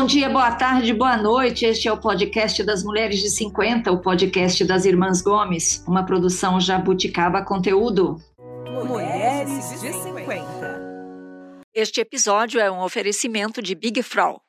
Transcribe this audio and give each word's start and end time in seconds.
bom 0.00 0.06
dia, 0.06 0.30
boa 0.30 0.50
tarde, 0.52 0.94
boa 0.94 1.18
noite. 1.18 1.66
Este 1.66 1.86
é 1.86 1.92
o 1.92 1.98
podcast 1.98 2.62
das 2.62 2.82
Mulheres 2.82 3.20
de 3.20 3.28
50, 3.28 3.92
o 3.92 4.00
podcast 4.00 4.64
das 4.64 4.86
Irmãs 4.86 5.20
Gomes, 5.20 5.84
uma 5.86 6.06
produção 6.06 6.58
Jabuticaba 6.58 7.44
Conteúdo. 7.44 8.16
Mulheres 8.86 9.78
de 9.78 9.92
50. 9.92 11.64
Este 11.74 12.00
episódio 12.00 12.58
é 12.58 12.70
um 12.70 12.82
oferecimento 12.82 13.60
de 13.60 13.74
Big 13.74 14.02
Frau. 14.02 14.40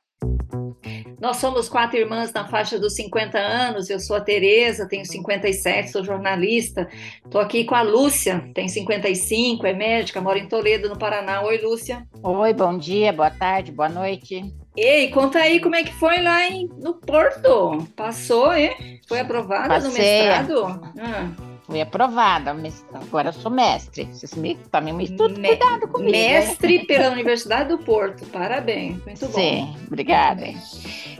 Nós 1.20 1.36
somos 1.36 1.68
quatro 1.68 1.98
irmãs 1.98 2.32
na 2.32 2.48
faixa 2.48 2.80
dos 2.80 2.96
50 2.96 3.38
anos. 3.38 3.90
Eu 3.90 4.00
sou 4.00 4.16
a 4.16 4.22
Tereza, 4.22 4.88
tenho 4.88 5.06
57, 5.06 5.92
sou 5.92 6.02
jornalista. 6.02 6.88
Estou 7.26 7.42
aqui 7.42 7.66
com 7.66 7.76
a 7.76 7.82
Lúcia, 7.82 8.50
tem 8.56 8.70
55, 8.70 9.68
é 9.68 9.74
médica, 9.74 10.22
mora 10.22 10.40
em 10.40 10.48
Toledo, 10.48 10.88
no 10.88 10.98
Paraná. 10.98 11.42
Oi, 11.42 11.58
Lúcia. 11.58 12.08
Oi, 12.24 12.54
bom 12.54 12.78
dia, 12.78 13.12
boa 13.12 13.30
tarde, 13.30 13.74
boa 13.74 13.90
noite. 13.90 14.61
Ei, 14.75 15.09
conta 15.09 15.39
aí 15.39 15.59
como 15.59 15.75
é 15.75 15.84
que 15.84 15.93
foi 15.93 16.21
lá 16.21 16.48
em, 16.48 16.70
no 16.77 16.93
Porto. 16.93 17.88
Passou, 17.95 18.53
hein? 18.53 18.99
Foi 19.07 19.20
aprovada 19.20 19.67
Passei. 19.67 19.89
no 19.89 19.97
mestrado? 19.97 20.81
Ah. 20.99 21.30
Fui 21.63 21.80
aprovada, 21.81 22.53
mas 22.53 22.85
agora 22.94 23.30
eu 23.30 23.34
sou 23.34 23.52
mestre. 23.52 24.05
Vocês 24.05 24.34
me, 24.34 24.55
também 24.71 24.94
me 24.94 25.03
estudam, 25.05 25.38
Me- 25.39 25.49
cuidado 25.49 25.88
comigo. 25.89 26.16
hein? 26.16 26.34
Mestre 26.34 26.85
pela 26.85 27.09
Universidade 27.09 27.70
do 27.70 27.77
Porto. 27.80 28.25
Parabéns, 28.27 28.97
muito 29.05 29.25
bom. 29.27 29.34
Sim, 29.34 29.75
obrigada. 29.88 30.45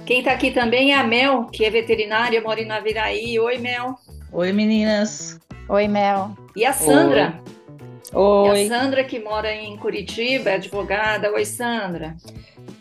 Quem 0.06 0.20
está 0.20 0.32
aqui 0.32 0.52
também 0.52 0.92
é 0.94 0.98
a 0.98 1.04
Mel, 1.04 1.46
que 1.46 1.64
é 1.64 1.70
veterinária, 1.70 2.42
mora 2.42 2.60
em 2.62 2.66
Naviraí. 2.66 3.40
Oi, 3.40 3.58
Mel. 3.60 3.96
Oi, 4.32 4.52
meninas. 4.52 5.40
Oi, 5.70 5.88
Mel. 5.88 6.32
E 6.56 6.66
a 6.66 6.74
Sandra. 6.74 7.40
E 8.12 8.16
Oi. 8.18 8.66
a 8.66 8.68
Sandra, 8.68 9.04
que 9.04 9.20
mora 9.20 9.54
em 9.54 9.78
Curitiba, 9.78 10.50
é 10.50 10.56
advogada. 10.56 11.32
Oi, 11.32 11.46
Sandra. 11.46 12.16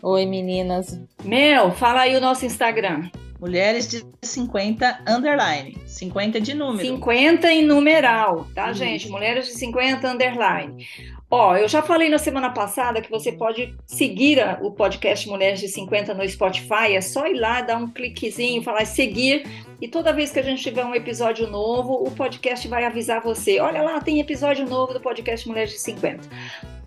Oi, 0.03 0.25
meninas. 0.25 0.99
Mel, 1.23 1.71
fala 1.71 2.01
aí 2.01 2.15
o 2.15 2.21
nosso 2.21 2.45
Instagram. 2.45 3.09
Mulheres 3.39 3.87
de 3.87 4.03
50 4.21 5.03
underline. 5.07 5.75
50 5.85 6.39
de 6.39 6.53
número. 6.53 6.87
50 6.87 7.51
em 7.51 7.63
numeral, 7.65 8.47
tá, 8.53 8.69
Isso. 8.71 8.75
gente? 8.79 9.09
Mulheres 9.09 9.47
de 9.47 9.53
50 9.53 10.07
underline. 10.11 10.85
Ó, 11.29 11.55
eu 11.55 11.67
já 11.67 11.81
falei 11.81 12.09
na 12.09 12.17
semana 12.17 12.49
passada 12.51 13.01
que 13.01 13.09
você 13.09 13.31
pode 13.31 13.73
seguir 13.87 14.39
a- 14.39 14.59
o 14.61 14.71
podcast 14.71 15.27
Mulheres 15.29 15.59
de 15.59 15.69
50 15.69 16.13
no 16.13 16.27
Spotify. 16.27 16.93
É 16.95 17.01
só 17.01 17.25
ir 17.25 17.35
lá, 17.39 17.61
dar 17.61 17.77
um 17.77 17.87
cliquezinho, 17.89 18.61
falar 18.61 18.85
seguir. 18.85 19.45
E 19.79 19.87
toda 19.87 20.11
vez 20.13 20.31
que 20.31 20.39
a 20.39 20.43
gente 20.43 20.61
tiver 20.61 20.85
um 20.85 20.93
episódio 20.93 21.47
novo, 21.47 21.93
o 22.05 22.11
podcast 22.11 22.67
vai 22.67 22.83
avisar 22.85 23.21
você. 23.21 23.59
Olha 23.59 23.81
lá, 23.81 23.99
tem 24.01 24.19
episódio 24.19 24.67
novo 24.67 24.93
do 24.93 24.99
podcast 24.99 25.47
Mulheres 25.47 25.71
de 25.71 25.79
50. 25.79 26.27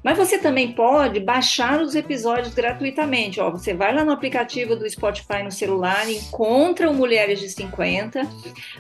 Mas 0.04 0.18
você 0.18 0.36
também 0.36 0.72
pode 0.72 1.18
baixar 1.18 1.80
os 1.80 1.94
episódios 1.94 2.52
gratuitamente. 2.52 3.40
Ó, 3.40 3.50
você 3.50 3.72
vai 3.72 3.94
lá 3.94 4.04
no 4.04 4.12
aplicativo 4.12 4.76
do 4.76 4.88
Spotify 4.88 5.42
no 5.42 5.50
celular, 5.50 6.06
encontra 6.10 6.90
o 6.90 6.94
Mulheres 6.94 7.40
de 7.40 7.48
50, 7.48 8.28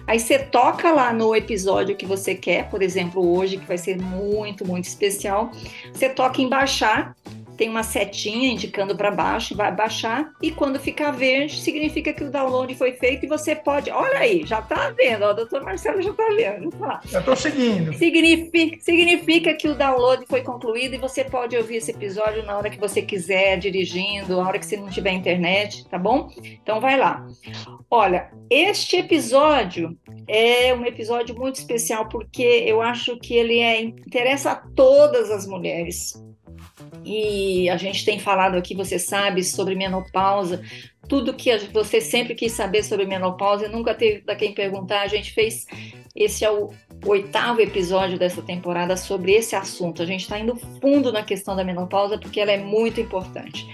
aí 0.06 0.20
você 0.20 0.38
toca 0.38 0.92
lá 0.92 1.14
no 1.14 1.34
episódio 1.34 1.96
que 1.96 2.04
você 2.04 2.34
quer, 2.34 2.68
por 2.68 2.82
exemplo, 2.82 3.26
hoje, 3.36 3.56
que 3.56 3.66
vai 3.66 3.78
ser 3.78 3.96
muito, 3.96 4.66
muito 4.66 4.84
especial. 4.84 5.50
Você 5.92 6.10
toca 6.10 6.42
em 6.42 6.48
baixar, 6.48 7.16
tem 7.56 7.68
uma 7.68 7.82
setinha 7.82 8.52
indicando 8.52 8.96
para 8.96 9.10
baixo, 9.10 9.56
vai 9.56 9.72
baixar, 9.72 10.32
e 10.42 10.50
quando 10.50 10.78
ficar 10.78 11.10
verde, 11.10 11.60
significa 11.60 12.12
que 12.12 12.24
o 12.24 12.30
download 12.30 12.74
foi 12.74 12.92
feito 12.92 13.24
e 13.24 13.28
você 13.28 13.54
pode. 13.54 13.90
Olha 13.90 14.18
aí, 14.18 14.44
já 14.46 14.60
tá 14.60 14.90
vendo, 14.90 15.24
ó, 15.24 15.30
o 15.30 15.34
doutor 15.34 15.62
Marcelo 15.62 16.02
já 16.02 16.12
tá 16.12 16.28
vendo. 16.36 16.70
Já 17.06 17.18
estou 17.18 17.36
seguindo. 17.36 17.92
Significa, 17.94 18.78
significa 18.80 19.54
que 19.54 19.68
o 19.68 19.74
download 19.74 20.24
foi 20.26 20.42
concluído 20.42 20.94
e 20.94 20.98
você 20.98 21.24
pode 21.24 21.56
ouvir 21.56 21.76
esse 21.76 21.90
episódio 21.90 22.44
na 22.44 22.56
hora 22.56 22.70
que 22.70 22.78
você 22.78 23.02
quiser, 23.02 23.58
dirigindo, 23.58 24.36
na 24.36 24.48
hora 24.48 24.58
que 24.58 24.66
você 24.66 24.76
não 24.76 24.88
tiver 24.88 25.12
internet, 25.12 25.86
tá 25.88 25.98
bom? 25.98 26.30
Então 26.42 26.80
vai 26.80 26.98
lá. 26.98 27.26
Olha, 27.90 28.30
este 28.50 28.96
episódio 28.96 29.96
é 30.26 30.74
um 30.74 30.84
episódio 30.84 31.34
muito 31.36 31.56
especial 31.56 32.08
porque 32.08 32.42
eu 32.42 32.80
acho 32.82 33.16
que 33.18 33.34
ele 33.34 33.60
é, 33.60 33.80
interessa 33.80 34.52
a 34.52 34.56
todas 34.56 35.30
as 35.30 35.46
mulheres. 35.46 36.14
E 37.04 37.68
a 37.68 37.76
gente 37.76 38.04
tem 38.04 38.18
falado 38.18 38.56
aqui, 38.56 38.74
você 38.74 38.98
sabe, 38.98 39.44
sobre 39.44 39.74
menopausa, 39.74 40.62
tudo 41.08 41.34
que 41.34 41.56
você 41.72 42.00
sempre 42.00 42.34
quis 42.34 42.52
saber 42.52 42.82
sobre 42.82 43.06
menopausa 43.06 43.66
e 43.66 43.68
nunca 43.68 43.94
teve 43.94 44.22
para 44.22 44.36
quem 44.36 44.54
perguntar. 44.54 45.02
A 45.02 45.06
gente 45.06 45.32
fez 45.32 45.66
esse 46.14 46.44
é 46.44 46.50
o 46.50 46.70
oitavo 47.04 47.60
episódio 47.60 48.18
dessa 48.18 48.40
temporada 48.40 48.96
sobre 48.96 49.32
esse 49.32 49.56
assunto. 49.56 50.02
A 50.02 50.06
gente 50.06 50.22
está 50.22 50.38
indo 50.38 50.56
fundo 50.80 51.12
na 51.12 51.22
questão 51.22 51.56
da 51.56 51.64
menopausa 51.64 52.16
porque 52.16 52.40
ela 52.40 52.52
é 52.52 52.58
muito 52.58 53.00
importante. 53.00 53.66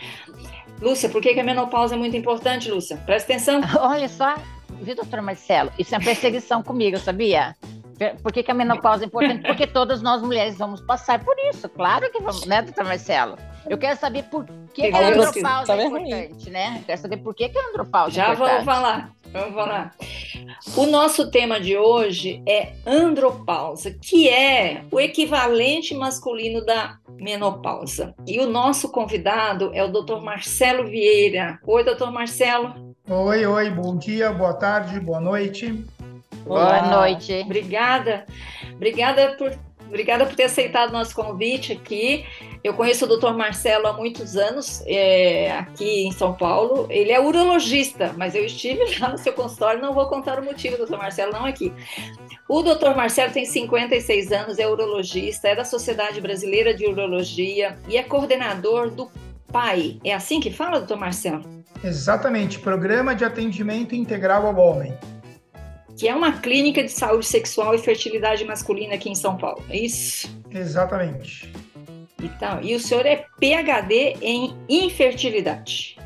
Lúcia, 0.81 1.11
por 1.11 1.21
que, 1.21 1.35
que 1.35 1.41
a 1.41 1.45
menopausa 1.45 1.95
é 1.95 1.99
muito 1.99 2.17
importante, 2.17 2.71
Lúcia? 2.71 2.97
Presta 3.05 3.33
atenção. 3.33 3.61
Olha 3.79 4.09
só, 4.09 4.37
viu, 4.81 4.97
doutor 4.97 5.21
Marcelo? 5.21 5.71
Isso 5.79 5.95
é 5.95 5.99
uma 5.99 6.05
perseguição 6.05 6.63
comigo, 6.63 6.97
sabia? 6.99 7.55
Por 8.23 8.33
que, 8.33 8.43
que 8.43 8.51
a 8.51 8.55
menopausa 8.55 9.05
é 9.05 9.07
importante? 9.07 9.47
Porque 9.47 9.67
todas 9.67 10.01
nós 10.01 10.23
mulheres 10.23 10.57
vamos 10.57 10.81
passar 10.81 11.23
por 11.23 11.37
isso, 11.51 11.69
claro 11.69 12.11
que 12.11 12.19
vamos, 12.19 12.47
né, 12.47 12.63
doutor 12.63 12.85
Marcelo? 12.85 13.37
Eu 13.69 13.77
quero 13.77 13.99
saber 13.99 14.25
por 14.25 14.47
que, 14.73 14.91
que 14.91 14.97
a 14.97 15.09
andropausa 15.09 15.75
é 15.75 15.87
ruim. 15.87 16.09
importante, 16.09 16.51
né? 16.51 16.77
Eu 16.79 16.85
quero 16.85 17.01
saber 17.01 17.17
por 17.19 17.35
que, 17.35 17.49
que 17.49 17.59
a 17.59 17.69
andropausa 17.69 18.15
Já 18.15 18.29
é 18.29 18.33
importante. 18.33 18.65
vamos 18.65 18.65
falar. 18.65 19.13
Vamos 19.33 19.55
falar. 19.55 19.95
O 20.77 20.87
nosso 20.87 21.31
tema 21.31 21.61
de 21.61 21.77
hoje 21.77 22.43
é 22.49 22.73
andropausa, 22.85 23.91
que 23.91 24.29
é 24.29 24.83
o 24.91 24.99
equivalente 24.99 25.95
masculino 25.95 26.65
da 26.65 26.97
menopausa. 27.21 28.15
E 28.27 28.41
o 28.41 28.49
nosso 28.49 28.91
convidado 28.91 29.71
é 29.75 29.85
o 29.85 29.89
Dr. 29.89 30.21
Marcelo 30.21 30.89
Vieira. 30.89 31.61
Oi, 31.65 31.85
doutor 31.85 32.11
Marcelo. 32.11 32.95
Oi, 33.09 33.47
oi, 33.47 33.71
bom 33.71 33.97
dia, 33.97 34.33
boa 34.33 34.55
tarde, 34.55 34.99
boa 34.99 35.21
noite. 35.21 35.85
Boa 36.45 36.61
Olá. 36.61 36.83
noite. 36.91 37.33
Obrigada. 37.45 38.25
Obrigada 38.75 39.35
por, 39.37 39.57
obrigada 39.87 40.25
por 40.27 40.35
ter 40.35 40.45
aceitado 40.45 40.93
nosso 40.93 41.15
convite 41.15 41.73
aqui. 41.73 42.25
Eu 42.63 42.75
conheço 42.75 43.07
o 43.07 43.17
Dr. 43.17 43.33
Marcelo 43.33 43.87
há 43.87 43.93
muitos 43.93 44.37
anos, 44.37 44.83
é, 44.87 45.51
aqui 45.53 46.07
em 46.07 46.13
São 46.13 46.35
Paulo. 46.35 46.87
Ele 46.91 47.11
é 47.11 47.19
urologista, 47.19 48.15
mas 48.17 48.35
eu 48.35 48.45
estive 48.45 48.81
lá 49.01 49.09
no 49.09 49.19
seu 49.19 49.33
consultório, 49.33 49.81
não 49.81 49.95
vou 49.95 50.07
contar 50.07 50.39
o 50.39 50.45
motivo, 50.45 50.77
doutor 50.77 50.99
Marcelo, 50.99 51.33
não 51.33 51.47
aqui. 51.47 51.73
O 52.49 52.63
doutor 52.63 52.95
Marcelo 52.95 53.33
tem 53.33 53.47
56 53.47 54.33
anos, 54.33 54.59
é 54.59 54.67
urologista, 54.67 55.49
é 55.49 55.55
da 55.55 55.65
Sociedade 55.65 56.21
Brasileira 56.21 56.75
de 56.75 56.87
Urologia 56.87 57.79
e 57.89 57.97
é 57.97 58.03
coordenador 58.03 58.91
do 58.91 59.11
PAI. 59.51 59.99
É 60.05 60.13
assim 60.13 60.41
que 60.41 60.51
fala, 60.51 60.79
doutor 60.79 60.99
Marcelo? 60.99 61.43
Exatamente, 61.83 62.59
Programa 62.59 63.15
de 63.15 63.25
Atendimento 63.25 63.95
Integral 63.95 64.47
ao 64.47 64.57
Homem. 64.57 64.95
Que 66.01 66.09
é 66.09 66.15
uma 66.15 66.33
clínica 66.33 66.83
de 66.83 66.89
saúde 66.89 67.27
sexual 67.27 67.75
e 67.75 67.79
fertilidade 67.79 68.43
masculina 68.47 68.95
aqui 68.95 69.11
em 69.11 69.15
São 69.15 69.37
Paulo. 69.37 69.63
É 69.69 69.77
isso? 69.77 70.35
Exatamente. 70.51 71.53
Então, 72.23 72.59
e 72.63 72.75
o 72.75 72.81
senhor 72.81 73.05
é 73.05 73.27
PhD 73.39 74.17
em 74.23 74.57
infertilidade. 74.67 75.99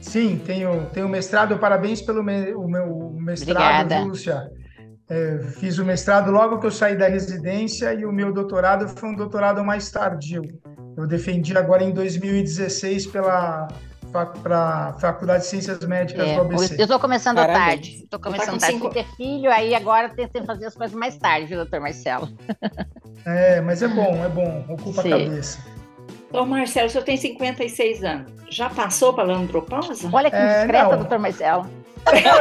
Sim, 0.00 0.36
tenho, 0.44 0.84
tenho 0.92 1.08
mestrado, 1.08 1.56
parabéns 1.58 2.02
pelo 2.02 2.24
me- 2.24 2.52
o 2.54 2.66
meu 2.66 3.12
mestrado, 3.20 3.82
Obrigada. 3.84 4.04
Lúcia. 4.04 4.50
É, 5.08 5.38
fiz 5.60 5.78
o 5.78 5.84
mestrado 5.84 6.32
logo 6.32 6.58
que 6.58 6.66
eu 6.66 6.70
saí 6.72 6.96
da 6.98 7.06
residência 7.06 7.94
e 7.94 8.04
o 8.04 8.10
meu 8.10 8.32
doutorado 8.32 8.88
foi 8.88 9.10
um 9.10 9.14
doutorado 9.14 9.62
mais 9.64 9.88
tardio. 9.92 10.42
Eu 10.96 11.06
defendi 11.06 11.56
agora 11.56 11.84
em 11.84 11.92
2016 11.92 13.06
pela 13.06 13.68
fac, 14.12 14.38
pra 14.40 14.94
Faculdade 15.00 15.42
de 15.44 15.48
Ciências 15.50 15.80
Médicas 15.80 16.28
É, 16.28 16.34
do 16.34 16.40
ABC. 16.42 16.74
eu 16.74 16.82
estou 16.82 16.98
começando 16.98 17.36
Parabéns. 17.36 17.58
tarde. 17.66 17.90
Estou 18.04 18.18
Tá 18.18 18.30
começando 18.30 18.52
com 18.54 18.58
tarde. 18.58 18.74
cinco- 18.76 18.90
ter 18.90 19.06
filho, 19.16 19.50
aí 19.50 19.74
agora 19.74 20.08
tentei 20.10 20.42
fazer 20.44 20.66
as 20.66 20.74
coisas 20.74 20.96
mais 20.96 21.16
tarde, 21.16 21.46
viu, 21.46 21.56
doutor 21.58 21.80
Marcelo? 21.80 22.28
É, 23.26 23.60
mas 23.60 23.82
é 23.82 23.88
bom, 23.88 24.24
é 24.24 24.28
bom, 24.30 24.64
ocupa 24.66 25.02
Sim. 25.02 25.12
a 25.12 25.18
cabeça. 25.18 25.58
Ô 26.32 26.46
Marcelo, 26.46 26.86
o 26.86 26.90
senhor 26.90 27.04
tem 27.04 27.18
56 27.18 28.02
anos. 28.02 28.32
Já 28.48 28.70
passou 28.70 29.12
pela 29.12 29.34
andropausa? 29.34 30.08
Olha 30.10 30.30
que 30.30 30.36
É, 30.36 30.60
discreta, 30.60 30.88
não. 30.88 30.96
doutor 31.00 31.18
Marcelo. 31.18 31.66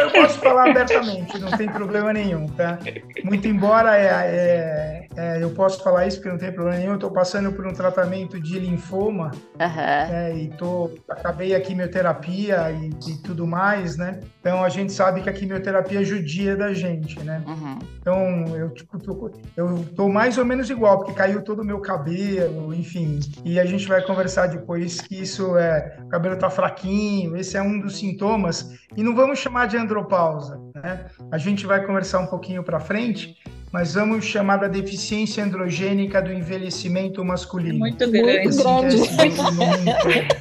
Eu 0.02 0.12
posso 0.12 0.40
falar 0.40 0.70
abertamente, 0.70 1.38
não 1.40 1.52
tem 1.52 1.68
problema 1.70 2.14
nenhum, 2.14 2.48
tá? 2.48 2.80
Muito 3.24 3.48
embora 3.48 3.98
é, 3.98 4.06
é- 4.08 5.10
é, 5.16 5.44
eu 5.44 5.50
posso 5.50 5.84
falar 5.84 6.08
isso 6.08 6.18
porque 6.18 6.30
não 6.30 6.38
tem 6.38 6.52
problema 6.52 6.78
nenhum, 6.78 6.92
eu 6.92 6.96
estou 6.96 7.12
passando 7.12 7.52
por 7.52 7.68
um 7.68 7.74
tratamento 7.74 8.40
de 8.40 8.58
linfoma 8.58 9.32
Aham. 9.60 10.08
né, 10.10 10.38
e 10.38 10.48
tô, 10.50 10.90
acabei 11.10 11.54
a 11.54 11.60
quimioterapia 11.60 12.72
e, 12.72 12.90
e 13.12 13.18
tudo 13.18 13.46
mais, 13.46 13.98
né? 13.98 14.22
Então 14.40 14.64
a 14.64 14.70
gente 14.70 14.94
sabe 14.94 15.22
que 15.22 15.30
a 15.30 15.34
quimioterapia 15.34 16.04
judia 16.04 16.56
da 16.56 16.74
gente, 16.74 17.20
né? 17.20 17.44
Uhum. 17.46 17.80
Então 18.00 18.56
eu, 18.56 18.70
tipo, 18.70 18.98
tô, 18.98 19.30
eu 19.58 19.86
tô 19.96 20.08
mais 20.08 20.38
ou 20.38 20.46
menos 20.46 20.70
igual, 20.70 21.00
porque 21.00 21.12
caiu 21.14 21.42
todo 21.44 21.62
o 21.62 21.66
meu 21.66 21.80
cabelo, 21.82 22.74
enfim. 22.74 23.20
E 23.44 23.60
a 23.60 23.66
gente 23.66 23.88
vai 23.88 24.02
conversar 24.02 24.48
depois 24.48 25.02
que 25.02 25.22
isso 25.22 25.58
é. 25.58 25.98
O 26.06 26.08
cabelo 26.08 26.38
tá 26.38 26.50
fraquinho, 26.50 27.36
esse 27.36 27.58
é 27.58 27.62
um 27.62 27.78
dos 27.80 27.98
sintomas. 28.00 28.80
E 28.96 29.04
não 29.04 29.14
vamos 29.14 29.40
chamar 29.50 29.66
de 29.66 29.78
andropausa, 29.78 30.62
né? 30.76 31.06
A 31.32 31.38
gente 31.38 31.66
vai 31.66 31.84
conversar 31.84 32.20
um 32.20 32.28
pouquinho 32.28 32.64
para 32.64 32.80
frente 32.80 33.36
mas 33.72 33.94
vamos 33.94 34.26
chamar 34.26 34.58
da 34.58 34.68
deficiência 34.68 35.44
androgênica 35.44 36.20
do 36.22 36.34
envelhecimento 36.34 37.24
masculino. 37.24 37.78
Muito 37.78 38.10
grande. 38.10 38.48
Assim, 38.48 38.64
grande. 38.64 40.36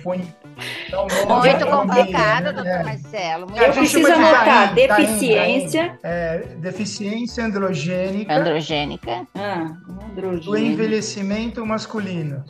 Muito 1.27 1.67
complicado, 1.67 2.45
né? 2.45 2.53
doutor 2.53 2.85
Marcelo. 2.85 3.47
Muito 3.47 3.63
A 3.63 3.67
Eu 3.67 3.73
preciso 3.75 4.11
anotar 4.11 4.75
Daim, 4.75 4.89
Daim, 4.89 5.07
deficiência. 5.07 5.99
É, 6.03 6.39
deficiência 6.57 7.45
androgênica 7.45 8.35
Androgênica. 8.35 9.27
Ah, 9.35 9.77
do 10.15 10.23
androgênio. 10.23 10.73
envelhecimento 10.73 11.67
masculino. 11.67 12.43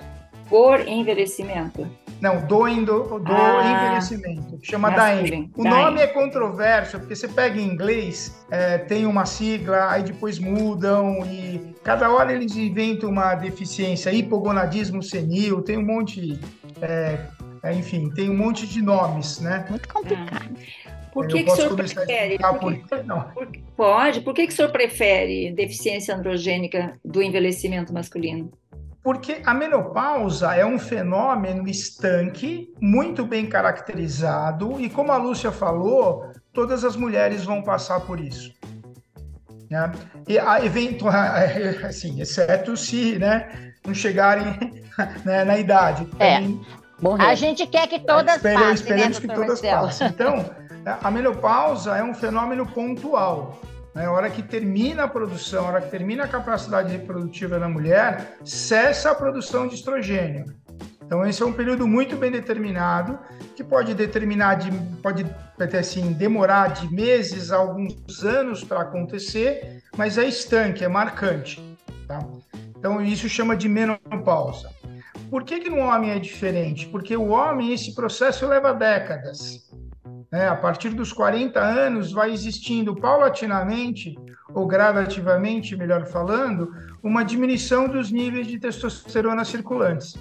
Por 0.48 0.80
envelhecimento. 0.86 1.86
Não, 2.20 2.44
do, 2.46 2.66
endo, 2.66 3.20
do 3.20 3.32
Ah, 3.32 3.84
envelhecimento. 3.84 4.58
Chama. 4.62 4.90
DAEM. 4.90 5.50
O 5.56 5.62
nome 5.62 6.00
é 6.00 6.06
controverso, 6.08 6.98
porque 6.98 7.14
você 7.14 7.28
pega 7.28 7.60
em 7.60 7.64
inglês, 7.64 8.44
é, 8.50 8.78
tem 8.78 9.06
uma 9.06 9.24
sigla, 9.24 9.90
aí 9.90 10.02
depois 10.02 10.38
mudam, 10.38 11.20
e 11.26 11.74
cada 11.84 12.10
hora 12.10 12.32
eles 12.32 12.56
inventam 12.56 13.08
uma 13.10 13.34
deficiência, 13.36 14.10
hipogonadismo 14.10 15.02
senil, 15.02 15.62
tem 15.62 15.78
um 15.78 15.84
monte. 15.86 16.40
é, 16.82 17.18
é, 17.62 17.74
enfim, 17.74 18.08
tem 18.10 18.30
um 18.30 18.36
monte 18.36 18.66
de 18.66 18.80
nomes, 18.82 19.40
né? 19.40 19.64
Muito 19.68 19.88
complicado. 19.88 20.50
Por 21.12 21.24
Eu 21.24 21.30
que, 21.30 21.42
que 21.44 21.50
o 21.50 21.56
senhor 21.56 21.74
prefere? 21.76 22.38
Por 22.38 22.58
que- 22.72 22.84
por 22.88 23.24
por 23.34 23.46
que- 23.46 23.62
pode. 23.76 24.20
Por 24.20 24.34
que, 24.34 24.46
que 24.46 24.52
o 24.52 24.56
senhor 24.56 24.70
prefere 24.70 25.52
deficiência 25.52 26.14
androgênica 26.14 26.98
do 27.04 27.22
envelhecimento 27.22 27.92
masculino? 27.92 28.52
Porque 29.08 29.40
a 29.46 29.54
menopausa 29.54 30.54
é 30.54 30.66
um 30.66 30.78
fenômeno 30.78 31.66
estanque, 31.66 32.70
muito 32.78 33.24
bem 33.24 33.46
caracterizado, 33.46 34.78
e 34.78 34.90
como 34.90 35.10
a 35.10 35.16
Lúcia 35.16 35.50
falou, 35.50 36.30
todas 36.52 36.84
as 36.84 36.94
mulheres 36.94 37.42
vão 37.42 37.62
passar 37.62 38.00
por 38.00 38.20
isso. 38.20 38.52
Né? 39.70 39.90
E 40.28 40.38
a 40.38 40.62
eventual, 40.62 41.14
assim, 41.88 42.20
exceto 42.20 42.76
se 42.76 43.18
né, 43.18 43.72
não 43.86 43.94
chegarem 43.94 44.84
né, 45.24 45.42
na 45.42 45.56
idade. 45.56 46.06
É. 46.18 46.40
A 47.18 47.34
gente 47.34 47.66
quer 47.66 47.86
que 47.86 48.00
todas 48.00 48.42
passem, 48.42 48.58
né, 48.58 48.74
esperemos 48.74 49.18
que 49.18 49.26
doutor 49.26 49.46
todas 49.46 49.62
Marcelo? 49.62 49.86
passem. 49.86 50.08
Então, 50.08 50.50
a 51.02 51.10
menopausa 51.10 51.96
é 51.96 52.04
um 52.04 52.12
fenômeno 52.12 52.66
pontual. 52.66 53.58
Né? 53.94 54.06
A 54.06 54.12
hora 54.12 54.30
que 54.30 54.42
termina 54.42 55.04
a 55.04 55.08
produção, 55.08 55.64
a 55.66 55.68
hora 55.68 55.80
que 55.80 55.90
termina 55.90 56.24
a 56.24 56.28
capacidade 56.28 56.92
reprodutiva 56.92 57.58
da 57.58 57.68
mulher, 57.68 58.38
cessa 58.44 59.10
a 59.10 59.14
produção 59.14 59.66
de 59.66 59.74
estrogênio. 59.74 60.54
Então, 61.04 61.26
esse 61.26 61.42
é 61.42 61.46
um 61.46 61.52
período 61.54 61.86
muito 61.86 62.16
bem 62.16 62.30
determinado, 62.30 63.18
que 63.56 63.64
pode 63.64 63.94
determinar, 63.94 64.56
de, 64.56 64.70
pode 65.02 65.24
até 65.58 65.78
assim, 65.78 66.12
demorar 66.12 66.68
de 66.68 66.92
meses 66.92 67.50
a 67.50 67.56
alguns 67.56 68.22
anos 68.22 68.62
para 68.62 68.82
acontecer, 68.82 69.82
mas 69.96 70.18
é 70.18 70.28
estanque, 70.28 70.84
é 70.84 70.88
marcante. 70.88 71.64
Tá? 72.06 72.18
Então, 72.76 73.00
isso 73.00 73.26
chama 73.26 73.56
de 73.56 73.70
menopausa. 73.70 74.70
Por 75.30 75.44
que, 75.44 75.60
que 75.60 75.70
no 75.70 75.78
homem 75.78 76.10
é 76.10 76.18
diferente? 76.18 76.86
Porque 76.86 77.16
o 77.16 77.28
homem, 77.28 77.72
esse 77.72 77.94
processo 77.94 78.46
leva 78.46 78.74
décadas. 78.74 79.66
Né? 80.30 80.48
A 80.48 80.54
partir 80.54 80.90
dos 80.90 81.12
40 81.12 81.60
anos, 81.60 82.12
vai 82.12 82.32
existindo 82.32 82.94
paulatinamente, 82.94 84.16
ou 84.54 84.66
gradativamente, 84.66 85.76
melhor 85.76 86.06
falando, 86.06 86.72
uma 87.02 87.24
diminuição 87.24 87.88
dos 87.88 88.10
níveis 88.10 88.46
de 88.46 88.58
testosterona 88.58 89.44
circulantes. 89.44 90.16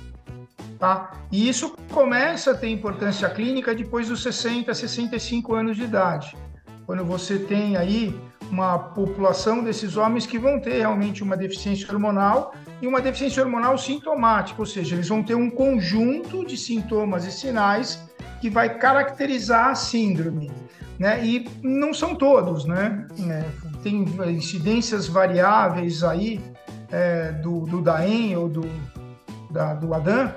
Tá? 0.79 1.11
E 1.31 1.49
isso 1.49 1.75
começa 1.91 2.51
a 2.51 2.55
ter 2.55 2.69
importância 2.69 3.29
clínica 3.29 3.73
depois 3.73 4.09
dos 4.09 4.21
60, 4.21 4.73
65 4.73 5.55
anos 5.55 5.75
de 5.75 5.83
idade. 5.83 6.37
Quando 6.85 7.03
você 7.03 7.39
tem 7.39 7.75
aí 7.75 8.15
uma 8.51 8.79
população 8.79 9.63
desses 9.63 9.97
homens 9.97 10.25
que 10.25 10.39
vão 10.39 10.59
ter 10.59 10.79
realmente 10.79 11.23
uma 11.23 11.35
deficiência 11.35 11.91
hormonal 11.91 12.53
e 12.81 12.87
uma 12.87 13.01
deficiência 13.01 13.43
hormonal 13.43 13.77
sintomática, 13.77 14.61
ou 14.61 14.65
seja, 14.65 14.95
eles 14.95 15.07
vão 15.07 15.23
ter 15.23 15.35
um 15.35 15.49
conjunto 15.49 16.45
de 16.45 16.57
sintomas 16.57 17.25
e 17.25 17.31
sinais 17.31 18.01
que 18.39 18.49
vai 18.49 18.77
caracterizar 18.77 19.69
a 19.69 19.75
síndrome. 19.75 20.51
Né? 20.99 21.23
E 21.25 21.49
não 21.61 21.93
são 21.93 22.15
todos, 22.15 22.65
né? 22.65 23.07
É, 23.29 23.43
tem 23.83 24.03
incidências 24.29 25.07
variáveis 25.07 26.03
aí 26.03 26.41
é, 26.91 27.31
do, 27.33 27.61
do 27.61 27.81
DAEM 27.81 28.35
ou 28.35 28.49
do, 28.49 28.67
da, 29.51 29.75
do 29.75 29.93
ADAM, 29.93 30.33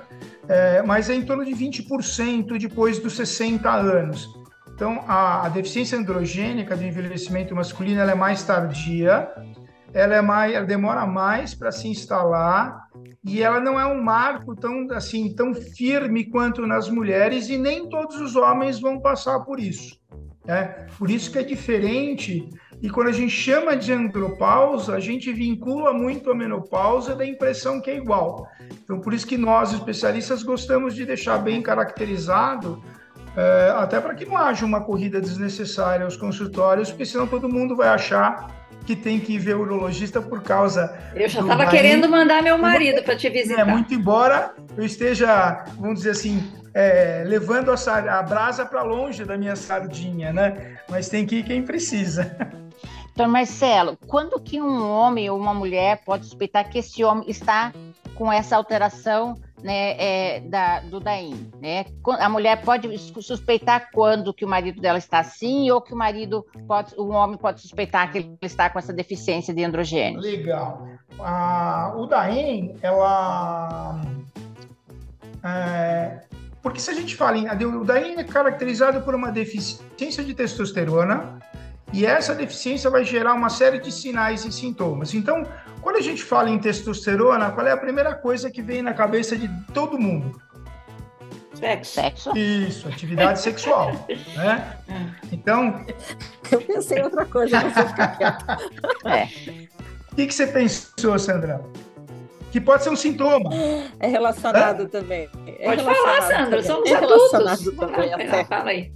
é, 0.48 0.82
mas 0.82 1.08
é 1.08 1.14
em 1.14 1.22
torno 1.22 1.44
de 1.44 1.52
20% 1.52 2.58
depois 2.58 2.98
dos 2.98 3.16
60 3.16 3.70
anos. 3.70 4.39
Então, 4.80 5.04
a, 5.06 5.44
a, 5.44 5.48
deficiência 5.50 5.98
androgênica 5.98 6.74
do 6.74 6.82
envelhecimento 6.82 7.54
masculino 7.54 8.00
é 8.00 8.14
mais 8.14 8.42
tardia, 8.42 9.30
ela, 9.92 10.14
é 10.14 10.22
mais, 10.22 10.54
ela 10.54 10.64
demora 10.64 11.04
mais 11.06 11.54
para 11.54 11.70
se 11.70 11.86
instalar 11.86 12.88
e 13.22 13.42
ela 13.42 13.60
não 13.60 13.78
é 13.78 13.84
um 13.84 14.02
marco 14.02 14.56
tão 14.56 14.90
assim 14.92 15.34
tão 15.34 15.52
firme 15.52 16.24
quanto 16.24 16.66
nas 16.66 16.88
mulheres 16.88 17.50
e 17.50 17.58
nem 17.58 17.90
todos 17.90 18.18
os 18.22 18.36
homens 18.36 18.80
vão 18.80 18.98
passar 18.98 19.40
por 19.40 19.60
isso. 19.60 20.00
Né? 20.46 20.86
Por 20.98 21.10
isso 21.10 21.30
que 21.30 21.38
é 21.38 21.42
diferente 21.42 22.48
e 22.80 22.88
quando 22.88 23.08
a 23.08 23.12
gente 23.12 23.32
chama 23.32 23.76
de 23.76 23.92
andropausa, 23.92 24.94
a 24.94 25.00
gente 25.00 25.30
vincula 25.30 25.92
muito 25.92 26.30
a 26.30 26.34
menopausa 26.34 27.14
da 27.14 27.26
impressão 27.26 27.82
que 27.82 27.90
é 27.90 27.98
igual. 27.98 28.48
Então, 28.82 28.98
por 28.98 29.12
isso 29.12 29.26
que 29.26 29.36
nós, 29.36 29.74
especialistas, 29.74 30.42
gostamos 30.42 30.94
de 30.94 31.04
deixar 31.04 31.36
bem 31.36 31.60
caracterizado, 31.60 32.82
é, 33.36 33.72
até 33.76 34.00
para 34.00 34.14
que 34.14 34.24
não 34.24 34.36
haja 34.36 34.64
uma 34.64 34.80
corrida 34.80 35.20
desnecessária 35.20 36.04
aos 36.04 36.16
consultórios, 36.16 36.90
porque 36.90 37.04
senão 37.04 37.26
todo 37.26 37.48
mundo 37.48 37.76
vai 37.76 37.88
achar 37.88 38.50
que 38.86 38.96
tem 38.96 39.20
que 39.20 39.34
ir 39.34 39.38
ver 39.38 39.56
o 39.56 39.60
urologista 39.60 40.20
por 40.20 40.42
causa. 40.42 40.98
Eu 41.14 41.28
já 41.28 41.40
estava 41.40 41.66
querendo 41.66 42.08
mandar 42.08 42.42
meu 42.42 42.58
marido 42.58 43.02
para 43.02 43.16
te 43.16 43.28
visitar. 43.28 43.60
É, 43.60 43.64
muito 43.64 43.94
embora 43.94 44.54
eu 44.76 44.84
esteja, 44.84 45.64
vamos 45.78 45.98
dizer 45.98 46.10
assim, 46.10 46.42
é, 46.74 47.22
levando 47.26 47.70
a, 47.70 47.74
a 48.18 48.22
brasa 48.22 48.64
para 48.64 48.82
longe 48.82 49.24
da 49.24 49.36
minha 49.36 49.56
sardinha, 49.56 50.32
né? 50.32 50.78
Mas 50.88 51.08
tem 51.08 51.26
que 51.26 51.36
ir 51.36 51.44
quem 51.44 51.62
precisa. 51.62 52.36
Doutor 53.14 53.28
Marcelo, 53.28 53.98
quando 54.06 54.40
que 54.40 54.60
um 54.60 54.88
homem 54.88 55.28
ou 55.28 55.38
uma 55.38 55.52
mulher 55.52 56.00
pode 56.06 56.24
suspeitar 56.24 56.68
que 56.70 56.78
esse 56.78 57.04
homem 57.04 57.28
está 57.28 57.72
com 58.14 58.32
essa 58.32 58.56
alteração 58.56 59.36
né, 59.62 59.96
é, 59.98 60.40
da, 60.40 60.80
do 60.80 61.00
DAIM? 61.00 61.50
Né? 61.60 61.84
A 62.18 62.28
mulher 62.28 62.62
pode 62.62 62.96
suspeitar 62.98 63.90
quando 63.92 64.32
que 64.32 64.44
o 64.44 64.48
marido 64.48 64.80
dela 64.80 64.98
está 64.98 65.20
assim 65.20 65.70
ou 65.70 65.80
que 65.80 65.92
o 65.92 65.96
marido 65.96 66.44
pode, 66.66 66.94
o 66.96 67.08
homem 67.08 67.36
pode 67.36 67.60
suspeitar 67.60 68.10
que 68.10 68.18
ele 68.18 68.38
está 68.42 68.70
com 68.70 68.78
essa 68.78 68.92
deficiência 68.92 69.52
de 69.52 69.64
androgênio? 69.64 70.20
Legal. 70.20 70.86
A, 71.18 71.92
o 71.96 72.06
DAEM, 72.06 72.76
ela... 72.82 74.00
É, 75.42 76.20
porque 76.62 76.80
se 76.80 76.90
a 76.90 76.94
gente 76.94 77.16
fala 77.16 77.38
em... 77.38 77.46
O 77.64 77.84
DAEM 77.84 78.18
é 78.18 78.24
caracterizado 78.24 79.00
por 79.02 79.14
uma 79.14 79.30
deficiência 79.30 80.22
de 80.22 80.34
testosterona, 80.34 81.38
e 81.92 82.06
essa 82.06 82.34
deficiência 82.34 82.88
vai 82.88 83.04
gerar 83.04 83.34
uma 83.34 83.48
série 83.48 83.78
de 83.78 83.90
sinais 83.90 84.44
e 84.44 84.52
sintomas. 84.52 85.12
Então, 85.14 85.44
quando 85.80 85.96
a 85.96 86.00
gente 86.00 86.22
fala 86.22 86.48
em 86.48 86.58
testosterona, 86.58 87.50
qual 87.50 87.66
é 87.66 87.72
a 87.72 87.76
primeira 87.76 88.14
coisa 88.14 88.50
que 88.50 88.62
vem 88.62 88.82
na 88.82 88.94
cabeça 88.94 89.36
de 89.36 89.48
todo 89.72 89.98
mundo? 89.98 90.40
Sexo. 91.54 91.92
Sexo. 91.92 92.36
Isso, 92.36 92.88
atividade 92.88 93.40
sexual. 93.40 93.92
Né? 94.36 94.76
Então. 95.32 95.84
Eu 96.50 96.60
pensei 96.62 96.98
em 96.98 97.02
outra 97.02 97.26
coisa, 97.26 97.60
não 97.60 97.72
sei 97.74 97.86
ficar 97.86 98.16
quieto. 98.16 98.44
É. 99.06 99.24
O 100.10 100.16
que, 100.16 100.26
que 100.26 100.34
você 100.34 100.46
pensou, 100.46 101.18
Sandra? 101.18 101.62
Que 102.50 102.60
pode 102.60 102.82
ser 102.82 102.90
um 102.90 102.96
sintoma. 102.96 103.50
É 104.00 104.08
relacionado 104.08 104.88
também. 104.88 105.28
É 105.46 105.66
Pode 105.66 105.84
falar, 105.84 106.22
Sandra, 106.22 106.44
também. 106.44 106.62
somos 106.62 106.90
é 106.90 106.94
adultos. 106.94 107.32
relacionado 107.32 107.72
também, 107.76 108.14
até. 108.14 108.44
fala 108.44 108.70
aí. 108.70 108.92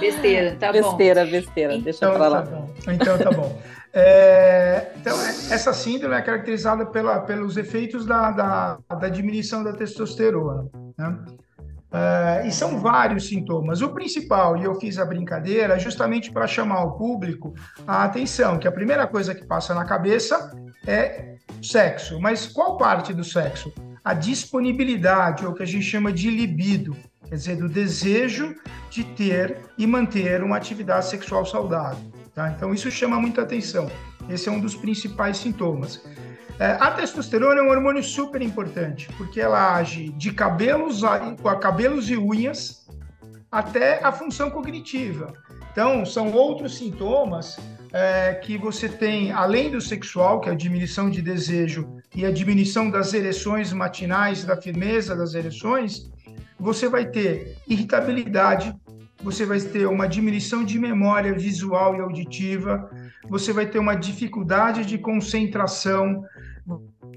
Besteira, 0.00 0.56
tá 0.56 0.72
bom. 0.72 0.80
Besteira, 0.82 1.24
besteira, 1.24 1.78
deixa 1.78 1.98
Então 1.98 2.10
pra 2.10 2.18
tá 2.18 2.28
lá. 2.28 2.42
bom. 2.42 2.70
Então 2.88 3.18
tá 3.18 3.30
bom. 3.30 3.58
É, 3.96 4.90
então, 4.96 5.16
essa 5.20 5.72
síndrome 5.72 6.16
é 6.16 6.20
caracterizada 6.20 6.84
pela, 6.84 7.20
pelos 7.20 7.56
efeitos 7.56 8.04
da, 8.04 8.32
da, 8.32 8.78
da 8.98 9.08
diminuição 9.08 9.62
da 9.62 9.72
testosterona. 9.72 10.68
Né? 10.98 11.16
É, 11.92 12.48
e 12.48 12.50
são 12.50 12.80
vários 12.80 13.28
sintomas. 13.28 13.80
O 13.82 13.90
principal, 13.90 14.56
e 14.56 14.64
eu 14.64 14.74
fiz 14.74 14.98
a 14.98 15.04
brincadeira, 15.04 15.78
justamente 15.78 16.32
para 16.32 16.44
chamar 16.48 16.82
o 16.82 16.98
público 16.98 17.54
a 17.86 18.02
atenção, 18.02 18.58
que 18.58 18.66
a 18.66 18.72
primeira 18.72 19.06
coisa 19.06 19.32
que 19.32 19.46
passa 19.46 19.72
na 19.74 19.84
cabeça 19.84 20.50
é 20.84 21.36
sexo. 21.62 22.18
Mas 22.20 22.48
qual 22.48 22.76
parte 22.76 23.14
do 23.14 23.22
sexo? 23.22 23.72
A 24.04 24.12
disponibilidade, 24.12 25.46
ou 25.46 25.52
o 25.52 25.54
que 25.54 25.62
a 25.62 25.66
gente 25.66 25.84
chama 25.84 26.12
de 26.12 26.30
libido, 26.30 26.96
quer 27.28 27.34
dizer, 27.34 27.56
do 27.56 27.68
desejo 27.68 28.54
de 28.90 29.04
ter 29.04 29.58
e 29.76 29.86
manter 29.86 30.42
uma 30.42 30.56
atividade 30.56 31.06
sexual 31.06 31.44
saudável. 31.44 31.98
Tá? 32.34 32.50
Então, 32.50 32.74
isso 32.74 32.90
chama 32.90 33.20
muita 33.20 33.42
atenção. 33.42 33.90
Esse 34.28 34.48
é 34.48 34.52
um 34.52 34.60
dos 34.60 34.74
principais 34.74 35.36
sintomas. 35.36 36.02
É, 36.58 36.76
a 36.80 36.90
testosterona 36.92 37.60
é 37.60 37.62
um 37.62 37.70
hormônio 37.70 38.02
super 38.02 38.40
importante, 38.40 39.08
porque 39.16 39.40
ela 39.40 39.74
age 39.74 40.10
de 40.10 40.32
cabelos 40.32 41.02
a, 41.02 41.34
a 41.44 41.56
cabelos 41.56 42.08
e 42.08 42.16
unhas 42.16 42.86
até 43.50 44.02
a 44.04 44.12
função 44.12 44.50
cognitiva. 44.50 45.32
Então, 45.72 46.06
são 46.06 46.32
outros 46.32 46.76
sintomas 46.76 47.56
é, 47.92 48.34
que 48.34 48.56
você 48.56 48.88
tem, 48.88 49.32
além 49.32 49.70
do 49.70 49.80
sexual, 49.80 50.40
que 50.40 50.48
é 50.48 50.52
a 50.52 50.56
diminuição 50.56 51.10
de 51.10 51.20
desejo 51.20 51.96
e 52.14 52.24
a 52.24 52.30
diminuição 52.30 52.90
das 52.90 53.12
ereções 53.14 53.72
matinais, 53.72 54.44
da 54.44 54.56
firmeza 54.56 55.16
das 55.16 55.34
ereções, 55.34 56.10
você 56.64 56.88
vai 56.88 57.04
ter 57.04 57.58
irritabilidade, 57.68 58.74
você 59.22 59.44
vai 59.44 59.60
ter 59.60 59.86
uma 59.86 60.08
diminuição 60.08 60.64
de 60.64 60.78
memória 60.78 61.34
visual 61.34 61.94
e 61.94 62.00
auditiva, 62.00 62.90
você 63.28 63.52
vai 63.52 63.66
ter 63.66 63.78
uma 63.78 63.94
dificuldade 63.94 64.86
de 64.86 64.96
concentração, 64.96 66.24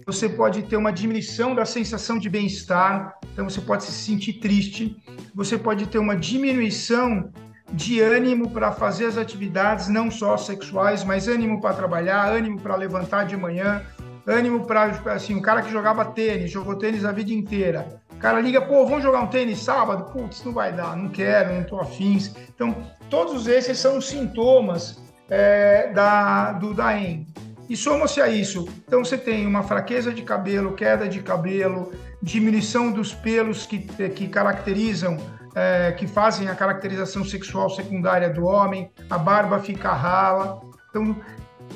você 0.05 0.27
pode 0.27 0.63
ter 0.63 0.75
uma 0.75 0.91
diminuição 0.91 1.55
da 1.55 1.63
sensação 1.63 2.19
de 2.19 2.29
bem-estar, 2.29 3.17
então 3.31 3.49
você 3.49 3.61
pode 3.61 3.85
se 3.85 3.93
sentir 3.93 4.33
triste, 4.33 4.97
você 5.33 5.57
pode 5.57 5.87
ter 5.87 5.97
uma 5.97 6.15
diminuição 6.15 7.31
de 7.71 8.01
ânimo 8.01 8.49
para 8.49 8.73
fazer 8.73 9.05
as 9.05 9.17
atividades, 9.17 9.87
não 9.87 10.11
só 10.11 10.35
sexuais, 10.35 11.05
mas 11.05 11.29
ânimo 11.29 11.61
para 11.61 11.73
trabalhar, 11.73 12.33
ânimo 12.33 12.59
para 12.59 12.75
levantar 12.75 13.23
de 13.25 13.37
manhã, 13.37 13.81
ânimo 14.25 14.65
para, 14.65 14.87
assim, 15.13 15.35
um 15.35 15.41
cara 15.41 15.61
que 15.61 15.71
jogava 15.71 16.03
tênis, 16.03 16.51
jogou 16.51 16.75
tênis 16.75 17.05
a 17.05 17.13
vida 17.13 17.31
inteira. 17.31 18.01
O 18.17 18.19
cara 18.19 18.41
liga, 18.41 18.59
pô, 18.59 18.83
vamos 18.86 19.03
jogar 19.03 19.21
um 19.21 19.27
tênis 19.27 19.59
sábado? 19.59 20.12
Putz, 20.12 20.43
não 20.43 20.51
vai 20.51 20.74
dar, 20.74 20.97
não 20.97 21.07
quero, 21.07 21.53
não 21.53 21.62
estou 21.62 21.79
afins. 21.79 22.33
Então, 22.53 22.75
todos 23.09 23.47
esses 23.47 23.77
são 23.77 24.01
sintomas 24.01 25.00
é, 25.29 25.91
da, 25.93 26.53
do 26.53 26.74
DAEM. 26.74 27.27
E 27.69 27.77
soma-se 27.77 28.19
a 28.19 28.27
isso. 28.27 28.67
Então, 28.88 29.05
você 29.05 29.17
tem 29.17 29.45
uma 29.45 29.62
fraqueza 29.62 30.12
de 30.12 30.24
cabelo, 30.24 30.74
queda 30.74 31.07
de 31.07 31.21
cabelo, 31.21 31.93
diminuição 32.21 32.91
dos 32.91 33.13
pelos 33.13 33.65
que, 33.67 33.79
que 34.09 34.27
caracterizam 34.27 35.17
é, 35.57 35.91
que 35.91 36.05
fazem 36.05 36.50
a 36.50 36.55
caracterização 36.55 37.25
sexual 37.25 37.67
secundária 37.71 38.29
do 38.29 38.45
homem, 38.45 38.91
a 39.09 39.17
barba 39.17 39.57
fica 39.57 39.91
rala, 39.91 40.62
então 40.89 41.15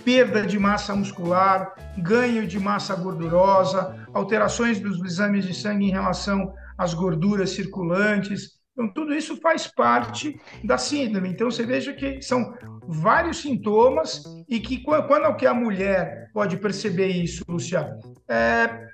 perda 0.04 0.46
de 0.46 0.58
massa 0.58 0.96
muscular, 0.96 1.74
ganho 1.98 2.48
de 2.48 2.60
massa 2.60 2.96
gordurosa, 2.96 3.96
alterações 4.14 4.80
dos 4.80 5.04
exames 5.04 5.46
de 5.46 5.54
sangue 5.54 5.86
em 5.86 5.92
relação 5.92 6.54
às 6.78 6.94
gorduras 6.94 7.52
circulantes. 7.52 8.60
Então, 8.74 8.92
tudo 8.94 9.14
isso 9.14 9.38
faz 9.42 9.68
parte 9.68 10.40
da 10.64 10.78
síndrome. 10.78 11.30
Então, 11.30 11.52
você 11.52 11.66
veja 11.66 11.94
que 11.94 12.22
são 12.22 12.54
vários 12.88 13.42
sintomas 13.42 14.24
e 14.50 14.60
que 14.60 14.82
quando 14.82 15.26
é 15.26 15.34
que 15.34 15.46
a 15.46 15.54
mulher 15.54 16.30
pode 16.34 16.58
perceber 16.58 17.08
isso, 17.08 17.44
Luciano? 17.48 18.00
É, 18.28 18.88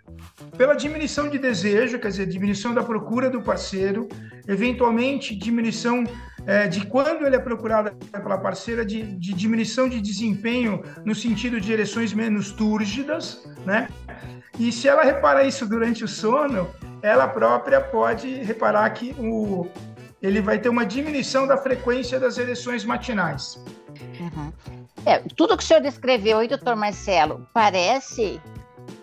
pela 0.57 0.73
diminuição 0.73 1.29
de 1.29 1.37
desejo, 1.37 1.99
quer 1.99 2.09
dizer, 2.09 2.27
diminuição 2.27 2.73
da 2.73 2.83
procura 2.83 3.29
do 3.29 3.41
parceiro, 3.41 4.07
eventualmente 4.47 5.35
diminuição 5.35 6.03
é, 6.47 6.65
de 6.65 6.85
quando 6.87 7.27
ele 7.27 7.35
é 7.35 7.39
procurado 7.39 7.91
pela 8.09 8.37
parceira, 8.37 8.85
de, 8.85 9.03
de, 9.03 9.33
diminuição 9.33 9.89
de 9.89 9.99
desempenho 9.99 10.81
no 11.03 11.13
sentido 11.13 11.59
de 11.59 11.73
ereções 11.73 12.13
menos 12.13 12.51
túrgidas, 12.51 13.45
né? 13.65 13.89
E 14.57 14.71
se 14.71 14.87
ela 14.87 15.03
reparar 15.03 15.43
isso 15.43 15.67
durante 15.67 16.05
o 16.05 16.07
sono, 16.07 16.67
ela 17.01 17.27
própria 17.27 17.81
pode 17.81 18.27
reparar 18.43 18.89
que 18.91 19.13
o, 19.19 19.67
ele 20.21 20.41
vai 20.41 20.57
ter 20.57 20.69
uma 20.69 20.85
diminuição 20.85 21.45
da 21.45 21.57
frequência 21.57 22.19
das 22.19 22.37
ereções 22.37 22.85
matinais. 22.85 23.63
Uhum. 24.19 24.51
É, 25.05 25.19
tudo 25.35 25.55
que 25.55 25.63
o 25.63 25.67
senhor 25.67 25.81
descreveu 25.81 26.39
aí, 26.39 26.47
doutor 26.47 26.75
Marcelo, 26.75 27.45
parece 27.53 28.41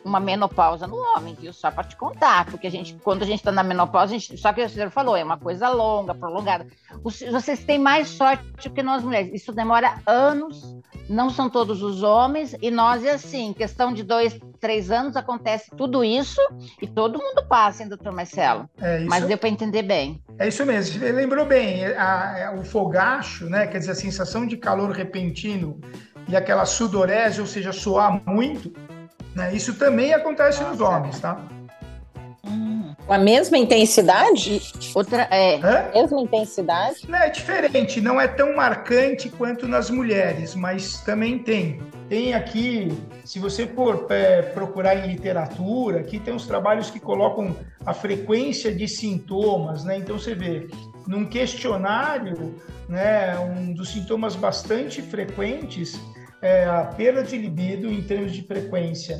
uma 0.04 0.20
menopausa 0.20 0.86
no 0.86 0.96
homem, 0.96 1.36
viu? 1.38 1.52
Só 1.52 1.70
para 1.70 1.84
te 1.84 1.96
contar, 1.96 2.46
porque 2.46 2.66
a 2.66 2.70
gente, 2.70 2.94
quando 3.02 3.22
a 3.22 3.26
gente 3.26 3.38
está 3.38 3.52
na 3.52 3.62
menopausa, 3.62 4.14
a 4.14 4.18
gente, 4.18 4.36
só 4.36 4.52
que 4.52 4.62
o 4.62 4.68
senhor 4.68 4.90
falou, 4.90 5.16
é 5.16 5.24
uma 5.24 5.38
coisa 5.38 5.68
longa, 5.68 6.14
prolongada. 6.14 6.66
vocês 7.02 7.64
têm 7.64 7.78
mais 7.78 8.08
sorte 8.08 8.44
que 8.70 8.82
nós 8.82 9.02
mulheres. 9.02 9.32
Isso 9.32 9.52
demora 9.52 10.00
anos, 10.06 10.76
não 11.08 11.30
são 11.30 11.50
todos 11.50 11.82
os 11.82 12.02
homens, 12.02 12.54
e 12.60 12.70
nós 12.70 13.04
é 13.04 13.12
assim, 13.12 13.52
questão 13.52 13.92
de 13.92 14.02
dois, 14.02 14.38
três 14.60 14.90
anos 14.90 15.16
acontece 15.16 15.70
tudo 15.76 16.02
isso 16.04 16.40
e 16.80 16.86
todo 16.86 17.18
mundo 17.18 17.44
passa, 17.46 17.82
hein, 17.82 17.88
doutor 17.88 18.12
Marcelo? 18.12 18.68
É 18.80 19.00
isso, 19.00 19.08
Mas 19.08 19.24
deu 19.26 19.36
para 19.36 19.48
entender 19.48 19.82
bem. 19.82 20.22
É 20.38 20.48
isso 20.48 20.64
mesmo, 20.64 20.98
você 20.98 21.12
lembrou 21.12 21.44
bem, 21.44 21.86
a, 21.86 22.48
a, 22.48 22.52
o 22.54 22.64
fogacho, 22.64 23.46
né, 23.46 23.66
quer 23.66 23.78
dizer, 23.78 23.92
a 23.92 23.94
sensação 23.94 24.46
de 24.46 24.56
calor 24.56 24.90
repentino 24.90 25.80
e 26.28 26.36
aquela 26.36 26.64
sudorese, 26.64 27.40
ou 27.40 27.46
seja, 27.46 27.72
suar 27.72 28.22
muito, 28.26 28.72
né? 29.34 29.54
Isso 29.54 29.74
também 29.74 30.12
acontece 30.12 30.60
Nossa. 30.60 30.70
nos 30.70 30.80
homens, 30.80 31.20
tá? 31.20 31.40
Com 33.06 33.12
a 33.12 33.18
mesma 33.18 33.58
intensidade? 33.58 34.62
Outra, 34.94 35.28
é. 35.30 35.56
Hã? 35.56 35.90
Mesma 35.94 36.20
intensidade? 36.22 37.00
Não, 37.06 37.18
é 37.18 37.28
diferente, 37.28 38.00
não 38.00 38.18
é 38.18 38.26
tão 38.26 38.56
marcante 38.56 39.28
quanto 39.28 39.68
nas 39.68 39.90
mulheres, 39.90 40.54
mas 40.54 41.00
também 41.00 41.38
tem. 41.38 41.82
Tem 42.08 42.32
aqui, 42.32 42.96
se 43.22 43.38
você 43.38 43.66
for 43.66 44.06
é, 44.08 44.40
procurar 44.40 44.96
em 44.96 45.12
literatura, 45.12 46.00
aqui 46.00 46.18
tem 46.18 46.32
uns 46.32 46.46
trabalhos 46.46 46.88
que 46.88 46.98
colocam 46.98 47.54
a 47.84 47.92
frequência 47.92 48.74
de 48.74 48.88
sintomas, 48.88 49.84
né? 49.84 49.98
Então 49.98 50.18
você 50.18 50.34
vê, 50.34 50.66
num 51.06 51.26
questionário, 51.26 52.54
né, 52.88 53.38
um 53.38 53.74
dos 53.74 53.90
sintomas 53.90 54.34
bastante 54.34 55.02
frequentes 55.02 55.98
é, 56.44 56.66
a 56.66 56.84
perda 56.84 57.22
de 57.22 57.38
libido 57.38 57.90
em 57.90 58.02
termos 58.02 58.32
de 58.32 58.42
frequência, 58.42 59.16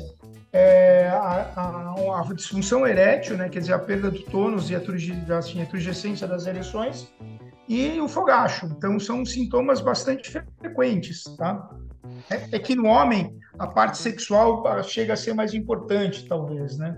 é, 0.53 1.07
a, 1.07 1.51
a, 1.55 2.21
a, 2.21 2.33
disfunção 2.33 2.85
erétil, 2.85 3.35
né, 3.35 3.49
quer 3.49 3.59
dizer, 3.59 3.73
a 3.73 3.79
perda 3.79 4.11
do 4.11 4.21
tônus 4.21 4.69
e 4.69 4.75
a, 4.75 4.81
assim, 5.37 5.65
turgescência 5.65 6.27
das 6.27 6.45
ereções, 6.45 7.07
e 7.67 7.99
o 7.99 8.07
fogacho. 8.07 8.67
Então, 8.67 8.99
são 8.99 9.25
sintomas 9.25 9.81
bastante 9.81 10.31
frequentes, 10.59 11.23
tá? 11.35 11.67
É, 12.29 12.55
é 12.57 12.59
que 12.59 12.75
no 12.75 12.85
homem, 12.85 13.35
a 13.57 13.65
parte 13.65 13.97
sexual 13.97 14.63
chega 14.83 15.13
a 15.13 15.17
ser 15.17 15.33
mais 15.33 15.55
importante, 15.55 16.27
talvez, 16.27 16.77
né? 16.77 16.95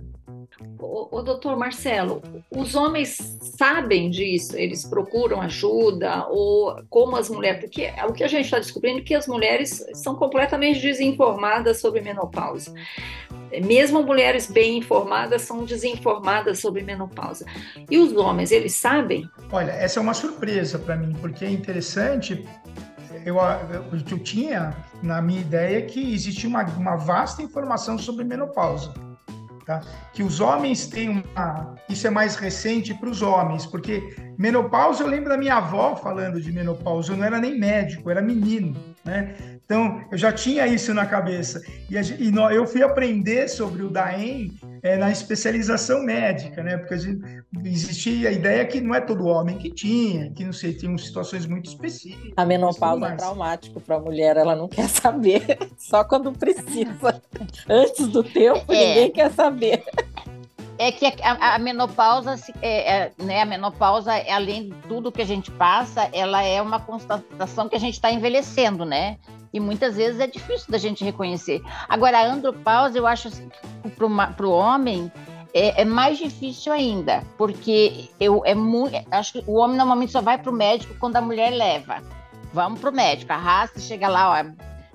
O, 0.79 1.21
doutor 1.21 1.57
Marcelo, 1.57 2.21
os 2.51 2.75
homens 2.75 3.37
sabem 3.57 4.09
disso? 4.09 4.57
Eles 4.57 4.85
procuram 4.85 5.41
ajuda? 5.41 6.27
Ou 6.27 6.81
como 6.89 7.15
as 7.15 7.29
mulheres? 7.29 7.61
Porque 7.61 7.91
o 8.07 8.13
que 8.13 8.23
a 8.23 8.27
gente 8.27 8.45
está 8.45 8.59
descobrindo 8.59 8.99
é 8.99 9.03
que 9.03 9.15
as 9.15 9.27
mulheres 9.27 9.85
são 9.93 10.15
completamente 10.15 10.79
desinformadas 10.79 11.79
sobre 11.79 12.01
menopausa. 12.01 12.73
Mesmo 13.63 14.03
mulheres 14.03 14.49
bem 14.49 14.77
informadas 14.77 15.43
são 15.43 15.63
desinformadas 15.63 16.59
sobre 16.59 16.83
menopausa. 16.83 17.45
E 17.89 17.97
os 17.97 18.13
homens, 18.15 18.51
eles 18.51 18.73
sabem? 18.73 19.27
Olha, 19.51 19.71
essa 19.71 19.99
é 19.99 20.01
uma 20.01 20.13
surpresa 20.13 20.77
para 20.77 20.95
mim, 20.95 21.15
porque 21.19 21.45
é 21.45 21.49
interessante 21.49 22.45
eu, 23.25 23.35
eu, 23.35 23.99
eu, 24.09 24.19
tinha 24.19 24.73
na 25.03 25.21
minha 25.21 25.41
ideia 25.41 25.81
que 25.81 26.13
existia 26.13 26.47
uma, 26.47 26.63
uma 26.63 26.95
vasta 26.95 27.41
informação 27.41 27.97
sobre 27.97 28.23
menopausa. 28.23 28.93
Tá? 29.67 29.81
Que 30.13 30.23
os 30.23 30.39
homens 30.39 30.87
têm 30.87 31.09
uma. 31.09 31.75
Isso 31.89 32.07
é 32.07 32.09
mais 32.09 32.37
recente 32.37 32.93
para 32.93 33.09
os 33.09 33.21
homens, 33.21 33.65
porque 33.65 34.15
menopausa, 34.37 35.03
eu 35.03 35.07
lembro 35.07 35.27
da 35.27 35.37
minha 35.37 35.55
avó 35.55 35.93
falando 35.97 36.41
de 36.41 36.53
menopausa, 36.53 37.11
eu 37.11 37.17
não 37.17 37.25
era 37.25 37.37
nem 37.37 37.59
médico, 37.59 38.07
eu 38.07 38.11
era 38.11 38.21
menino. 38.21 38.81
Né? 39.03 39.56
Então, 39.67 40.01
eu 40.09 40.17
já 40.17 40.31
tinha 40.31 40.65
isso 40.65 40.93
na 40.93 41.05
cabeça. 41.05 41.61
E, 41.89 41.97
a, 41.97 42.01
e 42.01 42.31
no, 42.31 42.49
eu 42.49 42.65
fui 42.65 42.81
aprender 42.81 43.49
sobre 43.49 43.83
o 43.83 43.89
DAEM 43.89 44.53
é, 44.81 44.95
na 44.95 45.11
especialização 45.11 46.01
médica, 46.03 46.63
né? 46.63 46.77
Porque 46.77 46.97
gente, 46.97 47.21
existia 47.65 48.29
a 48.29 48.31
ideia 48.31 48.65
que 48.65 48.79
não 48.79 48.95
é 48.95 49.01
todo 49.01 49.25
homem 49.25 49.57
que 49.57 49.69
tinha, 49.69 50.31
que 50.31 50.45
não 50.45 50.53
sei, 50.53 50.73
tinham 50.73 50.97
situações 50.97 51.45
muito 51.45 51.69
específicas. 51.69 52.31
A 52.37 52.45
menopausa 52.45 53.07
é 53.07 53.15
traumático 53.17 53.81
para 53.81 53.97
a 53.97 53.99
mulher, 53.99 54.37
ela 54.37 54.55
não 54.55 54.69
quer 54.69 54.87
saber, 54.87 55.57
só 55.77 56.01
quando 56.01 56.31
precisa. 56.31 57.21
Antes 57.67 58.07
do 58.07 58.23
tempo, 58.23 58.71
é. 58.71 58.87
ninguém 58.87 59.11
quer 59.11 59.31
saber. 59.33 59.83
É 60.77 60.91
que 60.91 61.05
a, 61.23 61.55
a 61.55 61.59
menopausa, 61.59 62.35
é, 62.61 62.97
é, 62.97 63.11
né, 63.17 63.41
a 63.41 63.45
menopausa, 63.45 64.11
além 64.31 64.69
de 64.69 64.75
tudo 64.87 65.11
que 65.11 65.21
a 65.21 65.25
gente 65.25 65.49
passa, 65.51 66.07
ela 66.13 66.43
é 66.43 66.61
uma 66.61 66.79
constatação 66.79 67.67
que 67.67 67.75
a 67.75 67.79
gente 67.79 67.95
está 67.95 68.11
envelhecendo, 68.11 68.85
né? 68.85 69.17
E 69.51 69.59
muitas 69.59 69.95
vezes 69.95 70.19
é 70.19 70.27
difícil 70.27 70.69
da 70.69 70.77
gente 70.77 71.03
reconhecer. 71.03 71.61
Agora, 71.89 72.19
a 72.19 72.25
andropausa, 72.25 72.97
eu 72.97 73.07
acho 73.07 73.29
assim, 73.29 73.49
para 73.95 74.45
o 74.45 74.51
homem 74.51 75.11
é, 75.53 75.81
é, 75.81 75.85
mais 75.85 76.19
difícil 76.19 76.71
ainda, 76.71 77.23
porque 77.37 78.09
eu 78.19 78.43
é 78.45 78.53
muito, 78.53 78.95
acho 79.09 79.33
que 79.33 79.43
o 79.47 79.55
homem 79.55 79.77
normalmente 79.77 80.11
só 80.11 80.21
vai 80.21 80.37
para 80.37 80.51
o 80.51 80.53
médico 80.53 80.93
quando 80.99 81.15
a 81.15 81.21
mulher 81.21 81.51
leva. 81.51 82.03
Vamos 82.53 82.79
para 82.79 82.91
o 82.91 82.93
médico, 82.93 83.33
arrasta, 83.33 83.79
chega 83.79 84.07
lá, 84.07 84.31
ó, 84.31 84.45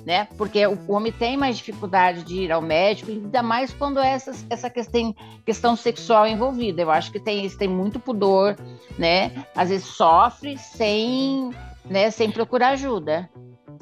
né? 0.04 0.26
Porque 0.36 0.66
o 0.66 0.78
homem 0.92 1.12
tem 1.12 1.36
mais 1.36 1.56
dificuldade 1.56 2.24
de 2.24 2.42
ir 2.42 2.52
ao 2.52 2.60
médico, 2.60 3.10
ainda 3.10 3.42
mais 3.42 3.72
quando 3.72 4.00
é 4.00 4.10
essa, 4.10 4.32
essa 4.50 4.68
questão, 4.68 5.14
questão 5.44 5.76
sexual 5.76 6.26
envolvida. 6.26 6.82
Eu 6.82 6.90
acho 6.90 7.12
que 7.12 7.20
tem, 7.20 7.48
tem 7.50 7.68
muito 7.68 8.00
pudor, 8.00 8.56
né? 8.98 9.44
Às 9.54 9.68
vezes 9.70 9.86
sofre 9.86 10.58
sem, 10.58 11.50
né, 11.84 12.10
sem 12.10 12.30
procurar 12.30 12.70
ajuda. 12.70 13.28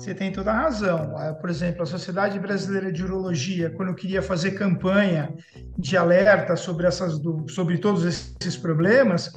Você 0.00 0.14
tem 0.14 0.32
toda 0.32 0.50
a 0.50 0.54
razão. 0.62 1.14
Ah, 1.16 1.34
Por 1.34 1.50
exemplo, 1.50 1.82
a 1.82 1.86
Sociedade 1.86 2.38
Brasileira 2.38 2.90
de 2.90 3.04
Urologia, 3.04 3.70
quando 3.70 3.94
queria 3.94 4.22
fazer 4.22 4.52
campanha 4.52 5.34
de 5.76 5.96
alerta 5.96 6.56
sobre, 6.56 6.86
essas, 6.86 7.20
sobre 7.50 7.76
todos 7.78 8.04
esses 8.04 8.56
problemas, 8.56 9.30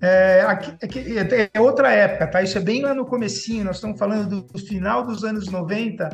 é, 0.00 0.42
aqui- 0.42 1.18
é- 1.18 1.50
é 1.52 1.60
outra 1.60 1.90
época, 1.92 2.26
tá? 2.28 2.42
Isso 2.42 2.56
é 2.56 2.60
bem 2.60 2.82
lá 2.82 2.94
no 2.94 3.04
comecinho, 3.04 3.64
nós 3.64 3.76
estamos 3.76 3.98
falando 3.98 4.42
do 4.42 4.58
final 4.58 5.04
dos 5.04 5.24
anos 5.24 5.48
90 5.50 6.08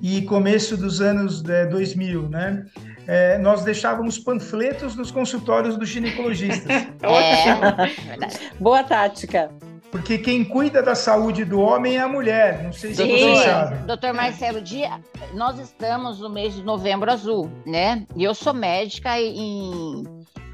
e 0.00 0.22
começo 0.22 0.76
dos 0.76 1.00
anos 1.02 1.44
é, 1.48 1.66
2000, 1.66 2.28
né? 2.30 2.64
É, 3.06 3.36
nós 3.38 3.64
deixávamos 3.64 4.18
panfletos 4.18 4.94
nos 4.96 5.10
consultórios 5.10 5.76
dos 5.76 5.88
ginecologistas. 5.88 6.72
É. 7.02 8.54
Boa 8.60 8.82
tática. 8.84 9.50
Porque 9.92 10.16
quem 10.16 10.42
cuida 10.42 10.82
da 10.82 10.94
saúde 10.94 11.44
do 11.44 11.60
homem 11.60 11.98
é 11.98 12.00
a 12.00 12.08
mulher. 12.08 12.64
Não 12.64 12.72
sei 12.72 12.94
se 12.94 13.02
Sim. 13.02 13.10
vocês 13.10 13.38
sabem. 13.40 13.82
doutor 13.86 14.14
Marcelo 14.14 14.62
Dia, 14.62 14.98
nós 15.34 15.58
estamos 15.58 16.18
no 16.18 16.30
mês 16.30 16.54
de 16.54 16.62
novembro 16.62 17.12
azul, 17.12 17.50
né? 17.66 18.06
E 18.16 18.24
eu 18.24 18.34
sou 18.34 18.54
médica 18.54 19.20
em, 19.20 20.02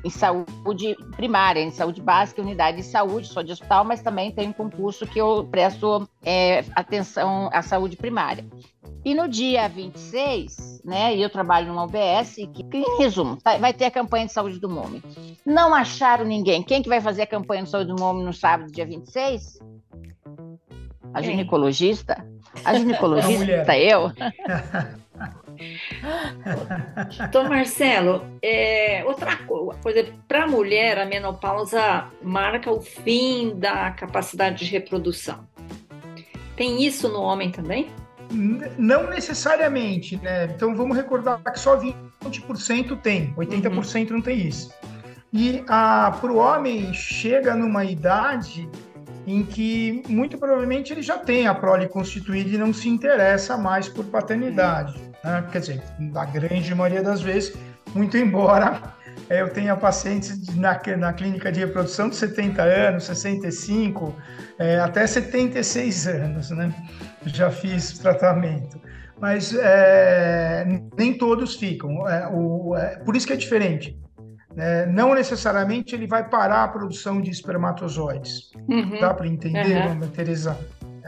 em 0.04 0.10
saúde 0.10 0.96
primária, 1.16 1.60
em 1.60 1.70
saúde 1.70 2.00
básica, 2.00 2.42
unidade 2.42 2.78
de 2.78 2.82
saúde, 2.82 3.28
sou 3.28 3.42
de 3.42 3.52
hospital, 3.52 3.84
mas 3.84 4.02
também 4.02 4.30
tenho 4.30 4.50
um 4.50 4.52
concurso 4.52 5.06
que 5.06 5.20
eu 5.20 5.46
presto 5.50 6.08
é, 6.24 6.64
atenção 6.74 7.50
à 7.52 7.62
saúde 7.62 7.96
primária. 7.96 8.44
E 9.04 9.14
no 9.14 9.28
dia 9.28 9.68
26, 9.68 10.82
né, 10.84 11.16
e 11.16 11.22
eu 11.22 11.30
trabalho 11.30 11.68
numa 11.68 11.84
UBS, 11.84 12.36
que, 12.52 12.66
em 12.72 12.98
resumo, 12.98 13.38
vai 13.60 13.72
ter 13.72 13.86
a 13.86 13.90
campanha 13.90 14.26
de 14.26 14.32
saúde 14.32 14.58
do 14.58 14.68
MOME. 14.68 15.02
Não 15.46 15.74
acharam 15.74 16.24
ninguém. 16.24 16.62
Quem 16.62 16.82
que 16.82 16.88
vai 16.88 17.00
fazer 17.00 17.22
a 17.22 17.26
campanha 17.26 17.62
de 17.62 17.70
saúde 17.70 17.94
do 17.94 18.00
MOME 18.00 18.24
no 18.24 18.32
sábado, 18.32 18.70
dia 18.70 18.86
26? 18.86 19.58
A 21.14 21.22
ginecologista? 21.22 22.22
A 22.62 22.74
ginecologista, 22.74 23.78
eu? 23.78 24.12
Então, 27.28 27.48
Marcelo, 27.48 28.24
é, 28.42 29.04
outra 29.04 29.36
coisa, 29.36 30.06
para 30.26 30.44
a 30.44 30.46
mulher, 30.46 30.98
a 30.98 31.06
menopausa 31.06 32.06
marca 32.22 32.70
o 32.70 32.80
fim 32.80 33.54
da 33.56 33.90
capacidade 33.90 34.64
de 34.64 34.70
reprodução. 34.70 35.46
Tem 36.56 36.84
isso 36.84 37.08
no 37.08 37.20
homem 37.20 37.50
também? 37.50 37.88
Não 38.30 39.08
necessariamente, 39.08 40.16
né? 40.16 40.44
Então 40.46 40.74
vamos 40.74 40.96
recordar 40.96 41.40
que 41.42 41.58
só 41.58 41.78
20% 41.78 43.00
tem, 43.00 43.32
80% 43.34 44.10
não 44.10 44.20
tem 44.20 44.46
isso. 44.46 44.72
E 45.32 45.62
para 45.66 46.32
o 46.32 46.36
homem 46.36 46.92
chega 46.92 47.54
numa 47.54 47.84
idade 47.84 48.68
em 49.30 49.44
que 49.44 50.02
muito 50.08 50.38
provavelmente 50.38 50.92
ele 50.92 51.02
já 51.02 51.18
tem 51.18 51.46
a 51.46 51.54
prole 51.54 51.86
constituída 51.88 52.50
e 52.50 52.58
não 52.58 52.72
se 52.72 52.88
interessa 52.88 53.56
mais 53.56 53.88
por 53.88 54.04
paternidade. 54.06 54.94
né? 55.22 55.44
Quer 55.52 55.60
dizer, 55.60 55.82
na 55.98 56.24
grande 56.24 56.74
maioria 56.74 57.02
das 57.02 57.20
vezes, 57.20 57.56
muito 57.94 58.16
embora 58.16 58.94
eu 59.28 59.48
tenha 59.50 59.76
pacientes 59.76 60.54
na, 60.56 60.80
na 60.96 61.12
clínica 61.12 61.52
de 61.52 61.60
reprodução 61.60 62.08
de 62.08 62.16
70 62.16 62.62
anos, 62.62 63.04
65, 63.04 64.14
eh, 64.58 64.78
até 64.78 65.06
76 65.06 66.06
anos, 66.06 66.50
né? 66.50 66.72
Já 67.26 67.50
fiz 67.50 67.98
tratamento. 67.98 68.80
Mas 69.20 69.52
eh, 69.54 70.64
nem 70.96 71.12
todos 71.18 71.56
ficam. 71.56 72.08
É, 72.08 72.28
o- 72.32 72.74
é, 72.76 72.96
por 72.98 73.16
isso 73.16 73.26
que 73.26 73.32
é 73.32 73.36
diferente. 73.36 73.98
Né? 74.58 74.86
não 74.86 75.14
necessariamente 75.14 75.94
ele 75.94 76.06
vai 76.06 76.28
parar 76.28 76.64
a 76.64 76.68
produção 76.68 77.20
de 77.20 77.30
espermatozoides. 77.30 78.50
Uhum, 78.68 78.98
Dá 79.00 79.14
para 79.14 79.26
entender. 79.28 79.82
Dona 79.88 80.06
Teresa? 80.08 80.58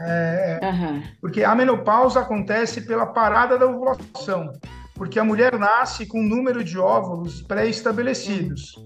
É, 0.03 0.59
aham. 0.63 1.03
porque 1.19 1.43
a 1.43 1.53
menopausa 1.53 2.21
acontece 2.21 2.81
pela 2.81 3.05
parada 3.05 3.57
da 3.57 3.67
ovulação, 3.67 4.51
porque 4.95 5.19
a 5.19 5.23
mulher 5.23 5.59
nasce 5.59 6.07
com 6.07 6.19
um 6.21 6.27
número 6.27 6.63
de 6.63 6.79
óvulos 6.79 7.41
pré-estabelecidos, 7.43 8.83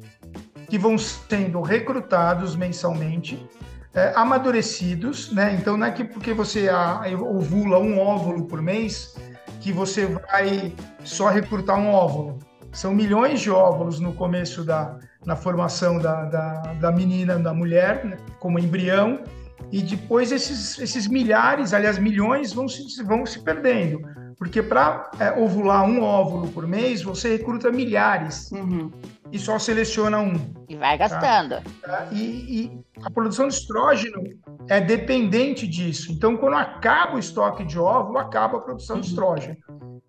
que 0.69 0.77
vão 0.77 0.97
sendo 0.97 1.61
recrutados 1.61 2.55
mensalmente, 2.55 3.47
é, 3.93 4.11
amadurecidos, 4.13 5.31
né? 5.31 5.55
Então 5.57 5.77
não 5.77 5.87
é 5.87 5.91
que 5.91 6.03
porque 6.03 6.33
você 6.33 6.67
a- 6.67 7.01
ovula 7.17 7.79
um 7.79 7.97
óvulo 7.97 8.45
por 8.45 8.61
mês 8.61 9.15
que 9.61 9.71
você 9.71 10.05
vai 10.07 10.73
só 11.03 11.29
recrutar 11.29 11.79
um 11.79 11.93
óvulo. 11.93 12.39
São 12.75 12.93
milhões 12.93 13.39
de 13.41 13.49
óvulos 13.49 13.99
no 13.99 14.13
começo 14.13 14.63
da 14.63 14.99
na 15.25 15.35
formação 15.35 15.97
da, 15.97 16.25
da, 16.25 16.53
da 16.79 16.91
menina, 16.91 17.39
da 17.39 17.51
mulher, 17.51 18.05
né? 18.05 18.17
como 18.39 18.59
embrião, 18.59 19.23
e 19.71 19.81
depois 19.81 20.31
esses, 20.31 20.77
esses 20.77 21.07
milhares, 21.07 21.73
aliás, 21.73 21.97
milhões, 21.97 22.53
vão 22.53 22.67
se, 22.67 23.01
vão 23.03 23.25
se 23.25 23.39
perdendo. 23.39 23.99
Porque 24.37 24.61
para 24.61 25.09
ovular 25.37 25.83
um 25.83 26.03
óvulo 26.03 26.49
por 26.49 26.67
mês, 26.67 27.01
você 27.01 27.37
recruta 27.37 27.71
milhares 27.71 28.51
Uhum. 28.51 28.91
e 29.31 29.39
só 29.39 29.57
seleciona 29.57 30.19
um. 30.19 30.33
E 30.69 30.75
vai 30.75 30.95
gastando. 30.97 31.55
tá? 31.81 32.07
E, 32.11 32.21
e 32.21 32.79
a 33.01 33.09
produção 33.09 33.47
de 33.47 33.55
estrógeno 33.55 34.21
é 34.69 34.79
dependente 34.79 35.65
disso. 35.67 36.11
Então, 36.11 36.37
quando 36.37 36.55
acaba 36.57 37.15
o 37.15 37.19
estoque 37.19 37.63
de 37.63 37.79
óvulo, 37.79 38.19
acaba 38.19 38.57
a 38.57 38.61
produção 38.61 38.99
de 38.99 39.07
estrógeno. 39.07 39.55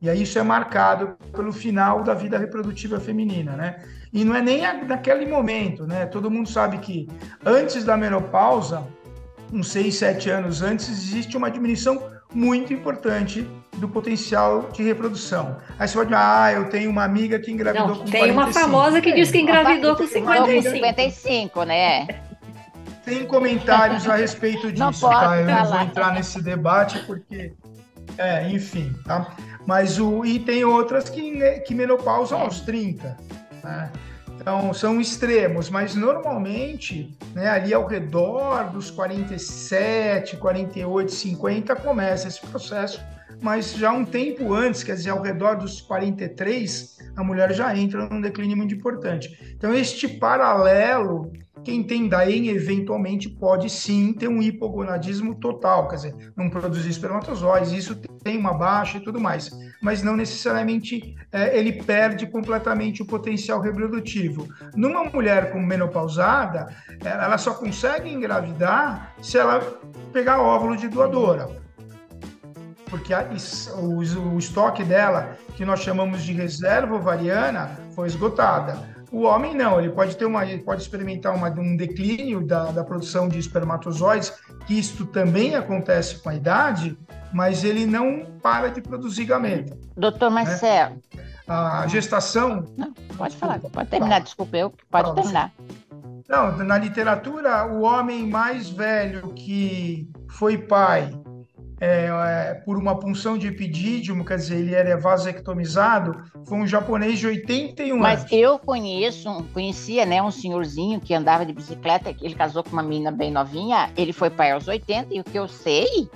E 0.01 0.11
aí 0.11 0.23
isso 0.23 0.39
é 0.39 0.43
marcado 0.43 1.17
pelo 1.33 1.53
final 1.53 2.03
da 2.03 2.13
vida 2.13 2.37
reprodutiva 2.39 3.01
feminina, 3.01 3.53
né? 3.53 3.77
E 4.13 4.25
não 4.25 4.35
é 4.35 4.43
nem 4.43 4.65
a- 4.65 4.75
naquele 4.85 5.27
momento, 5.27 5.87
né? 5.87 6.05
Todo 6.07 6.31
mundo 6.31 6.49
sabe 6.49 6.79
que 6.79 7.09
antes 7.45 7.83
da 7.85 7.97
menopausa, 7.97 8.87
uns 9.53 9.69
6, 9.69 9.95
7 9.95 10.29
anos 10.31 10.61
antes, 10.63 10.89
existe 10.89 11.37
uma 11.37 11.51
diminuição 11.51 12.03
muito 12.35 12.75
importante 12.75 13.49
do 13.79 13.89
potencial 13.89 14.69
de 14.73 14.83
reprodução. 14.83 15.57
Aí 15.79 15.89
você 15.89 15.95
pode 15.97 16.11
dizer, 16.11 16.21
ah, 16.23 16.53
eu 16.53 16.69
tenho 16.69 16.91
uma 16.91 17.05
amiga 17.05 17.39
que 17.39 17.51
engravidou 17.51 17.89
Não, 17.89 17.97
com 17.99 18.05
tem 18.05 18.31
uma 18.31 18.45
45. 18.45 18.61
famosa 18.61 19.01
que 19.01 19.13
diz 19.15 19.31
que 19.31 19.39
engravidou 19.39 19.97
com 19.97 20.03
Então, 20.05 20.23
com 20.23 20.31
55. 20.47 20.71
55, 20.77 21.63
né? 21.65 22.07
Tem 23.05 23.25
comentários 23.25 24.09
a 24.09 24.17
respeito 24.17 24.71
disso, 24.73 24.79
Não 24.81 24.93
tá? 24.93 25.39
Eu 25.41 25.47
não 25.47 25.65
vou 25.65 25.81
entrar 25.81 26.13
nesse 26.13 26.43
debate 26.43 26.99
porque, 27.07 27.53
é, 28.19 28.49
enfim, 28.51 28.93
tá? 29.05 29.29
Mas 29.67 29.99
o 29.99 30.25
e 30.25 30.39
tem 30.39 30.65
outras 30.65 31.09
que 31.09 31.33
né, 31.33 31.59
que 31.59 31.75
menopausam 31.75 32.41
aos 32.41 32.61
30, 32.61 33.17
né? 33.63 33.91
Então 34.47 34.73
são 34.73 35.01
extremos, 35.01 35.69
mas 35.69 35.97
normalmente, 35.97 37.17
né, 37.35 37.49
ali 37.49 37.75
ao 37.75 37.85
redor 37.85 38.71
dos 38.71 38.93
47, 38.93 40.37
48, 40.37 41.11
50 41.11 41.75
começa 41.75 42.29
esse 42.29 42.41
processo, 42.43 43.01
mas 43.41 43.75
já 43.75 43.91
um 43.91 44.05
tempo 44.05 44.55
antes, 44.55 44.85
quer 44.85 44.95
dizer, 44.95 45.11
ao 45.11 45.21
redor 45.21 45.57
dos 45.57 45.81
43, 45.81 46.99
a 47.17 47.25
mulher 47.25 47.53
já 47.53 47.77
entra 47.77 48.09
num 48.09 48.21
declínio 48.21 48.57
muito 48.57 48.75
importante. 48.75 49.37
Então 49.57 49.75
este 49.75 50.07
paralelo 50.07 51.33
quem 51.67 51.83
tem 51.83 52.09
DAEM 52.09 52.47
eventualmente 52.51 53.29
pode 53.29 53.69
sim 53.69 54.13
ter 54.13 54.29
um 54.29 54.41
hipogonadismo 54.41 55.35
total, 55.35 55.89
quer 55.89 55.97
dizer, 55.97 56.33
não 56.37 56.49
produzir 56.49 56.89
espermatozoides, 56.89 57.73
isso 57.73 57.97
tem 58.27 58.37
uma 58.37 58.53
baixa 58.53 58.99
e 58.99 59.01
tudo 59.01 59.21
mais, 59.21 59.51
mas 59.81 60.03
não 60.03 60.17
necessariamente 60.17 61.15
é, 61.31 61.57
ele 61.57 61.85
perde 61.85 62.27
completamente 62.27 63.01
o 63.01 63.07
potencial 63.07 63.61
reprodutivo. 63.61 64.49
Numa 64.75 65.05
mulher 65.05 65.53
com 65.53 65.61
menopausada, 65.61 66.75
é, 67.05 67.09
ela 67.09 67.39
só 67.39 67.55
consegue 67.55 68.13
engravidar 68.13 69.13
se 69.23 69.39
ela 69.39 69.61
pegar 70.13 70.41
óvulo 70.41 70.77
de 70.77 70.89
doadora. 70.89 71.49
Porque 72.91 73.15
a, 73.15 73.29
o, 73.77 74.35
o 74.35 74.39
estoque 74.39 74.83
dela, 74.83 75.37
que 75.55 75.65
nós 75.65 75.81
chamamos 75.81 76.25
de 76.25 76.33
reserva 76.33 76.97
ovariana, 76.97 77.79
foi 77.95 78.09
esgotada. 78.09 78.96
O 79.13 79.23
homem 79.23 79.55
não, 79.55 79.79
ele 79.79 79.91
pode 79.91 80.17
ter 80.17 80.25
uma, 80.25 80.45
ele 80.45 80.63
pode 80.63 80.83
experimentar 80.83 81.35
uma, 81.35 81.49
um 81.49 81.77
declínio 81.77 82.45
da, 82.45 82.73
da, 82.73 82.83
produção 82.83 83.29
de 83.29 83.39
espermatozoides, 83.39 84.33
que 84.67 84.79
isto 84.79 85.07
também 85.07 85.55
acontece 85.55 86.19
com 86.19 86.29
a 86.29 86.35
idade, 86.35 86.99
mas 87.33 87.63
ele 87.63 87.87
não 87.87 88.27
para 88.43 88.69
de 88.69 88.81
produzir 88.81 89.25
gameta. 89.25 89.79
Doutor 89.97 90.31
Marcelo. 90.31 90.97
Né? 91.15 91.25
A 91.47 91.87
gestação. 91.87 92.65
Não, 92.77 92.93
pode 93.17 93.37
falar, 93.37 93.61
pode 93.61 93.89
terminar, 93.89 94.21
desculpa, 94.21 94.57
eu 94.57 94.75
pode 94.91 95.15
terminar. 95.15 95.53
Não, 96.29 96.57
na 96.57 96.77
literatura, 96.77 97.67
o 97.67 97.83
homem 97.83 98.27
mais 98.27 98.69
velho 98.69 99.33
que 99.33 100.11
foi 100.29 100.59
pai 100.59 101.09
é, 101.81 102.09
é, 102.09 102.55
por 102.65 102.79
uma 102.79 102.99
punção 102.99 103.37
de 103.37 103.49
epidídimo, 103.49 104.25
quer 104.25 104.37
dizer, 104.37 104.57
ele 104.57 104.75
era 104.75 104.97
vasectomizado, 104.97 106.25
foi 106.47 106.59
um 106.59 106.67
japonês 106.67 107.19
de 107.19 107.27
81 107.27 107.99
Mas 107.99 108.21
anos. 108.21 108.23
Mas 108.23 108.33
eu 108.33 108.59
conheço, 108.59 109.45
conhecia, 109.53 110.07
né, 110.07 110.23
um 110.23 110.31
senhorzinho 110.31 111.01
que 111.01 111.13
andava 111.13 111.45
de 111.45 111.53
bicicleta, 111.53 112.15
ele 112.21 112.35
casou 112.35 112.65
com 112.65 112.71
uma 112.71 112.83
menina 112.83 113.11
bem 113.11 113.31
novinha, 113.31 113.91
ele 113.97 114.13
foi 114.13 114.31
pai 114.31 114.53
aos 114.53 114.67
80, 114.67 115.15
e 115.15 115.21
o 115.21 115.25
que 115.25 115.39
eu 115.39 115.47
sei, 115.47 116.09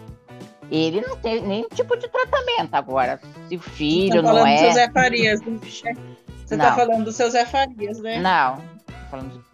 ele 0.70 1.03
não 1.03 1.16
tem 1.16 1.42
nenhum 1.42 1.68
tipo 1.68 1.96
de 1.96 2.09
tratamento 2.09 2.75
agora. 2.75 3.20
Se 3.49 3.57
o 3.57 3.61
filho 3.61 4.23
tá 4.23 4.33
não 4.33 4.46
é... 4.46 4.55
do 4.55 4.61
seu 4.61 4.73
Zé 4.73 4.90
Farias, 4.90 5.40
Você 5.42 6.55
está 6.55 6.75
falando 6.75 7.05
do 7.05 7.12
seu 7.12 7.31
Zé 7.31 7.44
Farias, 7.44 8.01
né? 8.01 8.18
Não, 8.20 8.62
falando... 9.11 9.50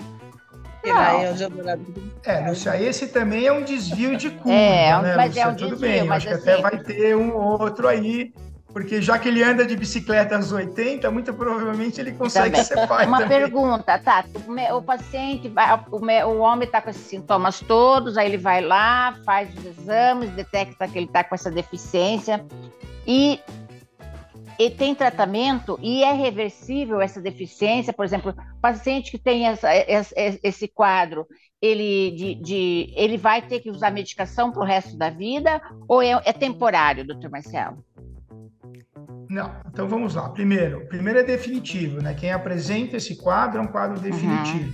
Aí 0.91 1.25
é 1.25 1.33
o 1.33 1.43
Eldorado. 1.43 1.87
É, 2.25 2.49
Lúcia, 2.49 2.81
esse 2.81 3.09
também 3.09 3.47
é 3.47 3.53
um 3.53 3.63
desvio 3.63 4.17
de 4.17 4.31
curva, 4.31 4.53
É, 4.53 5.03
né, 5.03 5.17
mas 5.17 5.29
Lúcia? 5.29 5.43
é 5.43 5.47
um 5.49 5.55
Tudo 5.55 5.71
desvio, 5.71 5.89
bem, 5.89 5.99
eu 6.01 6.07
mas 6.07 6.17
acho 6.17 6.29
que 6.29 6.35
assim- 6.35 6.51
até 6.51 6.63
vai 6.63 6.79
ter 6.79 7.17
um 7.17 7.37
outro 7.37 7.87
aí, 7.89 8.33
porque 8.73 9.01
já 9.01 9.19
que 9.19 9.29
ele 9.29 9.43
anda 9.43 9.65
de 9.65 9.75
bicicleta 9.77 10.37
aos 10.37 10.53
80, 10.53 11.11
muito 11.11 11.33
provavelmente 11.33 12.01
ele 12.01 12.13
consegue 12.13 12.51
Também. 12.51 12.65
ser 12.65 12.87
pai 12.87 13.07
Uma 13.07 13.21
também. 13.23 13.39
pergunta, 13.41 13.99
tá? 13.99 14.25
O, 14.75 14.83
paciente, 14.83 15.51
o 16.27 16.39
homem 16.39 16.67
está 16.67 16.83
com 16.83 16.91
esses 16.91 17.07
sintomas 17.07 17.61
todos, 17.61 18.19
aí 18.19 18.27
ele 18.29 18.37
vai 18.39 18.61
lá, 18.61 19.15
faz 19.25 19.49
os 19.57 19.65
exames, 19.65 20.31
detecta 20.31 20.87
que 20.89 20.99
ele 20.99 21.07
está 21.07 21.25
com 21.25 21.35
essa 21.35 21.51
deficiência 21.51 22.45
e, 23.07 23.41
e 24.59 24.71
tem 24.71 24.95
tratamento 24.95 25.79
e 25.83 26.03
é 26.03 26.13
reversível 26.13 27.01
essa 27.01 27.21
deficiência, 27.21 27.93
por 27.93 28.05
exemplo, 28.05 28.31
o 28.33 28.61
paciente 28.61 29.11
que 29.11 29.19
tem 29.19 29.47
essa- 29.47 29.75
esse, 29.75 30.41
esse 30.43 30.69
quadro, 30.69 31.27
ele, 31.61 32.11
de, 32.13 32.35
de- 32.37 32.93
ele 32.97 33.17
vai 33.17 33.43
ter 33.43 33.61
que 33.61 33.71
usar 33.71 33.91
medicação 33.91 34.51
para 34.53 34.63
o 34.63 34.67
resto 34.67 34.97
da 34.97 35.11
vida 35.11 35.61
ou 35.89 36.03
é, 36.03 36.21
é 36.25 36.33
temporário, 36.33 37.07
doutor 37.07 37.31
Marcelo? 37.31 37.85
Não, 39.29 39.51
então 39.67 39.89
vamos 39.89 40.15
lá. 40.15 40.29
Primeiro, 40.29 40.87
primeiro 40.87 41.19
é 41.19 41.23
definitivo, 41.23 42.01
né? 42.01 42.15
Quem 42.15 42.31
apresenta 42.31 42.97
esse 42.97 43.17
quadro 43.17 43.59
é 43.59 43.63
um 43.63 43.67
quadro 43.67 43.99
definitivo, 44.01 44.73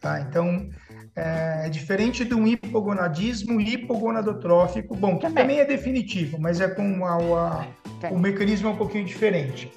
tá? 0.00 0.20
Então, 0.20 0.68
é, 1.14 1.66
é 1.66 1.68
diferente 1.68 2.24
de 2.24 2.34
um 2.34 2.46
hipogonadismo 2.46 3.60
hipogonadotrófico, 3.60 4.94
bom, 4.96 5.16
que 5.16 5.22
Também. 5.22 5.42
também 5.42 5.58
é 5.60 5.64
definitivo, 5.64 6.38
mas 6.40 6.60
é 6.60 6.68
com 6.68 7.04
a- 7.04 7.66
a- 8.04 8.08
o 8.10 8.18
mecanismo 8.18 8.68
é 8.68 8.70
um 8.72 8.76
pouquinho 8.76 9.04
diferente. 9.04 9.70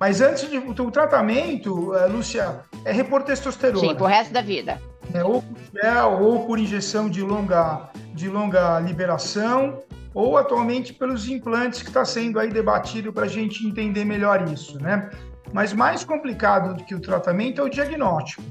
Mas 0.00 0.20
antes 0.20 0.48
de 0.48 0.58
o 0.58 0.90
tratamento, 0.90 1.94
eh, 1.96 2.06
Lúcia, 2.06 2.60
é 2.84 2.92
repor 2.92 3.22
testosterona. 3.22 3.80
Sim, 3.80 3.94
para 3.94 4.04
o 4.04 4.06
resto 4.06 4.32
da 4.32 4.40
vida. 4.40 4.80
né, 5.12 5.24
ou 5.24 5.40
por 5.40 5.56
gel, 5.82 6.22
ou 6.22 6.46
por 6.46 6.58
injeção 6.58 7.08
de 7.08 7.22
longa, 7.22 7.88
de 8.12 8.28
longa 8.28 8.78
liberação, 8.78 9.82
ou 10.12 10.36
atualmente 10.36 10.92
pelos 10.92 11.28
implantes 11.30 11.80
que 11.80 11.88
está 11.88 12.04
sendo 12.04 12.38
aí 12.38 12.50
debatido 12.50 13.10
para 13.10 13.24
a 13.24 13.28
gente 13.28 13.66
entender 13.66 14.04
melhor 14.04 14.46
isso, 14.52 14.78
né? 14.82 15.08
Mas 15.50 15.72
mais 15.72 16.04
complicado 16.04 16.76
do 16.76 16.84
que 16.84 16.94
o 16.94 17.00
tratamento 17.00 17.58
é 17.58 17.64
o 17.64 17.70
diagnóstico. 17.70 18.42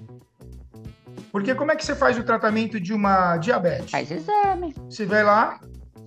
Porque 1.38 1.54
como 1.54 1.72
é 1.72 1.76
que 1.76 1.86
você 1.86 1.94
faz 1.94 2.18
o 2.18 2.24
tratamento 2.24 2.80
de 2.80 2.92
uma 2.92 3.38
diabetes? 3.38 3.92
Faz 3.92 4.10
exame. 4.10 4.74
Você 4.90 5.06
vai 5.06 5.24
lá, 5.24 5.60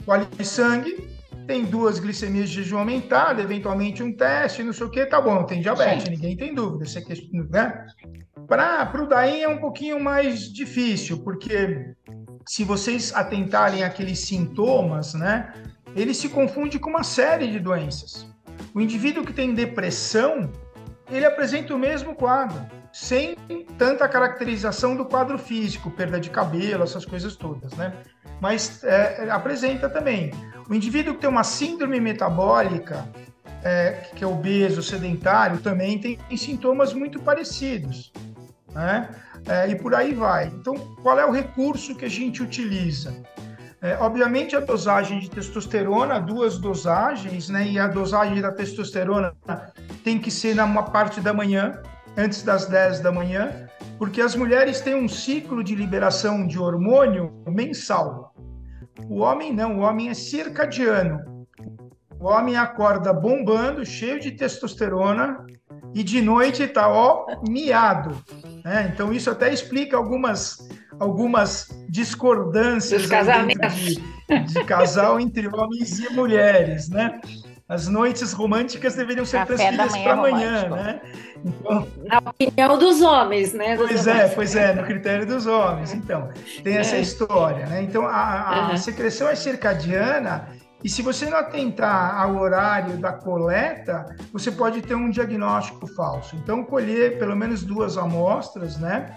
colhe 0.05 0.27
sangue, 0.43 1.09
tem 1.47 1.65
duas 1.65 2.01
glicemias 2.01 2.51
de 2.51 2.65
jejum 2.65 2.79
aumentada, 2.79 3.41
eventualmente 3.41 4.03
um 4.03 4.13
teste, 4.13 4.65
não 4.65 4.73
sei 4.73 4.87
o 4.89 4.91
que, 4.91 5.07
tá 5.07 5.21
bom, 5.21 5.45
tem 5.45 5.61
diabetes, 5.61 6.03
Sim. 6.03 6.11
ninguém 6.11 6.37
tem 6.37 6.53
dúvida. 6.53 6.85
Você 6.85 7.01
questiona, 7.01 7.47
né? 7.49 7.87
Para 8.49 9.05
o 9.05 9.07
DAIM 9.07 9.43
é 9.43 9.49
um 9.49 9.59
pouquinho 9.59 10.01
mais 10.01 10.53
difícil, 10.53 11.23
porque 11.23 11.95
se 12.45 12.65
vocês 12.65 13.15
atentarem 13.15 13.85
àqueles 13.85 14.19
sintomas, 14.19 15.15
né, 15.15 15.55
ele 15.95 16.13
se 16.13 16.29
confunde 16.29 16.77
com 16.81 16.91
uma 16.91 17.05
série 17.05 17.53
de 17.53 17.61
doenças. 17.61 18.27
O 18.75 18.81
indivíduo 18.81 19.25
que 19.25 19.33
tem 19.33 19.55
depressão, 19.55 20.51
ele 21.09 21.25
apresenta 21.25 21.73
o 21.73 21.79
mesmo 21.79 22.17
quadro, 22.17 22.80
sem 22.93 23.37
tanta 23.79 24.09
caracterização 24.09 24.97
do 24.97 25.05
quadro 25.05 25.39
físico, 25.39 25.91
perda 25.91 26.19
de 26.19 26.31
cabelo, 26.31 26.83
essas 26.83 27.05
coisas 27.05 27.37
todas, 27.37 27.73
né? 27.75 27.93
Mas 28.41 28.83
é, 28.85 29.31
apresenta 29.31 29.89
também. 29.89 30.33
O 30.69 30.75
indivíduo 30.75 31.15
que 31.15 31.21
tem 31.21 31.31
uma 31.31 31.45
síndrome 31.45 32.01
metabólica, 32.01 33.07
é, 33.63 34.09
que 34.15 34.25
é 34.25 34.27
obeso, 34.27 34.83
sedentário, 34.83 35.59
também 35.59 35.99
tem 35.99 36.19
sintomas 36.37 36.93
muito 36.93 37.21
parecidos, 37.21 38.13
né? 38.73 39.09
É, 39.47 39.69
e 39.69 39.77
por 39.77 39.95
aí 39.95 40.15
vai. 40.15 40.47
Então, 40.47 40.75
qual 41.03 41.19
é 41.19 41.25
o 41.25 41.31
recurso 41.31 41.95
que 41.95 42.05
a 42.05 42.11
gente 42.11 42.43
utiliza? 42.43 43.15
É, 43.83 43.97
obviamente, 43.99 44.55
a 44.55 44.61
dosagem 44.61 45.21
de 45.21 45.31
testosterona, 45.31 46.21
duas 46.21 46.59
dosagens, 46.59 47.49
né? 47.49 47.67
E 47.67 47.79
a 47.79 47.87
dosagem 47.87 48.41
da 48.41 48.53
testosterona 48.53 49.35
tem 50.05 50.19
que 50.19 50.31
ser 50.31 50.55
numa 50.55 50.83
parte 50.83 51.21
da 51.21 51.33
manhã, 51.33 51.81
antes 52.17 52.43
das 52.43 52.67
10 52.67 53.01
da 53.01 53.13
manhã, 53.13 53.69
porque 53.99 54.21
as 54.21 54.35
mulheres 54.35 54.81
têm 54.81 54.95
um 54.95 55.09
ciclo 55.09 55.63
de 55.63 55.75
liberação 55.75 56.47
de 56.47 56.59
hormônio 56.59 57.33
mensal. 57.47 58.35
O 59.09 59.21
homem 59.21 59.53
não, 59.53 59.79
o 59.79 59.81
homem 59.81 60.09
é 60.09 60.15
circadiano. 60.15 61.47
O 62.19 62.27
homem 62.27 62.57
acorda 62.57 63.13
bombando, 63.13 63.85
cheio 63.85 64.21
de 64.21 64.31
testosterona, 64.33 65.45
e 65.95 66.03
de 66.03 66.21
noite 66.21 66.63
está, 66.63 66.89
ó, 66.89 67.27
miado. 67.49 68.17
né? 68.65 68.91
Então, 68.93 69.13
isso 69.13 69.31
até 69.31 69.53
explica 69.53 69.97
algumas, 69.97 70.59
algumas 70.99 71.69
discordâncias 71.89 73.03
de, 73.03 74.45
de 74.45 74.65
casal 74.65 75.19
entre 75.19 75.49
homens 75.49 75.99
e 75.99 76.13
mulheres, 76.13 76.89
né? 76.89 77.21
As 77.71 77.87
noites 77.87 78.33
românticas 78.33 78.97
deveriam 78.97 79.25
ser 79.25 79.39
Café 79.47 79.53
da 79.53 79.57
transferidas 79.87 79.97
para 80.03 80.13
amanhã, 80.15 80.69
né? 80.71 81.01
Então, 81.45 81.87
Na 82.05 82.19
opinião 82.19 82.77
dos 82.77 83.01
homens, 83.01 83.53
né? 83.55 83.77
Pois 83.77 84.05
doutor 84.05 84.21
é, 84.21 84.29
pois 84.29 84.57
é, 84.57 84.75
no 84.75 84.83
critério 84.83 85.25
dos 85.25 85.47
homens. 85.47 85.95
Então, 85.95 86.31
tem 86.65 86.79
essa 86.79 86.97
É. 86.97 87.01
história, 87.01 87.67
né? 87.67 87.81
Então, 87.81 88.05
a, 88.05 88.67
a 88.67 88.71
Uhum. 88.71 88.77
secreção 88.77 89.29
é 89.29 89.37
circadiana 89.37 90.49
e 90.83 90.89
se 90.89 91.01
você 91.01 91.31
não 91.31 91.39
atentar 91.39 92.21
ao 92.21 92.37
horário 92.39 92.97
da 92.99 93.13
coleta, 93.13 94.17
você 94.33 94.51
pode 94.51 94.83
ter 94.83 94.97
um 94.97 95.09
diagnóstico 95.09 95.87
falso. 95.87 96.35
Então, 96.35 96.65
colher 96.65 97.21
pelo 97.21 97.37
menos 97.37 97.63
duas 97.63 97.97
amostras, 97.97 98.79
né? 98.79 99.17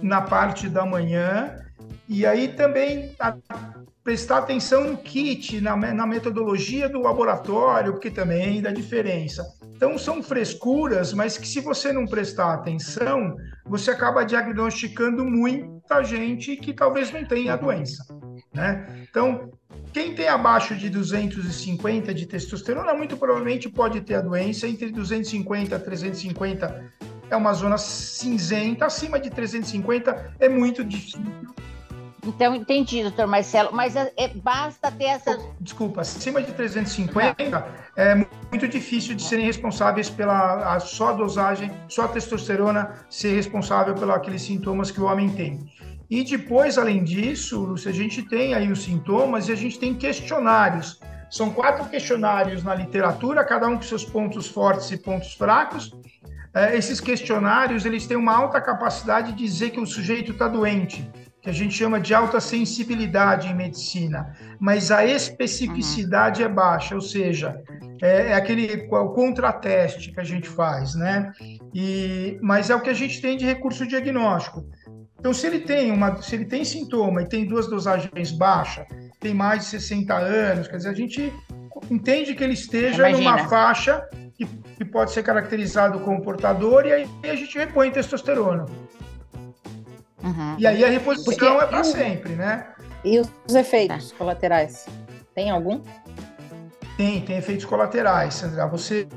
Na 0.00 0.22
parte 0.22 0.66
da 0.66 0.86
manhã 0.86 1.56
e 2.08 2.24
aí 2.24 2.48
também 2.48 3.14
prestar 4.02 4.38
atenção 4.38 4.84
no 4.84 4.96
kit, 4.96 5.60
na, 5.60 5.76
na 5.76 6.06
metodologia 6.06 6.88
do 6.88 7.00
laboratório, 7.00 7.92
porque 7.92 8.10
também 8.10 8.60
dá 8.60 8.70
diferença. 8.70 9.44
Então, 9.74 9.96
são 9.98 10.22
frescuras, 10.22 11.12
mas 11.12 11.38
que 11.38 11.46
se 11.46 11.60
você 11.60 11.92
não 11.92 12.06
prestar 12.06 12.54
atenção, 12.54 13.36
você 13.64 13.90
acaba 13.90 14.24
diagnosticando 14.24 15.24
muita 15.24 16.02
gente 16.02 16.56
que 16.56 16.72
talvez 16.72 17.12
não 17.12 17.24
tenha 17.24 17.54
a 17.54 17.56
doença, 17.56 18.04
né? 18.52 18.86
Então, 19.08 19.50
quem 19.92 20.14
tem 20.14 20.28
abaixo 20.28 20.74
de 20.74 20.88
250 20.88 22.14
de 22.14 22.26
testosterona, 22.26 22.94
muito 22.94 23.16
provavelmente 23.16 23.68
pode 23.68 24.00
ter 24.00 24.14
a 24.14 24.20
doença. 24.20 24.66
Entre 24.66 24.90
250 24.90 25.74
e 25.74 25.78
350 25.78 26.92
é 27.28 27.36
uma 27.36 27.52
zona 27.52 27.76
cinzenta. 27.76 28.86
Acima 28.86 29.18
de 29.20 29.30
350 29.30 30.34
é 30.40 30.48
muito 30.48 30.82
difícil. 30.84 31.20
Então, 32.24 32.54
entendi, 32.54 33.02
doutor 33.02 33.26
Marcelo, 33.26 33.70
mas 33.72 33.96
é- 33.96 34.12
é- 34.16 34.28
basta 34.28 34.92
ter 34.92 35.06
essas. 35.06 35.36
Desculpa, 35.60 36.02
acima 36.02 36.40
de 36.40 36.52
350 36.52 37.66
é 37.96 38.14
muito 38.14 38.68
difícil 38.68 39.16
de 39.16 39.22
serem 39.22 39.44
responsáveis 39.44 40.08
pela 40.08 40.74
a, 40.74 40.78
só 40.78 41.08
a 41.08 41.12
dosagem, 41.14 41.72
só 41.88 42.04
a 42.04 42.08
testosterona 42.08 42.94
ser 43.10 43.34
responsável 43.34 43.94
pelos 43.94 44.14
aqueles 44.14 44.42
sintomas 44.42 44.90
que 44.90 45.00
o 45.00 45.04
homem 45.04 45.30
tem. 45.30 45.68
E 46.08 46.22
depois, 46.22 46.78
além 46.78 47.02
disso, 47.02 47.58
Lúcia, 47.64 47.90
a 47.90 47.94
gente 47.94 48.22
tem 48.22 48.54
aí 48.54 48.70
os 48.70 48.84
sintomas 48.84 49.48
e 49.48 49.52
a 49.52 49.56
gente 49.56 49.78
tem 49.78 49.94
questionários. 49.94 51.00
São 51.28 51.50
quatro 51.50 51.86
questionários 51.86 52.62
na 52.62 52.74
literatura, 52.74 53.42
cada 53.44 53.66
um 53.66 53.76
com 53.76 53.82
seus 53.82 54.04
pontos 54.04 54.46
fortes 54.46 54.90
e 54.90 54.98
pontos 54.98 55.32
fracos. 55.34 55.90
Eh, 56.54 56.76
esses 56.76 57.00
questionários, 57.00 57.86
eles 57.86 58.06
têm 58.06 58.16
uma 58.18 58.36
alta 58.36 58.60
capacidade 58.60 59.32
de 59.32 59.38
dizer 59.38 59.70
que 59.70 59.80
o 59.80 59.86
sujeito 59.86 60.32
está 60.32 60.46
doente, 60.46 61.10
que 61.42 61.50
a 61.50 61.52
gente 61.52 61.74
chama 61.74 61.98
de 61.98 62.14
alta 62.14 62.40
sensibilidade 62.40 63.48
em 63.48 63.54
medicina, 63.54 64.32
mas 64.60 64.92
a 64.92 65.04
especificidade 65.04 66.40
é 66.40 66.48
baixa, 66.48 66.94
ou 66.94 67.00
seja, 67.00 67.60
é, 68.00 68.28
é 68.28 68.34
aquele 68.34 68.88
o 68.88 69.08
contrateste 69.08 70.12
que 70.12 70.20
a 70.20 70.24
gente 70.24 70.48
faz, 70.48 70.94
né? 70.94 71.32
E, 71.74 72.38
mas 72.40 72.70
é 72.70 72.76
o 72.76 72.80
que 72.80 72.90
a 72.90 72.94
gente 72.94 73.20
tem 73.20 73.36
de 73.36 73.44
recurso 73.44 73.84
diagnóstico. 73.84 74.64
Então, 75.18 75.34
se 75.34 75.46
ele 75.46 75.60
tem 75.60 75.90
uma, 75.90 76.22
se 76.22 76.36
ele 76.36 76.44
tem 76.44 76.64
sintoma 76.64 77.22
e 77.22 77.28
tem 77.28 77.44
duas 77.44 77.66
dosagens 77.66 78.30
baixas, 78.30 78.86
tem 79.18 79.34
mais 79.34 79.64
de 79.64 79.66
60 79.66 80.14
anos, 80.14 80.68
quer 80.68 80.76
dizer, 80.76 80.90
a 80.90 80.94
gente 80.94 81.32
entende 81.90 82.34
que 82.36 82.44
ele 82.44 82.54
esteja 82.54 83.08
Imagina. 83.08 83.30
numa 83.30 83.48
faixa 83.48 84.04
que, 84.36 84.46
que 84.46 84.84
pode 84.84 85.10
ser 85.10 85.24
caracterizado 85.24 85.98
como 86.00 86.22
portador 86.22 86.86
e 86.86 86.92
aí 86.92 87.08
a 87.24 87.34
gente 87.34 87.56
repõe 87.58 87.90
testosterona. 87.90 88.66
Uhum. 90.22 90.56
E 90.58 90.66
aí 90.66 90.84
a 90.84 90.88
reposição 90.88 91.24
Porque 91.32 91.44
é 91.44 91.66
para 91.66 91.78
eu- 91.78 91.84
sempre, 91.84 92.32
né? 92.34 92.66
E 93.04 93.18
os 93.18 93.54
efeitos 93.54 94.12
colaterais? 94.12 94.86
Tem 95.34 95.50
algum? 95.50 95.80
Tem, 96.96 97.20
tem 97.22 97.36
efeitos 97.38 97.64
colaterais, 97.64 98.34
Sandra. 98.34 98.66
Você, 98.68 99.08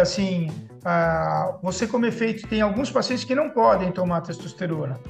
assim, 0.00 0.50
ah, 0.84 1.56
você 1.62 1.86
como 1.86 2.06
efeito, 2.06 2.46
tem 2.46 2.60
alguns 2.60 2.90
pacientes 2.90 3.24
que 3.24 3.34
não 3.34 3.50
podem 3.50 3.90
tomar 3.90 4.20
testosterona. 4.20 5.00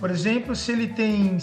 Por 0.00 0.10
exemplo, 0.10 0.56
se 0.56 0.72
ele 0.72 0.88
tem 0.88 1.36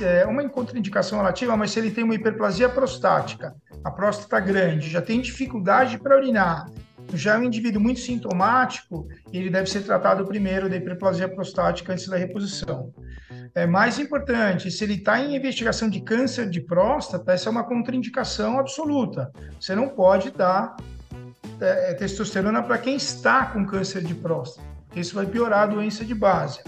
é, 0.00 0.24
uma 0.24 0.48
contraindicação 0.48 1.18
relativa, 1.18 1.54
mas 1.56 1.72
se 1.72 1.78
ele 1.78 1.90
tem 1.90 2.04
uma 2.04 2.14
hiperplasia 2.14 2.68
prostática, 2.68 3.54
a 3.84 3.90
próstata 3.90 4.40
grande, 4.40 4.88
já 4.88 5.02
tem 5.02 5.20
dificuldade 5.20 5.98
para 5.98 6.16
urinar, 6.16 6.70
já 7.14 7.34
é 7.34 7.38
um 7.38 7.44
indivíduo 7.44 7.80
muito 7.80 8.00
sintomático, 8.00 9.08
ele 9.32 9.50
deve 9.50 9.68
ser 9.68 9.82
tratado 9.82 10.26
primeiro 10.26 10.68
da 10.68 10.76
hiperplasia 10.76 11.28
prostática 11.28 11.92
antes 11.92 12.08
da 12.08 12.16
reposição. 12.16 12.92
é 13.54 13.66
mais 13.66 13.98
importante, 13.98 14.70
se 14.70 14.84
ele 14.84 14.94
está 14.94 15.20
em 15.20 15.34
investigação 15.34 15.88
de 15.88 16.00
câncer 16.00 16.48
de 16.48 16.60
próstata, 16.60 17.32
essa 17.32 17.48
é 17.48 17.50
uma 17.50 17.64
contraindicação 17.64 18.58
absoluta. 18.58 19.32
Você 19.58 19.74
não 19.74 19.88
pode 19.88 20.30
dar 20.30 20.76
é, 21.60 21.94
testosterona 21.94 22.62
para 22.62 22.78
quem 22.78 22.96
está 22.96 23.46
com 23.46 23.64
câncer 23.64 24.02
de 24.02 24.14
próstata, 24.14 24.66
porque 24.86 25.00
isso 25.00 25.14
vai 25.14 25.26
piorar 25.26 25.60
a 25.60 25.66
doença 25.66 26.04
de 26.04 26.14
base. 26.14 26.60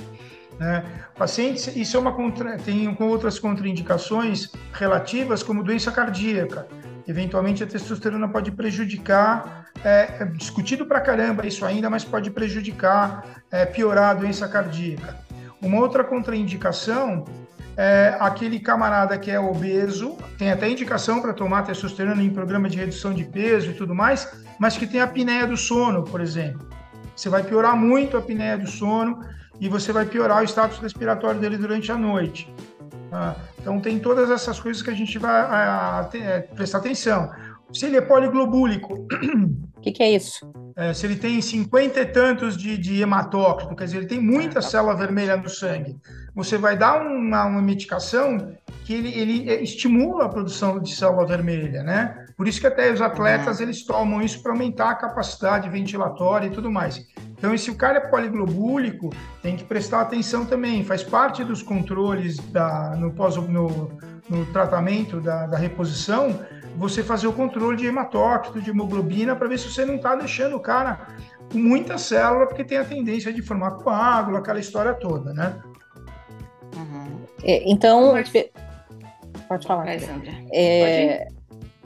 Né? 0.59 0.85
Pacientes, 1.16 1.74
isso 1.74 1.96
é 1.96 2.00
uma 2.00 2.12
contra, 2.12 2.59
tem 2.59 2.94
com 2.94 3.09
outras 3.09 3.38
contraindicações 3.38 4.50
relativas, 4.72 5.42
como 5.42 5.64
doença 5.64 5.90
cardíaca. 5.90 6.66
Eventualmente 7.07 7.63
a 7.63 7.67
testosterona 7.67 8.29
pode 8.29 8.53
prejudicar, 8.53 9.67
é, 9.85 10.17
é 10.21 10.25
discutido 10.27 10.87
para 10.87 11.01
caramba 11.01 11.47
isso 11.47 11.65
ainda, 11.65 11.89
mas 11.89 12.05
pode 12.05 12.31
prejudicar, 12.31 13.43
é, 13.51 13.65
piorar 13.67 14.11
a 14.11 14.15
doença 14.15 14.49
cardíaca. 14.49 15.17
Uma 15.63 15.79
outra 15.79 16.03
contraindicação 16.05 17.25
é 17.77 18.17
aquele 18.21 18.59
camarada 18.61 19.19
que 19.19 19.31
é 19.31 19.39
obeso, 19.39 20.17
tem 20.37 20.51
até 20.51 20.69
indicação 20.69 21.21
para 21.21 21.33
tomar 21.33 21.63
testosterona 21.63 22.23
em 22.23 22.31
programa 22.31 22.69
de 22.69 22.79
redução 22.79 23.13
de 23.15 23.25
peso 23.25 23.71
e 23.71 23.75
tudo 23.75 23.95
mais, 23.95 24.45
mas 24.59 24.77
que 24.77 24.87
tem 24.87 25.01
a 25.01 25.05
apneia 25.05 25.47
do 25.47 25.57
sono, 25.57 26.05
por 26.05 26.21
exemplo. 26.21 26.69
Você 27.17 27.29
vai 27.29 27.43
piorar 27.43 27.77
muito 27.77 28.17
a 28.17 28.21
apneia 28.21 28.57
do 28.57 28.67
sono 28.67 29.25
e 29.61 29.69
você 29.69 29.93
vai 29.93 30.07
piorar 30.07 30.43
o 30.43 30.45
status 30.45 30.79
respiratório 30.79 31.41
dele 31.41 31.59
durante 31.59 31.93
a 31.93 31.97
noite. 31.97 32.53
Tá? 33.11 33.37
Então, 33.59 33.81
tem 33.81 33.99
todas 33.99 34.31
essas 34.31 34.61
coisas 34.61 34.81
que 34.83 34.90
a 34.90 34.94
gente 34.94 35.18
vai 35.18 35.33
a, 35.33 35.44
a, 35.44 36.01
a, 36.01 36.42
prestar 36.55 36.79
atenção. 36.79 37.31
Se 37.73 37.87
ele 37.87 37.96
é 37.96 38.01
poliglobúlico. 38.01 39.07
O 39.77 39.81
que, 39.81 39.92
que, 39.92 40.03
é 40.03 40.11
isso? 40.12 40.53
É, 40.77 40.92
se 40.92 41.07
ele 41.07 41.16
tem 41.16 41.40
cinquenta 41.40 42.01
e 42.01 42.05
tantos 42.05 42.55
de, 42.55 42.77
de 42.77 43.01
hematócrito, 43.01 43.75
quer 43.75 43.85
dizer, 43.85 43.96
ele 43.96 44.07
tem 44.07 44.20
muita 44.20 44.61
célula 44.61 44.94
vermelha 44.94 45.38
no 45.38 45.49
sangue, 45.49 45.96
você 46.35 46.59
vai 46.59 46.77
dar 46.77 47.01
uma, 47.01 47.46
uma 47.46 47.62
medicação 47.62 48.55
que 48.90 48.94
ele, 48.94 49.16
ele 49.16 49.62
estimula 49.62 50.24
a 50.24 50.29
produção 50.29 50.81
de 50.81 50.92
célula 50.92 51.24
vermelha, 51.24 51.85
né? 51.85 52.26
Por 52.37 52.48
isso 52.48 52.61
que 52.61 52.66
até 52.66 52.92
os 52.92 53.00
atletas 53.00 53.59
uhum. 53.59 53.62
eles 53.62 53.85
tomam 53.85 54.20
isso 54.20 54.42
para 54.42 54.50
aumentar 54.50 54.90
a 54.90 54.94
capacidade 54.96 55.68
ventilatória 55.68 56.48
e 56.48 56.50
tudo 56.50 56.68
mais. 56.72 57.07
Então, 57.38 57.57
se 57.57 57.70
o 57.70 57.76
cara 57.76 57.98
é 57.98 58.00
poliglobúlico, 58.00 59.11
tem 59.40 59.57
que 59.57 59.62
prestar 59.62 60.00
atenção 60.00 60.44
também. 60.44 60.83
Faz 60.83 61.05
parte 61.05 61.44
dos 61.44 61.62
controles 61.62 62.38
da, 62.38 62.96
no, 62.96 63.12
pós, 63.12 63.37
no, 63.37 63.92
no 64.29 64.46
tratamento 64.46 65.20
da, 65.20 65.46
da 65.46 65.57
reposição, 65.57 66.40
você 66.76 67.05
fazer 67.05 67.29
o 67.29 67.33
controle 67.33 67.76
de 67.76 67.87
hematócrito, 67.87 68.61
de 68.61 68.70
hemoglobina, 68.70 69.37
para 69.37 69.46
ver 69.46 69.59
se 69.61 69.70
você 69.70 69.85
não 69.85 69.94
está 69.94 70.16
deixando 70.16 70.57
o 70.57 70.61
cara 70.61 71.07
com 71.53 71.59
muita 71.59 71.96
célula, 71.96 72.44
porque 72.48 72.64
tem 72.64 72.79
a 72.79 72.85
tendência 72.85 73.33
de 73.33 73.40
formar 73.40 73.70
coágulo, 73.72 74.37
aquela 74.37 74.59
história 74.59 74.94
toda, 74.94 75.33
né? 75.33 75.55
Uhum. 76.74 77.20
É, 77.44 77.70
então. 77.70 78.16
Pode 79.51 79.67
falar. 79.67 79.85
Vai, 79.85 79.99
Sandra. 79.99 80.31
É, 80.53 81.27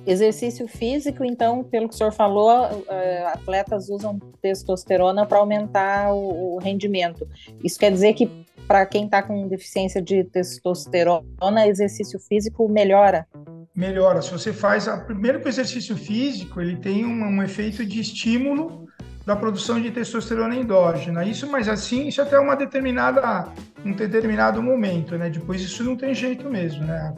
exercício 0.06 0.68
físico, 0.68 1.24
então, 1.24 1.64
pelo 1.64 1.88
que 1.88 1.94
o 1.94 1.96
senhor 1.96 2.12
falou, 2.12 2.50
uh, 2.50 3.26
atletas 3.32 3.88
usam 3.88 4.18
testosterona 4.42 5.24
para 5.24 5.38
aumentar 5.38 6.12
o, 6.12 6.56
o 6.56 6.58
rendimento. 6.58 7.26
Isso 7.62 7.78
quer 7.78 7.90
dizer 7.90 8.12
que 8.12 8.30
para 8.68 8.84
quem 8.84 9.06
está 9.06 9.22
com 9.22 9.48
deficiência 9.48 10.02
de 10.02 10.24
testosterona, 10.24 11.66
exercício 11.66 12.18
físico 12.18 12.68
melhora? 12.68 13.26
Melhora. 13.74 14.20
Se 14.20 14.30
você 14.30 14.52
faz. 14.52 14.86
A, 14.86 14.98
primeiro 14.98 15.40
que 15.40 15.46
o 15.46 15.48
exercício 15.48 15.96
físico 15.96 16.60
ele 16.60 16.76
tem 16.76 17.04
um, 17.04 17.24
um 17.24 17.42
efeito 17.42 17.84
de 17.84 18.00
estímulo 18.00 18.86
da 19.24 19.34
produção 19.34 19.80
de 19.80 19.90
testosterona 19.90 20.54
endógena. 20.54 21.24
Isso, 21.24 21.50
mas 21.50 21.66
assim, 21.66 22.08
isso 22.08 22.20
até 22.20 22.38
uma 22.38 22.54
determinada, 22.54 23.48
um 23.84 23.92
determinado 23.92 24.62
momento, 24.62 25.16
né? 25.18 25.28
Depois 25.28 25.60
isso 25.60 25.84
não 25.84 25.96
tem 25.96 26.14
jeito 26.14 26.48
mesmo, 26.48 26.84
né? 26.84 27.14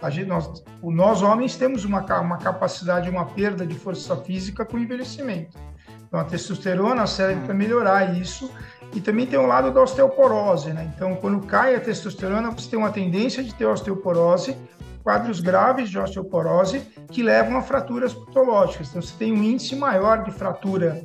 A 0.00 0.10
gente, 0.10 0.26
nós, 0.26 0.64
nós 0.82 1.22
homens 1.22 1.56
temos 1.56 1.84
uma, 1.84 2.00
uma 2.20 2.38
capacidade, 2.38 3.10
uma 3.10 3.26
perda 3.26 3.66
de 3.66 3.74
força 3.74 4.16
física 4.16 4.64
com 4.64 4.78
envelhecimento. 4.78 5.58
Então 6.06 6.20
a 6.20 6.24
testosterona 6.24 7.06
serve 7.06 7.44
para 7.44 7.54
melhorar 7.54 8.16
isso 8.16 8.50
e 8.94 9.00
também 9.00 9.26
tem 9.26 9.38
o 9.38 9.46
lado 9.46 9.70
da 9.72 9.82
osteoporose, 9.82 10.72
né? 10.72 10.90
Então, 10.94 11.16
quando 11.16 11.44
cai 11.46 11.74
a 11.74 11.80
testosterona, 11.80 12.50
você 12.50 12.70
tem 12.70 12.78
uma 12.78 12.90
tendência 12.90 13.42
de 13.42 13.54
ter 13.54 13.66
osteoporose, 13.66 14.56
quadros 15.02 15.40
graves 15.40 15.90
de 15.90 15.98
osteoporose 15.98 16.80
que 17.10 17.22
levam 17.22 17.56
a 17.56 17.62
fraturas 17.62 18.14
patológicas. 18.14 18.88
Então, 18.88 19.02
você 19.02 19.14
tem 19.18 19.32
um 19.32 19.42
índice 19.42 19.76
maior 19.76 20.24
de 20.24 20.30
fratura 20.30 21.04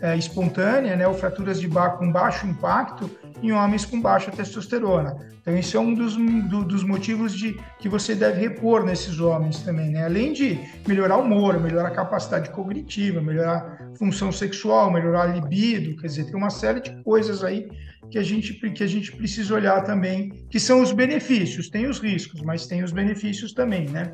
é, 0.00 0.16
espontânea, 0.16 0.96
né, 0.96 1.06
ou 1.06 1.14
fraturas 1.14 1.60
de 1.60 1.68
ba 1.68 1.90
com 1.90 2.10
baixo 2.10 2.46
impacto 2.46 3.10
em 3.42 3.52
homens 3.52 3.84
com 3.84 4.00
baixa 4.00 4.30
testosterona. 4.30 5.16
Então, 5.40 5.56
isso 5.56 5.76
é 5.76 5.80
um 5.80 5.94
dos, 5.94 6.16
do, 6.16 6.64
dos 6.64 6.84
motivos 6.84 7.34
de 7.34 7.58
que 7.78 7.88
você 7.88 8.14
deve 8.14 8.40
repor 8.40 8.84
nesses 8.84 9.18
homens 9.20 9.60
também, 9.60 9.90
né? 9.90 10.04
Além 10.04 10.34
de 10.34 10.60
melhorar 10.86 11.16
o 11.16 11.22
humor, 11.22 11.58
melhorar 11.58 11.88
a 11.88 11.92
capacidade 11.92 12.50
cognitiva, 12.50 13.22
melhorar 13.22 13.56
a 13.56 13.96
função 13.96 14.30
sexual, 14.30 14.92
melhorar 14.92 15.22
a 15.22 15.26
libido, 15.26 15.96
quer 15.96 16.08
dizer, 16.08 16.24
tem 16.24 16.36
uma 16.36 16.50
série 16.50 16.80
de 16.80 17.02
coisas 17.02 17.42
aí 17.42 17.68
que 18.10 18.18
a 18.18 18.22
gente, 18.22 18.52
que 18.54 18.82
a 18.82 18.86
gente 18.86 19.12
precisa 19.12 19.54
olhar 19.54 19.82
também, 19.82 20.30
que 20.50 20.60
são 20.60 20.82
os 20.82 20.92
benefícios. 20.92 21.70
Tem 21.70 21.86
os 21.86 22.00
riscos, 22.00 22.42
mas 22.42 22.66
tem 22.66 22.82
os 22.82 22.92
benefícios 22.92 23.52
também, 23.52 23.88
né? 23.88 24.12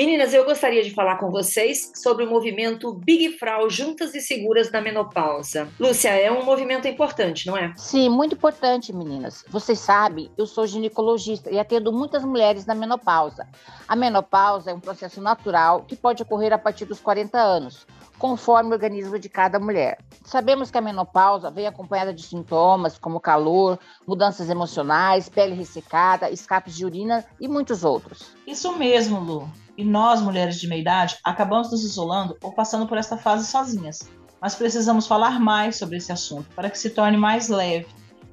Meninas, 0.00 0.32
eu 0.32 0.46
gostaria 0.46 0.82
de 0.82 0.94
falar 0.94 1.18
com 1.18 1.30
vocês 1.30 1.92
sobre 1.94 2.24
o 2.24 2.30
movimento 2.30 2.90
Big 2.90 3.36
Frau 3.36 3.68
Juntas 3.68 4.14
e 4.14 4.20
Seguras 4.22 4.72
na 4.72 4.80
Menopausa. 4.80 5.68
Lúcia, 5.78 6.08
é 6.08 6.32
um 6.32 6.42
movimento 6.42 6.88
importante, 6.88 7.46
não 7.46 7.54
é? 7.54 7.74
Sim, 7.76 8.08
muito 8.08 8.34
importante, 8.34 8.94
meninas. 8.94 9.44
Vocês 9.50 9.78
sabem, 9.78 10.30
eu 10.38 10.46
sou 10.46 10.66
ginecologista 10.66 11.50
e 11.50 11.58
atendo 11.58 11.92
muitas 11.92 12.24
mulheres 12.24 12.64
na 12.64 12.74
menopausa. 12.74 13.46
A 13.86 13.94
menopausa 13.94 14.70
é 14.70 14.74
um 14.74 14.80
processo 14.80 15.20
natural 15.20 15.84
que 15.86 15.94
pode 15.94 16.22
ocorrer 16.22 16.54
a 16.54 16.58
partir 16.58 16.86
dos 16.86 16.98
40 16.98 17.36
anos 17.38 17.86
conforme 18.18 18.70
o 18.70 18.72
organismo 18.74 19.18
de 19.18 19.30
cada 19.30 19.58
mulher. 19.58 19.98
Sabemos 20.24 20.70
que 20.70 20.76
a 20.76 20.82
menopausa 20.82 21.50
vem 21.50 21.66
acompanhada 21.66 22.12
de 22.12 22.22
sintomas 22.22 22.98
como 22.98 23.18
calor, 23.18 23.78
mudanças 24.06 24.50
emocionais, 24.50 25.28
pele 25.28 25.54
ressecada, 25.54 26.30
escapes 26.30 26.76
de 26.76 26.84
urina 26.84 27.24
e 27.40 27.48
muitos 27.48 27.82
outros. 27.82 28.36
Isso 28.46 28.76
mesmo, 28.76 29.18
Lu. 29.20 29.48
E 29.80 29.84
nós, 29.84 30.20
mulheres 30.20 30.60
de 30.60 30.68
meia 30.68 30.82
idade, 30.82 31.16
acabamos 31.24 31.70
nos 31.70 31.82
isolando 31.82 32.36
ou 32.42 32.52
passando 32.52 32.86
por 32.86 32.98
esta 32.98 33.16
fase 33.16 33.46
sozinhas. 33.46 34.10
Mas 34.38 34.54
precisamos 34.54 35.06
falar 35.06 35.40
mais 35.40 35.76
sobre 35.76 35.96
esse 35.96 36.12
assunto 36.12 36.50
para 36.54 36.68
que 36.68 36.78
se 36.78 36.90
torne 36.90 37.16
mais 37.16 37.48
leve. 37.48 37.86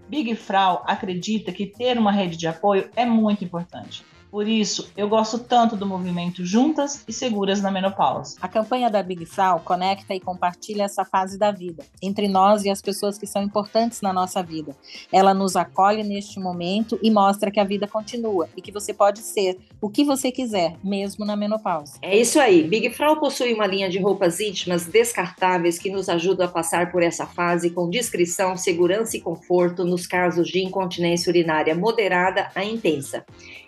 Big 0.10 0.36
Frau 0.36 0.84
acredita 0.86 1.54
que 1.54 1.66
ter 1.66 1.98
uma 1.98 2.12
rede 2.12 2.36
de 2.36 2.48
apoio 2.48 2.90
é 2.98 3.06
muito 3.06 3.46
importante. 3.46 4.04
Por 4.30 4.48
isso, 4.48 4.92
eu 4.98 5.08
gosto 5.08 5.40
tanto 5.40 5.76
do 5.76 5.86
movimento 5.86 6.46
Juntas 6.46 7.04
e 7.08 7.14
Seguras 7.14 7.62
na 7.62 7.72
Menopausa. 7.72 8.38
A 8.42 8.48
campanha 8.48 8.90
da 8.90 9.02
Big 9.02 9.26
Frau 9.26 9.62
conecta 9.62 10.14
e 10.14 10.20
compartilha 10.20 10.84
essa 10.84 11.06
fase 11.06 11.38
da 11.38 11.52
vida, 11.52 11.84
entre 12.02 12.28
nós 12.28 12.64
e 12.66 12.70
as 12.70 12.82
pessoas 12.82 13.18
que 13.18 13.26
são 13.26 13.42
importantes 13.42 14.02
na 14.02 14.12
nossa 14.12 14.44
vida. 14.44 14.76
Ela 15.12 15.34
nos 15.34 15.56
acolhe 15.56 16.04
neste 16.04 16.40
momento 16.40 17.00
e 17.02 17.10
mostra 17.10 17.50
que 17.50 17.60
a 17.60 17.64
vida 17.64 17.88
continua 17.88 18.50
e 18.56 18.62
que 18.62 18.72
você 18.72 18.94
pode 18.94 19.20
ser 19.20 19.58
o 19.82 19.90
que 19.90 20.04
você 20.04 20.32
quiser, 20.32 20.76
mesmo 20.84 21.26
na 21.26 21.36
menopausa. 21.36 21.98
É 22.02 22.18
isso 22.18 22.40
aí. 22.40 22.64
Big 22.64 22.90
Frau 22.92 23.20
possui 23.20 23.54
uma 23.54 23.66
linha 23.66 23.90
de 23.90 24.00
roupas 24.00 24.40
íntimas 24.40 24.86
descartáveis 24.86 25.80
que 25.80 25.90
nos 25.90 26.10
ajuda 26.10 26.46
a 26.46 26.48
passar 26.48 26.92
por 26.92 27.02
essa 27.02 27.26
fase 27.26 27.70
com 27.70 27.90
discrição, 27.90 28.58
segurança 28.58 29.16
e 29.16 29.22
conforto 29.22 29.86
nos 29.86 30.06
casos 30.06 30.50
de 30.50 30.60
incontinência 30.60 31.30
urinária 31.30 31.76
moderada 31.76 32.52
a 32.54 32.64
intensa 32.64 33.26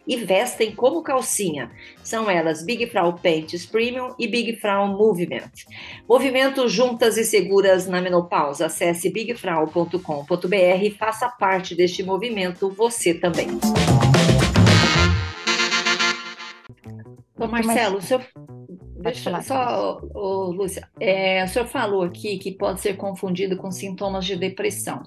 e 0.09 0.17
vestem 0.17 0.73
como 0.73 1.03
calcinha. 1.03 1.69
São 2.03 2.27
elas 2.27 2.65
Big 2.65 2.87
Frau 2.87 3.13
Pants 3.13 3.67
Premium 3.67 4.15
e 4.17 4.27
Big 4.27 4.55
Frau 4.55 4.87
Movement. 4.87 5.51
Movimento 6.09 6.67
juntas 6.67 7.15
e 7.15 7.23
seguras 7.23 7.85
na 7.85 8.01
menopausa. 8.01 8.65
Acesse 8.65 9.11
bigfrau.com.br 9.11 10.83
e 10.83 10.89
faça 10.89 11.29
parte 11.29 11.75
deste 11.75 12.01
movimento 12.01 12.71
você 12.71 13.13
também. 13.13 13.49
Ô 17.37 17.47
Marcelo, 17.47 17.99
o 17.99 18.01
senhor 18.01 18.25
Deixa 18.99 19.41
só, 19.41 20.01
ô, 20.13 20.51
Lúcia, 20.51 20.87
é, 20.99 21.43
o 21.43 21.47
senhor 21.47 21.65
falou 21.67 22.03
aqui 22.03 22.37
que 22.37 22.51
pode 22.51 22.81
ser 22.81 22.97
confundido 22.97 23.55
com 23.55 23.71
sintomas 23.71 24.25
de 24.25 24.35
depressão. 24.35 25.03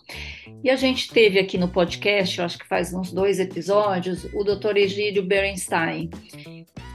E 0.64 0.70
a 0.70 0.76
gente 0.76 1.12
teve 1.12 1.38
aqui 1.38 1.58
no 1.58 1.68
podcast, 1.68 2.38
eu 2.38 2.44
acho 2.44 2.58
que 2.58 2.66
faz 2.66 2.94
uns 2.94 3.12
dois 3.12 3.38
episódios, 3.38 4.24
o 4.32 4.44
doutor 4.44 4.78
Egídio 4.78 5.22
Berenstein. 5.22 6.08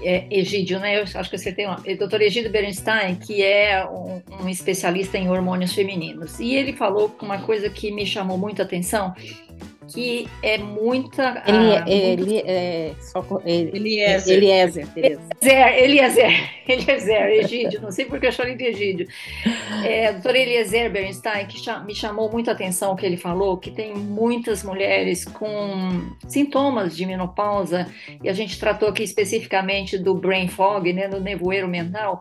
É, 0.02 0.28
Egídio, 0.32 0.80
né? 0.80 1.00
Eu 1.00 1.04
acho 1.04 1.30
que 1.30 1.38
você 1.38 1.52
tem 1.52 1.68
uma. 1.68 1.82
Doutor 1.98 2.22
Egídio 2.22 2.52
Berenstein, 2.52 3.16
que 3.16 3.44
é 3.44 3.84
um, 3.88 4.22
um 4.44 4.50
especialista 4.50 5.18
em 5.18 5.30
hormônios 5.30 5.74
femininos. 5.74 6.40
E 6.40 6.56
ele 6.56 6.74
falou 6.74 7.16
uma 7.22 7.42
coisa 7.42 7.70
que 7.70 7.92
me 7.92 8.06
chamou 8.06 8.38
muito 8.38 8.62
a 8.62 8.66
atenção, 8.66 9.14
que 9.94 10.28
é 10.42 10.58
muita. 10.58 11.44
Ele, 11.48 11.76
ah, 11.76 11.86
ele, 11.88 12.38
é, 12.40 12.94
só, 13.00 13.26
ele, 13.46 13.78
Eliezer. 13.78 14.38
Eliezer, 14.38 14.88
Tereza. 14.88 15.22
Eliezer, 15.42 15.78
Eliezer, 15.78 16.62
Eliezer, 16.68 17.28
Egídio, 17.32 17.82
não 17.82 17.92
sei 17.92 18.06
porque 18.06 18.28
eu 18.28 18.32
chamei 18.32 18.56
de 18.56 18.66
Egídio. 18.66 19.08
É, 19.86 20.12
doutor 20.14 20.36
Eliezer 20.36 20.92
Bernstein, 20.92 21.46
que 21.48 21.58
me 21.86 21.96
chamou 21.96 22.32
muito 22.32 22.50
a 22.50 22.54
atenção 22.54 22.92
o 22.92 22.96
que 22.96 23.06
ele 23.06 23.18
falou, 23.18 23.58
que 23.58 23.72
tem 23.72 23.94
muitas 23.94 24.64
mulheres 24.64 25.26
com 25.26 26.10
sintomas 26.28 26.96
de 26.96 27.06
menopausa, 27.06 27.88
e 28.22 28.30
a 28.30 28.34
gente 28.34 28.60
tratou 28.60 28.90
aqui 28.90 29.04
especificamente 29.04 29.98
do 29.98 30.14
brain 30.14 30.48
fog, 30.48 30.92
né, 30.92 31.08
do 31.08 31.20
nevoeiro 31.20 31.68
mental, 31.68 32.20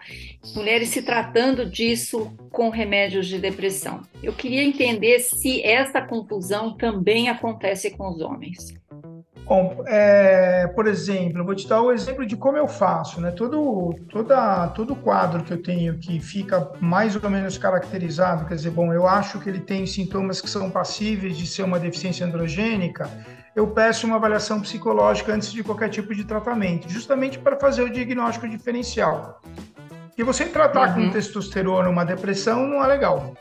mulheres 0.54 0.88
se 0.90 1.02
tratando 1.02 1.66
disso 1.66 2.32
com 2.50 2.68
remédios 2.68 3.26
de 3.26 3.38
depressão. 3.38 4.02
Eu 4.22 4.32
queria 4.32 4.62
entender 4.62 5.18
se 5.20 5.62
essa 5.62 6.00
confusão 6.00 6.76
também 6.76 7.28
acontece 7.28 7.55
com 7.96 8.08
os 8.10 8.20
homens. 8.20 8.74
Bom, 9.44 9.84
é, 9.86 10.66
por 10.74 10.88
exemplo, 10.88 11.44
vou 11.44 11.54
te 11.54 11.68
dar 11.68 11.80
o 11.80 11.92
exemplo 11.92 12.26
de 12.26 12.36
como 12.36 12.58
eu 12.58 12.66
faço, 12.66 13.20
né? 13.20 13.30
Todo, 13.30 13.94
toda, 14.10 14.66
todo 14.68 14.96
quadro 14.96 15.44
que 15.44 15.52
eu 15.52 15.62
tenho 15.62 15.98
que 15.98 16.18
fica 16.18 16.72
mais 16.80 17.14
ou 17.14 17.30
menos 17.30 17.56
caracterizado, 17.56 18.44
quer 18.46 18.56
dizer, 18.56 18.70
bom, 18.70 18.92
eu 18.92 19.06
acho 19.06 19.38
que 19.38 19.48
ele 19.48 19.60
tem 19.60 19.86
sintomas 19.86 20.40
que 20.40 20.50
são 20.50 20.68
passíveis 20.68 21.38
de 21.38 21.46
ser 21.46 21.62
uma 21.62 21.78
deficiência 21.78 22.26
androgênica, 22.26 23.08
eu 23.54 23.68
peço 23.68 24.04
uma 24.06 24.16
avaliação 24.16 24.60
psicológica 24.60 25.32
antes 25.32 25.52
de 25.52 25.62
qualquer 25.62 25.90
tipo 25.90 26.12
de 26.12 26.24
tratamento, 26.24 26.88
justamente 26.88 27.38
para 27.38 27.56
fazer 27.56 27.82
o 27.82 27.90
diagnóstico 27.90 28.48
diferencial. 28.48 29.40
Porque 30.08 30.24
você 30.24 30.46
tratar 30.46 30.96
Uhum. 30.98 31.06
com 31.06 31.10
testosterona 31.12 31.88
uma 31.88 32.04
depressão 32.04 32.66
não 32.66 32.82
é 32.82 32.86
legal. 32.88 33.32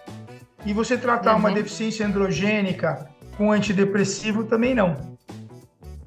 E 0.65 0.71
você 0.73 0.97
tratar 0.97 1.36
uma 1.36 1.49
Uhum. 1.49 1.56
deficiência 1.56 2.06
androgênica 2.06 3.08
com 3.38 3.52
antidepressivo 3.52 4.43
também 4.45 4.74
não. 4.76 5.15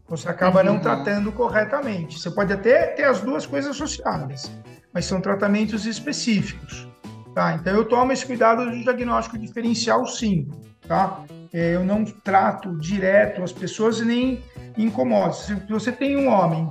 Você 0.08 0.28
acaba 0.28 0.62
não 0.62 0.74
Uhum. 0.74 0.80
tratando 0.80 1.30
corretamente. 1.32 2.18
Você 2.18 2.30
pode 2.30 2.52
até 2.52 2.86
ter 2.88 3.04
as 3.04 3.20
duas 3.20 3.44
coisas 3.44 3.72
associadas, 3.72 4.50
mas 4.92 5.04
são 5.04 5.20
tratamentos 5.20 5.84
específicos. 5.84 6.88
Tá? 7.34 7.54
Então 7.54 7.74
eu 7.74 7.84
tomo 7.84 8.10
esse 8.10 8.24
cuidado 8.26 8.64
do 8.64 8.82
diagnóstico 8.82 9.38
diferencial, 9.38 10.06
sim. 10.06 10.48
Tá? 10.86 11.22
É, 11.52 11.74
Eu 11.74 11.84
não 11.84 12.04
trato 12.04 12.76
direto 12.78 13.42
as 13.42 13.52
pessoas 13.52 14.00
e 14.00 14.04
nem 14.04 14.42
incomodo. 14.76 15.34
Se 15.34 15.54
você 15.68 15.92
tem 15.92 16.16
um 16.16 16.28
homem 16.28 16.70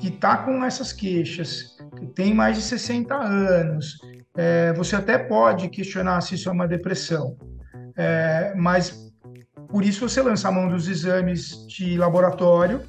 que 0.00 0.08
está 0.08 0.38
com 0.38 0.64
essas 0.64 0.92
queixas, 0.92 1.76
que 1.98 2.06
tem 2.06 2.32
mais 2.32 2.56
de 2.56 2.62
60 2.62 3.14
anos, 3.14 3.98
é, 4.36 4.72
você 4.72 4.96
até 4.96 5.18
pode 5.18 5.68
questionar 5.68 6.20
se 6.22 6.34
isso 6.36 6.48
é 6.48 6.52
uma 6.52 6.66
depressão. 6.68 7.36
É, 7.96 8.52
mas 8.56 9.07
por 9.68 9.84
isso 9.84 10.08
você 10.08 10.20
lança 10.22 10.48
a 10.48 10.52
mão 10.52 10.68
dos 10.68 10.88
exames 10.88 11.66
de 11.66 11.96
laboratório, 11.96 12.82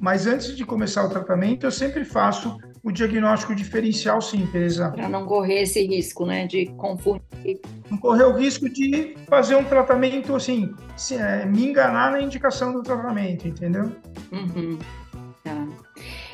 mas 0.00 0.26
antes 0.26 0.56
de 0.56 0.64
começar 0.64 1.04
o 1.04 1.08
tratamento, 1.08 1.64
eu 1.66 1.70
sempre 1.70 2.04
faço 2.04 2.56
o 2.82 2.90
diagnóstico 2.90 3.54
diferencial, 3.54 4.20
sim, 4.20 4.44
Teresa. 4.50 4.90
Para 4.90 5.08
não 5.08 5.24
correr 5.24 5.62
esse 5.62 5.86
risco, 5.86 6.26
né, 6.26 6.46
de 6.48 6.66
confundir. 6.76 7.60
Não 7.88 7.96
correr 7.98 8.24
o 8.24 8.32
risco 8.36 8.68
de 8.68 9.14
fazer 9.28 9.54
um 9.54 9.62
tratamento 9.64 10.34
assim, 10.34 10.74
se- 10.96 11.14
é, 11.14 11.44
me 11.46 11.64
enganar 11.64 12.10
na 12.10 12.20
indicação 12.20 12.72
do 12.72 12.82
tratamento, 12.82 13.46
entendeu? 13.46 13.92
Uhum. 14.32 14.78
Tá. 15.44 15.66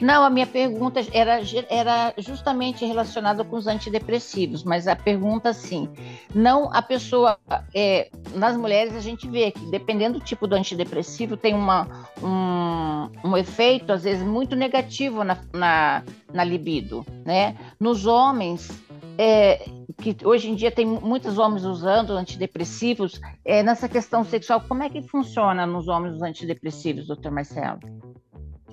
Não, 0.01 0.25
a 0.25 0.31
minha 0.31 0.47
pergunta 0.47 1.01
era, 1.13 1.41
era 1.69 2.15
justamente 2.19 2.85
relacionada 2.85 3.45
com 3.45 3.57
os 3.57 3.67
antidepressivos, 3.67 4.63
mas 4.63 4.87
a 4.87 4.95
pergunta 4.95 5.49
assim, 5.51 5.89
não 6.35 6.71
a 6.73 6.81
pessoa, 6.81 7.39
é, 7.75 8.11
nas 8.35 8.57
mulheres 8.57 8.95
a 8.95 9.01
gente 9.01 9.29
vê 9.29 9.51
que 9.51 9.71
dependendo 9.71 10.19
do 10.19 10.25
tipo 10.25 10.47
do 10.47 10.55
antidepressivo 10.55 11.37
tem 11.37 11.55
uma, 11.55 12.07
um, 12.23 13.29
um 13.29 13.37
efeito 13.37 13.93
às 13.93 14.05
vezes 14.05 14.27
muito 14.27 14.55
negativo 14.55 15.25
na, 15.25 15.39
na, 15.53 16.03
na 16.33 16.45
libido, 16.45 17.05
né? 17.25 17.57
Nos 17.81 18.07
homens, 18.07 18.71
é, 19.17 19.65
que 20.01 20.17
hoje 20.25 20.49
em 20.49 20.55
dia 20.55 20.71
tem 20.71 20.87
muitos 20.87 21.39
homens 21.39 21.65
usando 21.65 22.13
antidepressivos, 22.13 23.21
é, 23.45 23.63
nessa 23.63 23.89
questão 23.89 24.25
sexual, 24.25 24.63
como 24.67 24.83
é 24.83 24.89
que 24.89 25.03
funciona 25.03 25.67
nos 25.67 25.89
homens 25.89 26.15
os 26.15 26.23
antidepressivos, 26.23 27.09
doutor 27.09 27.33
Marcelo? 27.33 27.81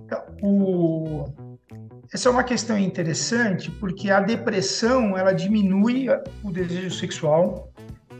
Então, 0.05 0.21
o... 0.41 1.25
Essa 2.13 2.29
é 2.29 2.31
uma 2.31 2.43
questão 2.43 2.77
interessante 2.77 3.71
porque 3.71 4.11
a 4.11 4.19
depressão 4.19 5.17
ela 5.17 5.33
diminui 5.33 6.07
o 6.43 6.51
desejo 6.51 6.95
sexual 6.95 7.69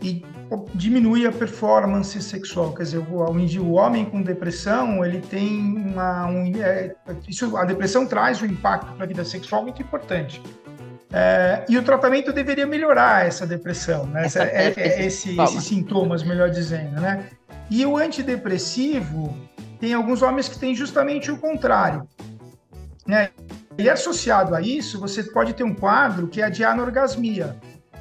e 0.01 0.25
diminui 0.73 1.25
a 1.25 1.31
performance 1.31 2.19
sexual. 2.21 2.73
Quer 2.73 2.83
dizer, 2.83 2.97
o, 2.97 3.71
homem 3.71 4.05
com 4.05 4.21
depressão 4.21 5.05
ele 5.05 5.21
tem 5.21 5.59
uma 5.77 6.25
um, 6.25 6.51
é, 6.61 6.93
isso, 7.27 7.55
a 7.55 7.63
depressão 7.63 8.05
traz 8.05 8.41
um 8.41 8.45
impacto 8.45 8.91
para 8.93 9.05
a 9.05 9.07
vida 9.07 9.23
sexual 9.23 9.63
muito 9.63 9.81
importante. 9.81 10.41
É, 11.13 11.63
e 11.69 11.77
o 11.77 11.83
tratamento 11.83 12.33
deveria 12.33 12.65
melhorar 12.65 13.25
essa 13.25 13.45
depressão, 13.45 14.05
né? 14.07 14.25
Essa- 14.25 14.43
É- 14.43 14.73
é- 14.75 15.05
esse- 15.05 15.39
esses 15.39 15.63
sintomas, 15.63 16.23
melhor 16.23 16.49
dizendo, 16.49 16.99
né? 16.99 17.29
E 17.69 17.85
o 17.85 17.95
antidepressivo 17.95 19.33
tem 19.85 19.93
alguns 19.93 20.23
homens 20.23 20.49
que 20.49 20.57
têm 20.57 20.73
justamente 20.73 21.31
o 21.31 21.37
contrário. 21.37 22.07
Né? 23.05 23.29
E 23.77 23.87
associado 23.87 24.55
a 24.55 24.61
isso, 24.61 24.99
você 24.99 25.21
pode 25.21 25.53
ter 25.53 25.63
um 25.63 25.75
quadro 25.75 26.27
que 26.27 26.41
é 26.41 26.45
a 26.45 26.49
de 26.49 26.63
anorgasmia, 26.63 27.55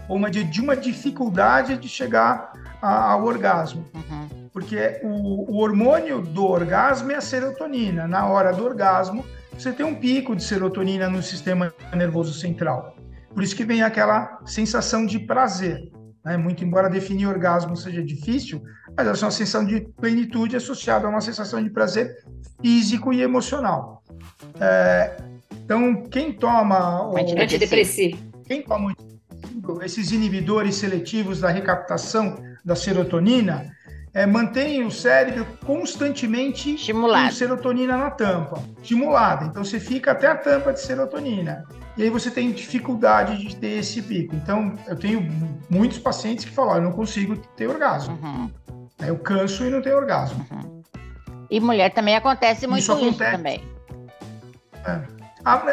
ou 0.08 0.16
uma 0.16 0.30
de, 0.30 0.44
de 0.44 0.62
uma 0.62 0.74
dificuldade 0.74 1.76
de 1.76 1.86
chegar 1.86 2.54
a- 2.80 3.12
ao 3.12 3.24
orgasmo. 3.24 3.84
Uhum. 3.94 4.48
Porque 4.50 4.98
o, 5.02 5.52
o 5.52 5.56
hormônio 5.58 6.22
do 6.22 6.46
orgasmo 6.46 7.12
é 7.12 7.16
a 7.16 7.20
serotonina. 7.20 8.08
Na 8.08 8.26
hora 8.28 8.50
do 8.50 8.64
orgasmo, 8.64 9.22
você 9.52 9.70
tem 9.70 9.84
um 9.84 9.94
pico 9.94 10.34
de 10.34 10.42
serotonina 10.42 11.10
no 11.10 11.22
sistema 11.22 11.70
nervoso 11.94 12.32
central. 12.32 12.96
Por 13.34 13.42
isso 13.42 13.54
que 13.54 13.64
vem 13.64 13.82
aquela 13.82 14.40
sensação 14.46 15.04
de 15.04 15.18
prazer. 15.18 15.92
Né? 16.24 16.36
Muito 16.36 16.64
embora 16.64 16.88
definir 16.88 17.26
orgasmo 17.26 17.76
seja 17.76 18.02
difícil, 18.02 18.62
mas 18.96 19.06
essa 19.06 19.24
é 19.24 19.26
uma 19.26 19.30
sensação 19.30 19.64
de 19.64 19.80
plenitude 19.80 20.56
associada 20.56 21.06
a 21.06 21.10
uma 21.10 21.20
sensação 21.20 21.62
de 21.62 21.70
prazer 21.70 22.24
físico 22.60 23.12
e 23.12 23.20
emocional. 23.20 24.02
É, 24.60 25.16
então, 25.64 26.02
quem 26.04 26.32
toma 26.32 27.08
o, 27.08 27.16
Antidepressivo. 27.16 28.18
quem 28.46 28.62
toma 28.62 28.94
esses 29.82 30.12
inibidores 30.12 30.76
seletivos 30.76 31.40
da 31.40 31.48
recaptação 31.48 32.36
da 32.64 32.74
serotonina 32.74 33.70
é, 34.14 34.24
mantém 34.26 34.84
o 34.86 34.90
cérebro 34.90 35.44
constantemente 35.66 36.70
com 36.70 36.74
Estimulado. 36.76 37.34
serotonina 37.34 37.96
na 37.96 38.10
tampa, 38.10 38.62
estimulada. 38.80 39.46
Então 39.46 39.64
você 39.64 39.80
fica 39.80 40.12
até 40.12 40.28
a 40.28 40.36
tampa 40.36 40.72
de 40.72 40.80
serotonina. 40.80 41.64
E 41.96 42.02
aí 42.04 42.10
você 42.10 42.30
tem 42.30 42.50
dificuldade 42.52 43.36
de 43.36 43.56
ter 43.56 43.78
esse 43.78 44.00
pico. 44.02 44.34
Então 44.36 44.74
eu 44.86 44.96
tenho 44.96 45.28
muitos 45.68 45.98
pacientes 45.98 46.44
que 46.44 46.50
falam: 46.52 46.74
"Ah, 46.74 46.76
eu 46.78 46.82
não 46.82 46.92
consigo 46.92 47.36
ter 47.56 47.68
orgasmo. 47.68 48.18
Uhum. 48.22 48.50
Eu 49.06 49.18
canso 49.18 49.64
e 49.64 49.70
não 49.70 49.82
tenho 49.82 49.96
orgasmo. 49.96 50.44
E 51.50 51.60
mulher 51.60 51.92
também 51.92 52.16
acontece 52.16 52.66
muito 52.66 52.82
Isso 52.82 52.92
isso, 52.92 53.02
acontece. 53.06 53.36
também. 53.36 53.60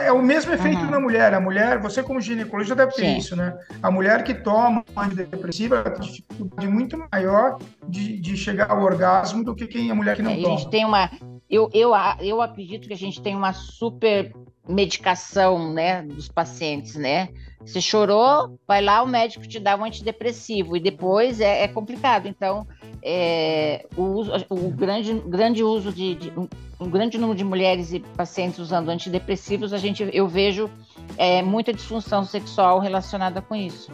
É 0.03 0.11
o 0.11 0.21
mesmo 0.21 0.53
efeito 0.53 0.81
Uhum. 0.81 0.89
na 0.91 0.99
mulher. 0.99 1.33
A 1.33 1.39
mulher, 1.39 1.79
você 1.79 2.03
como 2.03 2.19
ginecologista 2.19 2.75
deve 2.75 2.91
ter 2.93 3.01
Sim. 3.05 3.17
isso, 3.17 3.35
né? 3.35 3.57
A 3.81 3.89
mulher 3.89 4.23
que 4.23 4.33
toma 4.33 4.83
antidepressiva 4.97 5.81
tem 5.83 6.01
dificuldade 6.07 6.67
muito 6.67 7.01
maior 7.11 7.57
de, 7.87 8.19
de 8.19 8.35
chegar 8.35 8.69
ao 8.69 8.81
orgasmo 8.83 9.43
do 9.43 9.55
que 9.55 9.65
quem 9.67 9.89
a 9.89 9.95
mulher 9.95 10.15
que 10.17 10.21
não 10.21 10.31
É, 10.31 10.39
a 10.39 10.41
toma. 10.43 10.57
gente 10.57 10.69
tem 10.69 10.83
uma. 10.85 11.09
Eu, 11.49 11.69
eu, 11.73 11.93
a- 11.93 12.17
eu 12.19 12.41
acredito 12.41 12.87
que 12.87 12.93
a 12.93 12.97
gente 12.97 13.21
tem 13.21 13.35
uma 13.35 13.53
super 13.53 14.33
medicação, 14.67 15.73
né, 15.73 16.01
dos 16.03 16.27
pacientes, 16.27 16.95
né? 16.95 17.29
Você 17.65 17.79
chorou, 17.79 18.57
vai 18.67 18.81
lá, 18.81 19.03
o 19.03 19.07
médico 19.07 19.47
te 19.47 19.59
dá 19.59 19.75
um 19.75 19.83
antidepressivo 19.83 20.75
e 20.75 20.79
depois 20.79 21.39
é, 21.39 21.63
é 21.63 21.67
complicado. 21.67 22.27
Então, 22.27 22.65
é, 23.03 23.85
o, 23.95 24.01
uso- 24.03 24.31
o 24.49 24.69
grande, 24.71 25.13
grande 25.27 25.63
uso 25.63 25.91
de, 25.91 26.15
de- 26.15 26.33
um, 26.37 26.47
um 26.79 26.89
grande 26.89 27.17
número 27.17 27.37
de 27.37 27.43
mulheres 27.43 27.93
e 27.93 27.99
pacientes 27.99 28.57
usando 28.59 28.89
antidepressivos, 28.89 29.73
a 29.73 29.77
gente, 29.77 30.07
eu 30.11 30.27
vejo 30.27 30.69
é, 31.17 31.41
muita 31.43 31.71
disfunção 31.71 32.23
sexual 32.23 32.79
relacionada 32.79 33.41
com 33.41 33.55
isso. 33.55 33.91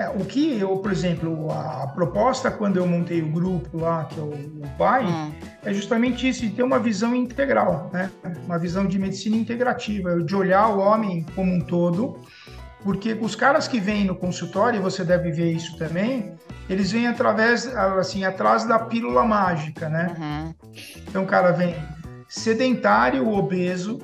É, 0.00 0.08
o 0.08 0.24
que 0.24 0.58
eu, 0.58 0.78
por 0.78 0.90
exemplo, 0.90 1.52
a 1.52 1.86
proposta 1.88 2.50
quando 2.50 2.78
eu 2.78 2.86
montei 2.86 3.20
o 3.20 3.30
grupo 3.30 3.76
lá, 3.76 4.06
que 4.06 4.18
é 4.18 4.22
o, 4.22 4.30
o 4.30 4.68
pai, 4.78 5.04
Hum, 5.04 5.30
é 5.62 5.74
justamente 5.74 6.26
isso, 6.26 6.40
de 6.40 6.48
ter 6.48 6.62
uma 6.62 6.78
visão 6.78 7.14
integral, 7.14 7.90
né? 7.92 8.10
Uma 8.46 8.58
visão 8.58 8.86
de 8.86 8.98
medicina 8.98 9.36
integrativa, 9.36 10.18
de 10.22 10.34
olhar 10.34 10.68
o 10.68 10.78
homem 10.78 11.26
como 11.34 11.52
um 11.52 11.60
todo, 11.60 12.18
porque 12.82 13.12
os 13.20 13.34
caras 13.34 13.68
que 13.68 13.78
vêm 13.78 14.06
no 14.06 14.14
consultório, 14.14 14.78
e 14.78 14.82
você 14.82 15.04
deve 15.04 15.30
ver 15.32 15.52
isso 15.52 15.76
também, 15.76 16.32
eles 16.66 16.90
vêm 16.90 17.06
através, 17.06 17.66
assim, 17.66 18.24
atrás 18.24 18.64
da 18.64 18.78
pílula 18.78 19.22
mágica, 19.22 19.90
né? 19.90 20.16
uhum. 20.18 20.54
Então 21.08 21.24
o 21.24 21.26
cara 21.26 21.52
vem 21.52 21.74
sedentário, 22.26 23.28
obeso, 23.28 23.98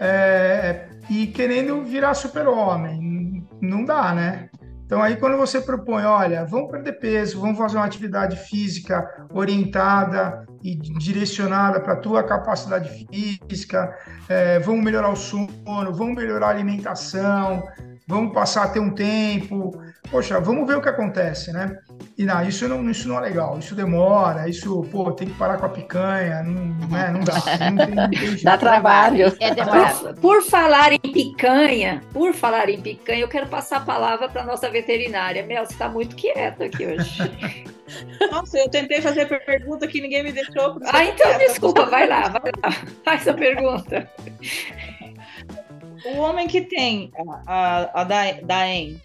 é, 0.00 0.88
e 1.08 1.28
querendo 1.28 1.80
virar 1.84 2.14
super-homem. 2.14 3.46
Não 3.60 3.84
dá, 3.84 4.12
né? 4.12 4.50
Então, 4.86 5.02
aí, 5.02 5.16
quando 5.16 5.36
você 5.36 5.60
propõe, 5.60 6.04
olha, 6.04 6.44
vamos 6.44 6.70
perder 6.70 6.92
peso, 7.00 7.40
vamos 7.40 7.58
fazer 7.58 7.76
uma 7.76 7.84
atividade 7.84 8.36
física 8.36 9.04
orientada 9.32 10.46
e 10.62 10.76
direcionada 10.76 11.80
para 11.80 11.94
a 11.94 11.96
tua 11.96 12.22
capacidade 12.22 13.04
física, 13.10 13.92
é, 14.28 14.60
vamos 14.60 14.84
melhorar 14.84 15.08
o 15.08 15.16
sono, 15.16 15.92
vamos 15.92 16.14
melhorar 16.14 16.46
a 16.46 16.50
alimentação, 16.50 17.64
vamos 18.06 18.32
passar 18.32 18.62
a 18.62 18.68
ter 18.68 18.78
um 18.78 18.94
tempo, 18.94 19.72
poxa, 20.10 20.40
vamos 20.40 20.66
ver 20.66 20.76
o 20.76 20.82
que 20.82 20.88
acontece, 20.88 21.52
né? 21.52 21.78
E 22.16 22.24
não, 22.24 22.46
isso 22.46 22.66
não, 22.68 22.88
isso 22.90 23.08
não 23.08 23.18
é 23.18 23.20
legal, 23.20 23.58
isso 23.58 23.74
demora, 23.74 24.48
isso, 24.48 24.82
pô, 24.90 25.12
tem 25.12 25.28
que 25.28 25.34
parar 25.34 25.58
com 25.58 25.66
a 25.66 25.68
picanha, 25.68 26.42
não, 26.42 26.88
né, 26.88 27.10
não 27.10 27.20
dá. 27.20 27.34
Não 27.70 27.76
tem, 27.76 27.94
não 27.94 28.10
tem 28.10 28.36
dá 28.42 28.56
trabalho. 28.56 29.36
É 29.40 29.54
por, 29.54 30.14
por, 30.14 30.42
falar 30.42 30.92
em 30.92 30.98
picanha, 30.98 32.02
por 32.12 32.32
falar 32.32 32.68
em 32.68 32.80
picanha, 32.80 33.20
eu 33.20 33.28
quero 33.28 33.46
passar 33.48 33.78
a 33.78 33.80
palavra 33.80 34.28
para 34.28 34.44
nossa 34.44 34.70
veterinária. 34.70 35.44
Mel, 35.44 35.64
você 35.64 35.72
está 35.72 35.88
muito 35.88 36.16
quieta 36.16 36.64
aqui 36.64 36.86
hoje. 36.86 37.66
Nossa, 38.32 38.58
eu 38.58 38.68
tentei 38.68 39.00
fazer 39.00 39.26
pergunta 39.26 39.86
que 39.86 40.00
ninguém 40.00 40.24
me 40.24 40.32
deixou. 40.32 40.80
Ah, 40.86 41.04
então 41.04 41.26
quieta. 41.26 41.38
desculpa, 41.38 41.86
vai 41.86 42.08
lá, 42.08 42.28
vai 42.28 42.52
lá, 42.62 42.70
faz 43.04 43.28
a 43.28 43.34
pergunta. 43.34 44.10
O 46.04 46.18
homem 46.18 46.46
que 46.46 46.60
tem 46.62 47.10
a, 47.46 47.90
a, 47.92 48.00
a 48.00 48.04
DAEM, 48.04 49.00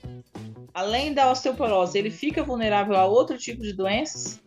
além 0.73 1.13
da 1.13 1.31
osteoporose, 1.31 1.97
ele 1.97 2.11
fica 2.11 2.43
vulnerável 2.43 2.95
a 2.95 3.05
outro 3.05 3.37
tipo 3.37 3.61
de 3.61 3.73
doenças? 3.73 4.41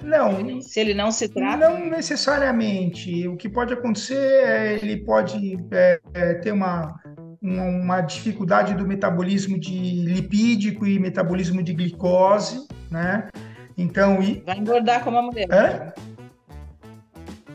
Não. 0.00 0.60
Se 0.60 0.80
ele 0.80 0.94
não 0.94 1.10
se 1.10 1.28
trata? 1.28 1.68
Não 1.68 1.90
necessariamente. 1.90 3.26
O 3.26 3.36
que 3.36 3.48
pode 3.48 3.72
acontecer 3.72 4.44
é 4.44 4.74
ele 4.74 4.98
pode 4.98 5.58
é, 5.72 6.00
é, 6.14 6.34
ter 6.34 6.52
uma, 6.52 6.94
uma 7.42 8.00
dificuldade 8.00 8.74
do 8.74 8.86
metabolismo 8.86 9.58
de 9.58 9.74
lipídico 10.04 10.86
e 10.86 10.98
metabolismo 10.98 11.62
de 11.62 11.74
glicose, 11.74 12.66
né? 12.90 13.28
Então, 13.76 14.22
e... 14.22 14.42
Vai 14.46 14.58
engordar 14.58 15.02
como 15.02 15.18
a 15.18 15.22
mulher. 15.22 15.48
Hã? 15.50 15.92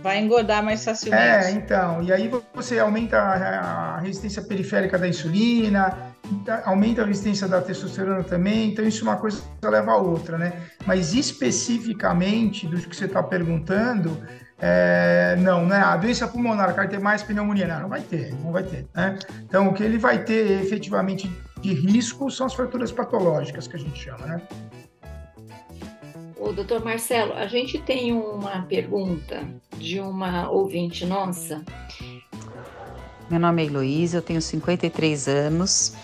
Vai 0.04 0.20
engordar 0.20 0.64
mais 0.64 0.84
facilmente. 0.84 1.24
É, 1.24 1.52
então. 1.52 2.02
E 2.02 2.12
aí 2.12 2.30
você 2.54 2.80
aumenta 2.80 3.18
a 3.18 4.00
resistência 4.00 4.42
periférica 4.42 4.98
da 4.98 5.08
insulina, 5.08 6.11
aumenta 6.66 7.02
a 7.02 7.06
resistência 7.06 7.48
da 7.48 7.62
testosterona 7.62 8.24
também. 8.24 8.72
Então, 8.72 8.86
isso 8.86 9.06
é 9.06 9.10
uma 9.10 9.18
coisa 9.18 9.42
leva 9.64 9.92
a 9.92 9.98
outra, 9.98 10.38
né? 10.38 10.54
Mas 10.86 11.14
especificamente 11.14 12.68
do 12.68 12.78
que 12.78 12.96
você 12.96 13.06
está 13.06 13.22
perguntando, 13.22 14.18
é, 14.60 15.36
não, 15.40 15.66
né? 15.66 15.78
A 15.78 15.98
doença 15.98 16.28
pulmonar, 16.28 16.74
vai 16.76 16.88
ter 16.88 17.00
mais 17.00 17.24
pneumonia, 17.24 17.68
não, 17.68 17.82
não 17.82 17.90
vai 17.90 18.02
ter, 18.02 18.34
não 18.44 18.52
vai 18.52 18.64
ter, 18.64 18.86
né? 18.94 19.18
Então, 19.44 19.68
o 19.68 19.74
que 19.74 19.84
ele 19.84 19.98
vai 19.98 20.24
ter 20.24 20.62
efetivamente 20.62 21.30
de 21.62 21.74
risco 21.74 22.30
são 22.30 22.46
as 22.46 22.54
fraturas 22.54 22.92
patológicas, 22.92 23.68
que 23.68 23.76
a 23.76 23.80
gente 23.80 24.00
chama, 24.00 24.26
né? 24.26 24.42
O 26.38 26.52
doutor 26.52 26.84
Marcelo, 26.84 27.34
a 27.34 27.46
gente 27.46 27.80
tem 27.80 28.12
uma 28.14 28.64
pergunta 28.64 29.44
de 29.78 30.00
uma 30.00 30.50
ouvinte 30.50 31.06
nossa. 31.06 31.64
Meu 33.32 33.40
nome 33.40 33.64
é 33.64 33.66
Heloísa, 33.66 34.18
eu 34.18 34.22
tenho 34.22 34.42
53 34.42 35.30
anos. 35.30 35.96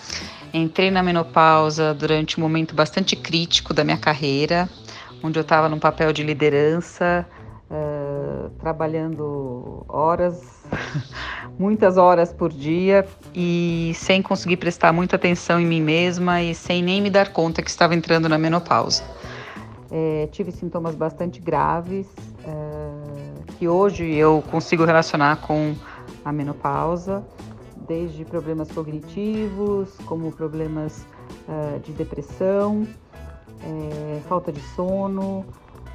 Entrei 0.54 0.90
na 0.90 1.04
menopausa 1.04 1.94
durante 1.94 2.40
um 2.40 2.42
momento 2.42 2.74
bastante 2.74 3.18
crítico 3.18 3.74
da 3.74 3.84
minha 3.84 3.98
carreira, 3.98 4.70
onde 5.22 5.38
eu 5.38 5.42
estava 5.42 5.68
num 5.68 5.78
papel 5.78 6.14
de 6.14 6.24
liderança, 6.24 7.28
uh, 7.70 8.50
trabalhando 8.62 9.86
horas, 9.90 10.42
muitas 11.60 11.98
horas 11.98 12.32
por 12.32 12.50
dia 12.50 13.06
e 13.36 13.92
sem 13.94 14.22
conseguir 14.22 14.56
prestar 14.56 14.94
muita 14.94 15.18
atenção 15.18 15.60
em 15.60 15.66
mim 15.66 15.82
mesma 15.82 16.42
e 16.42 16.56
sem 16.56 16.82
nem 16.82 17.02
me 17.02 17.10
dar 17.10 17.34
conta 17.34 17.62
que 17.62 17.70
estava 17.70 17.94
entrando 17.94 18.30
na 18.30 18.38
menopausa. 18.38 19.04
É, 19.92 20.30
tive 20.32 20.54
sintomas 20.54 20.96
bastante 20.96 21.42
graves, 21.42 22.08
é, 22.46 23.54
que 23.58 23.68
hoje 23.68 24.16
eu 24.16 24.42
consigo 24.50 24.86
relacionar 24.86 25.42
com 25.42 25.76
a 26.28 26.32
menopausa, 26.34 27.26
desde 27.88 28.26
problemas 28.26 28.70
cognitivos, 28.72 29.96
como 30.06 30.32
problemas 30.32 31.06
é, 31.48 31.80
de 31.80 31.94
depressão, 31.94 32.86
é, 33.64 34.20
falta 34.28 34.52
de 34.52 34.60
sono, 34.76 35.46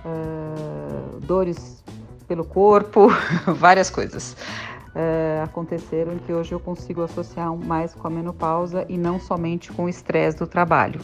é, 0.05 1.19
dores 1.27 1.85
pelo 2.27 2.45
corpo, 2.45 3.09
várias 3.47 3.91
coisas. 3.91 4.37
É, 4.95 5.43
aconteceram 5.45 6.19
que 6.19 6.33
hoje 6.33 6.53
eu 6.53 6.61
consigo 6.61 7.03
associar 7.03 7.55
mais 7.55 7.95
com 7.95 8.07
a 8.07 8.11
menopausa 8.11 8.87
e 8.89 8.97
não 8.97 9.21
somente 9.21 9.71
com 9.73 9.85
o 9.85 9.89
estresse 9.89 10.39
do 10.39 10.47
trabalho 10.47 11.01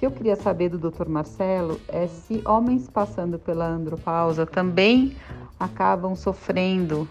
que 0.00 0.06
eu 0.06 0.10
queria 0.10 0.34
saber 0.34 0.70
do 0.70 0.78
Dr. 0.78 1.10
Marcelo 1.10 1.78
é 1.86 2.06
se 2.06 2.40
homens 2.46 2.88
passando 2.88 3.38
pela 3.38 3.66
andropausa 3.66 4.46
também 4.46 5.14
acabam 5.58 6.16
sofrendo 6.16 7.06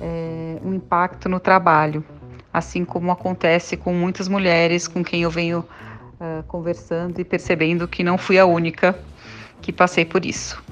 é, 0.00 0.58
um 0.62 0.74
impacto 0.74 1.28
no 1.28 1.40
trabalho, 1.40 2.04
assim 2.52 2.84
como 2.84 3.10
acontece 3.10 3.76
com 3.76 3.92
muitas 3.92 4.28
mulheres 4.28 4.88
com 4.88 5.04
quem 5.04 5.22
eu 5.22 5.30
venho 5.30 5.60
uh, 5.60 6.42
conversando 6.44 7.20
e 7.20 7.24
percebendo 7.24 7.86
que 7.86 8.02
não 8.02 8.16
fui 8.16 8.38
a 8.38 8.46
única 8.46 8.98
que 9.60 9.72
passei 9.72 10.04
por 10.04 10.24
isso. 10.24 10.62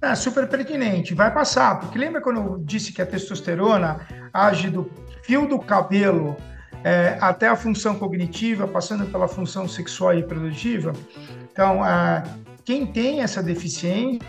É 0.00 0.14
super 0.14 0.46
pertinente, 0.48 1.14
vai 1.14 1.32
passar, 1.32 1.80
porque 1.80 1.98
lembra 1.98 2.20
quando 2.20 2.40
eu 2.40 2.58
disse 2.58 2.92
que 2.92 3.00
a 3.00 3.06
testosterona 3.06 4.00
age 4.32 4.70
do 4.70 4.90
fio 5.22 5.48
do 5.48 5.58
cabelo 5.58 6.36
é, 6.84 7.16
até 7.20 7.48
a 7.48 7.56
função 7.56 7.98
cognitiva, 7.98 8.68
passando 8.68 9.06
pela 9.06 9.26
função 9.26 9.66
sexual 9.66 10.14
e 10.14 10.18
reprodutiva. 10.18 10.92
Então, 11.50 11.80
quem 12.64 12.86
tem 12.86 13.22
essa 13.22 13.42
deficiência 13.42 14.20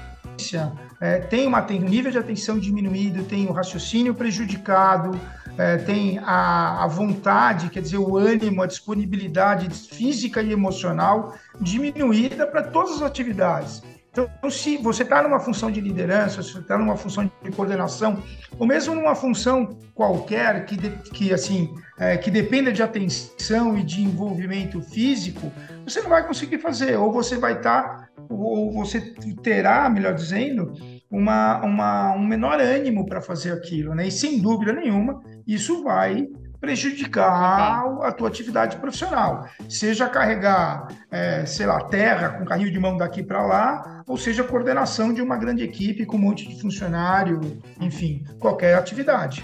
é, 1.00 1.20
tem 1.20 1.48
uma, 1.48 1.62
tem 1.62 1.84
um 1.84 1.88
nível 1.88 2.12
de 2.12 2.18
atenção 2.18 2.58
diminuído, 2.58 3.24
tem 3.24 3.48
o 3.48 3.52
raciocínio 3.52 4.14
prejudicado, 4.14 5.20
é, 5.58 5.78
tem 5.78 6.20
a, 6.20 6.84
a, 6.84 6.88
vontade, 6.88 7.70
quer 7.70 7.82
dizer, 7.82 7.98
o 7.98 8.18
ânimo, 8.18 8.62
a 8.62 8.68
disponibilidade 8.68 9.70
física 9.70 10.42
e 10.42 10.52
emocional 10.52 11.36
diminuída 11.60 12.46
para 12.46 12.64
todas 12.64 12.96
as 12.96 13.02
atividades. 13.02 13.82
Então, 14.12 14.50
se 14.50 14.78
você 14.78 15.04
está 15.04 15.22
numa 15.22 15.40
função 15.40 15.72
de 15.72 15.80
liderança, 15.80 16.42
se 16.42 16.52
você 16.52 16.60
está 16.60 16.76
numa 16.76 16.98
função 16.98 17.30
de 17.44 17.52
coordenação, 17.52 18.24
ou 18.58 18.66
mesmo 18.66 18.96
numa 18.96 19.14
função 19.14 19.78
qualquer 19.94 20.66
que, 20.66 20.76
de, 20.76 20.90
que 21.12 21.32
assim, 21.32 21.76
é, 22.00 22.18
que 22.18 22.32
dependa 22.32 22.72
de 22.72 22.82
atenção 22.82 23.78
e 23.78 23.84
de 23.84 24.02
envolvimento 24.02 24.82
físico, 24.82 25.52
você 25.84 26.02
não 26.02 26.10
vai 26.10 26.26
conseguir 26.26 26.58
fazer, 26.58 26.98
ou 26.98 27.12
você 27.12 27.38
vai 27.38 27.54
estar, 27.54 27.84
tá, 27.84 28.07
ou 28.30 28.72
você 28.72 29.02
terá, 29.44 29.90
melhor 29.90 30.14
dizendo, 30.14 30.74
uma, 31.10 31.64
uma, 31.64 32.14
um 32.14 32.26
menor 32.26 32.60
ânimo 32.60 33.06
para 33.06 33.22
fazer 33.22 33.52
aquilo, 33.52 33.96
né? 33.96 34.08
E 34.08 34.12
sem 34.12 34.42
dúvida 34.42 34.74
nenhuma, 34.74 35.22
isso 35.46 35.84
vai 35.84 36.28
prejudicar 36.60 37.86
a 38.02 38.12
tua 38.12 38.28
atividade 38.28 38.78
profissional. 38.78 39.48
Seja 39.70 40.10
carregar, 40.10 40.88
é, 41.12 41.46
sei 41.46 41.66
lá, 41.66 41.84
terra 41.84 42.30
com 42.30 42.46
carrinho 42.46 42.72
de 42.72 42.80
mão 42.80 42.98
daqui 42.98 43.24
para 43.24 43.46
lá, 43.46 44.04
ou 44.08 44.18
seja, 44.18 44.44
coordenação 44.44 45.14
de 45.14 45.22
uma 45.22 45.38
grande 45.38 45.64
equipe 45.64 46.06
com 46.06 46.18
um 46.18 46.22
monte 46.22 46.48
de 46.48 46.60
funcionário, 46.60 47.40
enfim, 47.80 48.24
qualquer 48.40 48.76
atividade. 48.76 49.44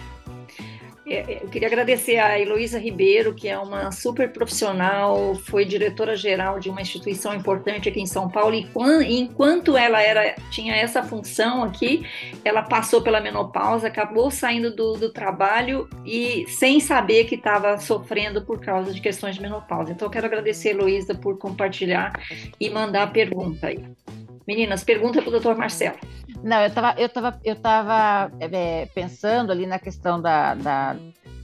É, 1.05 1.33
é, 1.33 1.43
eu 1.43 1.49
queria 1.49 1.67
agradecer 1.67 2.17
a 2.17 2.39
Heloísa 2.39 2.79
Ribeiro, 2.79 3.33
que 3.33 3.47
é 3.49 3.57
uma 3.57 3.91
super 3.91 4.31
profissional, 4.31 5.35
foi 5.35 5.65
diretora-geral 5.65 6.59
de 6.59 6.69
uma 6.69 6.81
instituição 6.81 7.33
importante 7.33 7.89
aqui 7.89 7.99
em 7.99 8.05
São 8.05 8.29
Paulo, 8.29 8.55
e 8.55 9.19
enquanto 9.19 9.77
ela 9.77 10.01
era, 10.01 10.35
tinha 10.49 10.75
essa 10.75 11.03
função 11.03 11.63
aqui, 11.63 12.05
ela 12.43 12.61
passou 12.61 13.01
pela 13.01 13.19
menopausa, 13.19 13.87
acabou 13.87 14.31
saindo 14.31 14.73
do, 14.73 14.93
do 14.93 15.11
trabalho 15.11 15.89
e 16.05 16.45
sem 16.47 16.79
saber 16.79 17.25
que 17.25 17.35
estava 17.35 17.77
sofrendo 17.77 18.41
por 18.41 18.59
causa 18.59 18.93
de 18.93 19.01
questões 19.01 19.35
de 19.35 19.41
menopausa. 19.41 19.91
Então, 19.91 20.07
eu 20.07 20.11
quero 20.11 20.25
agradecer 20.25 20.69
a 20.69 20.71
Heloísa 20.71 21.13
por 21.15 21.37
compartilhar 21.37 22.13
e 22.59 22.69
mandar 22.69 23.03
a 23.03 23.07
pergunta 23.07 23.67
aí. 23.67 23.83
Meninas, 24.47 24.83
pergunta 24.83 25.21
para 25.21 25.29
o 25.29 25.31
doutor 25.31 25.55
Marcelo. 25.55 25.97
Não, 26.43 26.59
eu 26.61 26.67
estava 26.67 26.95
eu 26.97 27.09
tava, 27.09 27.39
eu 27.43 27.55
tava, 27.55 28.31
é, 28.39 28.85
pensando 28.87 29.51
ali 29.51 29.65
na 29.65 29.79
questão 29.79 30.21
da, 30.21 30.53
da, 30.55 30.95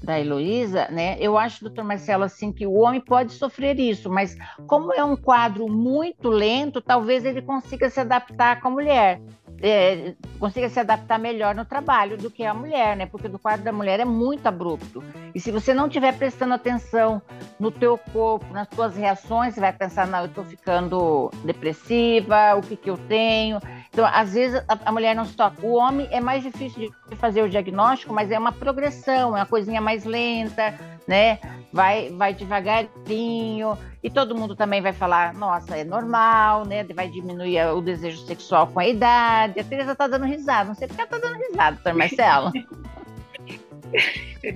da 0.03 0.19
Heloísa, 0.19 0.87
né? 0.89 1.17
Eu 1.19 1.37
acho, 1.37 1.63
doutor 1.63 1.85
Marcelo, 1.85 2.23
assim, 2.23 2.51
que 2.51 2.67
o 2.67 2.73
homem 2.73 2.99
pode 2.99 3.33
sofrer 3.33 3.79
isso, 3.79 4.09
mas 4.09 4.37
como 4.67 4.93
é 4.93 5.03
um 5.03 5.15
quadro 5.15 5.67
muito 5.69 6.27
lento, 6.29 6.81
talvez 6.81 7.23
ele 7.23 7.41
consiga 7.41 7.89
se 7.89 7.99
adaptar 7.99 8.59
com 8.59 8.67
a 8.67 8.71
mulher 8.71 9.21
é, 9.61 10.15
consiga 10.39 10.69
se 10.69 10.79
adaptar 10.79 11.19
melhor 11.19 11.53
no 11.53 11.65
trabalho 11.65 12.17
do 12.17 12.31
que 12.31 12.43
a 12.43 12.53
mulher, 12.53 12.95
né? 12.95 13.05
Porque 13.05 13.27
o 13.27 13.39
quadro 13.39 13.63
da 13.63 13.71
mulher 13.71 13.99
é 13.99 14.05
muito 14.05 14.47
abrupto. 14.47 15.03
E 15.33 15.39
se 15.39 15.51
você 15.51 15.73
não 15.73 15.87
estiver 15.87 16.17
prestando 16.17 16.53
atenção 16.53 17.21
no 17.59 17.71
teu 17.71 17.97
corpo, 17.97 18.51
nas 18.53 18.67
tuas 18.67 18.95
reações, 18.95 19.53
você 19.53 19.59
vai 19.59 19.73
pensar, 19.73 20.07
não, 20.07 20.19
eu 20.19 20.25
estou 20.25 20.43
ficando 20.43 21.31
depressiva, 21.43 22.55
o 22.55 22.61
que 22.61 22.75
que 22.75 22.89
eu 22.89 22.97
tenho? 22.97 23.59
Então, 23.91 24.05
às 24.05 24.33
vezes, 24.33 24.63
a, 24.67 24.77
a, 24.85 24.91
mulher 24.91 25.15
não 25.15 25.25
se 25.25 25.35
toca. 25.35 25.65
O 25.65 25.73
homem 25.73 26.07
é 26.11 26.21
mais 26.21 26.43
difícil 26.43 26.91
de 27.09 27.15
fazer 27.15 27.41
o 27.41 27.49
diagnóstico, 27.49 28.13
mas 28.13 28.31
é 28.31 28.39
uma 28.39 28.51
progressão, 28.51 29.35
é 29.35 29.41
uma 29.41 29.45
coisinha 29.45 29.81
mais 29.81 30.05
lenta, 30.05 30.73
né? 31.07 31.39
Vai, 31.73 32.09
vai 32.09 32.33
devagarinho 32.33 33.77
e 34.01 34.09
todo 34.09 34.35
mundo 34.35 34.55
também 34.55 34.81
vai 34.81 34.93
falar, 34.93 35.33
nossa, 35.33 35.77
é 35.77 35.83
normal, 35.83 36.65
né? 36.65 36.83
Vai 36.85 37.09
diminuir 37.09 37.61
o 37.73 37.81
desejo 37.81 38.25
sexual 38.25 38.67
com 38.67 38.79
a 38.79 38.87
idade. 38.87 39.59
A 39.59 39.63
Teresa 39.63 39.95
tá 39.95 40.07
dando 40.07 40.25
risada, 40.25 40.69
não 40.69 40.75
sei 40.75 40.87
porque 40.87 41.01
ela 41.01 41.09
tá 41.09 41.17
dando 41.17 41.37
risada, 41.37 41.75
doutor 41.75 41.93
Marcelo. 41.93 42.51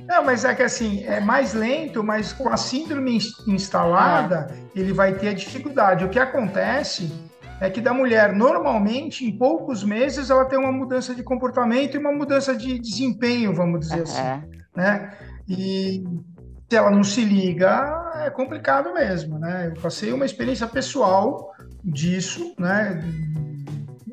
Não, 0.08 0.24
mas 0.24 0.46
é 0.46 0.54
que 0.54 0.62
assim, 0.62 1.04
é 1.06 1.20
mais 1.20 1.54
lento, 1.54 2.04
mas 2.04 2.32
com 2.32 2.50
a 2.50 2.56
síndrome 2.56 3.18
instalada, 3.48 4.48
ah. 4.50 4.56
ele 4.76 4.94
vai 4.94 5.16
ter 5.16 5.30
a 5.30 5.34
dificuldade. 5.34 6.06
O 6.06 6.10
que 6.10 6.20
acontece 6.20 7.12
é 7.60 7.70
que 7.70 7.82
da 7.82 7.94
mulher, 7.94 8.34
normalmente, 8.34 9.26
em 9.26 9.38
poucos 9.38 9.84
meses, 9.84 10.30
ela 10.30 10.46
tem 10.46 10.60
uma 10.60 10.72
mudança 10.72 11.16
de 11.16 11.24
comportamento 11.24 11.96
e 11.96 11.98
uma 11.98 12.12
mudança 12.12 12.56
de 12.56 12.80
desempenho, 12.80 13.54
vamos 13.54 13.82
dizer 13.82 13.98
uhum. 13.98 14.04
assim, 14.04 14.48
né? 14.76 15.18
E 15.48 16.04
se 16.74 16.78
ela 16.78 16.90
não 16.90 17.04
se 17.04 17.24
liga, 17.24 18.12
é 18.26 18.32
complicado 18.32 18.92
mesmo, 18.96 19.38
né? 19.38 19.68
Eu 19.68 19.80
passei 19.80 20.12
uma 20.12 20.26
experiência 20.26 20.66
pessoal 20.66 21.54
disso, 21.84 22.56
né? 22.58 23.00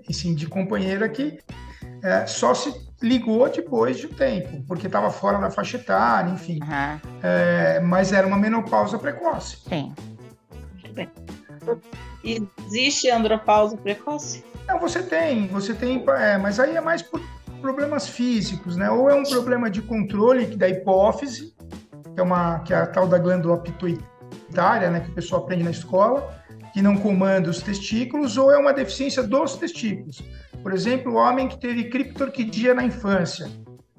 Assim, 0.06 0.34
de 0.34 0.46
companheira 0.46 1.08
que 1.08 1.38
é, 2.02 2.26
só 2.26 2.52
se 2.52 2.70
ligou 3.00 3.48
depois 3.48 3.96
de 3.96 4.08
um 4.08 4.12
tempo, 4.12 4.62
porque 4.68 4.88
estava 4.88 5.10
fora 5.10 5.38
da 5.38 5.50
faixa 5.50 5.78
etária, 5.78 6.30
enfim. 6.30 6.58
Uhum. 6.62 7.00
É, 7.22 7.80
mas 7.80 8.12
era 8.12 8.26
uma 8.26 8.36
menopausa 8.36 8.98
precoce. 8.98 9.56
Sim. 9.66 9.94
Muito 10.74 10.92
bem. 10.92 11.08
Existe 12.22 13.08
andropausa 13.08 13.74
precoce? 13.78 14.44
Não, 14.68 14.78
você 14.78 15.02
tem, 15.02 15.46
você 15.46 15.72
tem, 15.72 16.04
é, 16.08 16.36
mas 16.36 16.60
aí 16.60 16.76
é 16.76 16.80
mais 16.82 17.00
por 17.00 17.22
problemas 17.62 18.06
físicos, 18.06 18.76
né? 18.76 18.90
Ou 18.90 19.08
é 19.08 19.14
um 19.14 19.22
problema 19.22 19.70
de 19.70 19.80
controle 19.80 20.44
da 20.44 20.68
hipófise, 20.68 21.54
que 22.20 22.22
é 22.22 22.24
uma 22.26 22.58
que 22.60 22.74
é 22.74 22.76
a 22.76 22.86
tal 22.86 23.06
da 23.06 23.18
glândula 23.18 23.56
pituitária, 23.56 24.90
né, 24.90 25.00
que 25.00 25.10
o 25.10 25.14
pessoal 25.14 25.42
aprende 25.42 25.64
na 25.64 25.70
escola, 25.70 26.38
que 26.74 26.82
não 26.82 26.94
comanda 26.96 27.48
os 27.48 27.62
testículos, 27.62 28.36
ou 28.36 28.52
é 28.52 28.58
uma 28.58 28.74
deficiência 28.74 29.22
dos 29.22 29.56
testículos. 29.56 30.22
Por 30.62 30.74
exemplo, 30.74 31.12
o 31.12 31.16
homem 31.16 31.48
que 31.48 31.58
teve 31.58 31.84
criptorquidia 31.84 32.74
na 32.74 32.84
infância, 32.84 33.48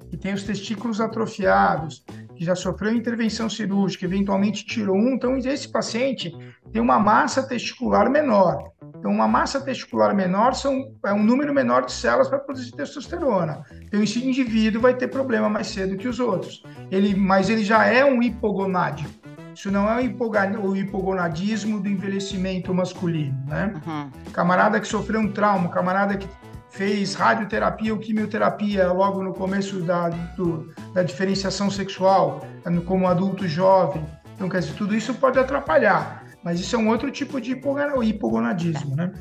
que 0.08 0.16
tem 0.16 0.32
os 0.32 0.44
testículos 0.44 1.00
atrofiados, 1.00 2.04
que 2.36 2.44
já 2.44 2.54
sofreu 2.54 2.94
intervenção 2.94 3.50
cirúrgica, 3.50 4.04
eventualmente 4.04 4.64
tirou 4.64 4.96
um, 4.96 5.14
então 5.14 5.36
esse 5.36 5.68
paciente 5.68 6.32
tem 6.72 6.80
uma 6.80 7.00
massa 7.00 7.42
testicular 7.42 8.08
menor. 8.08 8.70
Então, 9.02 9.10
uma 9.10 9.26
massa 9.26 9.60
testicular 9.60 10.14
menor 10.14 10.54
são, 10.54 10.94
é 11.04 11.12
um 11.12 11.24
número 11.24 11.52
menor 11.52 11.84
de 11.84 11.90
células 11.90 12.28
para 12.28 12.38
produzir 12.38 12.70
testosterona. 12.70 13.64
Então, 13.82 14.00
esse 14.00 14.24
indivíduo 14.24 14.80
vai 14.80 14.94
ter 14.94 15.08
problema 15.08 15.48
mais 15.48 15.66
cedo 15.66 15.96
que 15.96 16.06
os 16.06 16.20
outros. 16.20 16.62
Ele, 16.88 17.12
mas 17.12 17.50
ele 17.50 17.64
já 17.64 17.84
é 17.84 18.04
um 18.04 18.22
hipogonádico. 18.22 19.10
Isso 19.52 19.72
não 19.72 19.90
é 19.90 19.96
o 19.96 20.76
hipogonadismo 20.76 21.80
do 21.80 21.88
envelhecimento 21.88 22.72
masculino, 22.72 23.36
né? 23.48 23.74
Uhum. 23.84 24.08
Camarada 24.32 24.78
que 24.78 24.86
sofreu 24.86 25.18
um 25.18 25.32
trauma, 25.32 25.68
camarada 25.68 26.16
que 26.16 26.28
fez 26.70 27.14
radioterapia 27.14 27.92
ou 27.92 27.98
quimioterapia 27.98 28.92
logo 28.92 29.20
no 29.20 29.34
começo 29.34 29.80
da, 29.80 30.10
do, 30.10 30.72
da 30.94 31.02
diferenciação 31.02 31.68
sexual, 31.68 32.46
como 32.86 33.08
adulto 33.08 33.48
jovem. 33.48 34.06
Então, 34.36 34.48
quer 34.48 34.60
dizer, 34.60 34.74
tudo 34.74 34.94
isso 34.94 35.12
pode 35.14 35.40
atrapalhar, 35.40 36.21
mas 36.42 36.60
isso 36.60 36.74
é 36.74 36.78
um 36.78 36.88
outro 36.88 37.10
tipo 37.10 37.40
de 37.40 37.52
hipogonadismo, 37.52 38.96
né? 38.96 39.12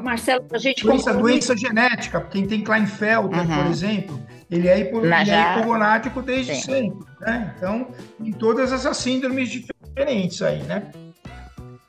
Marcelo, 0.00 0.46
a 0.52 0.58
gente 0.58 0.84
doença, 0.84 1.12
doença 1.12 1.56
genética, 1.56 2.20
quem 2.20 2.46
tem 2.46 2.62
Klinefelter, 2.62 3.40
uhum. 3.40 3.62
por 3.62 3.66
exemplo, 3.66 4.20
ele 4.50 4.68
é, 4.68 4.78
hipo, 4.78 5.04
ele 5.04 5.30
é 5.30 5.52
hipogonático 5.52 6.22
desde 6.22 6.54
Sim. 6.54 6.60
sempre, 6.60 7.06
né? 7.20 7.52
Então, 7.56 7.88
em 8.20 8.32
todas 8.32 8.72
essas 8.72 8.96
síndromes 8.96 9.48
diferentes 9.50 10.40
aí, 10.40 10.62
né? 10.62 10.90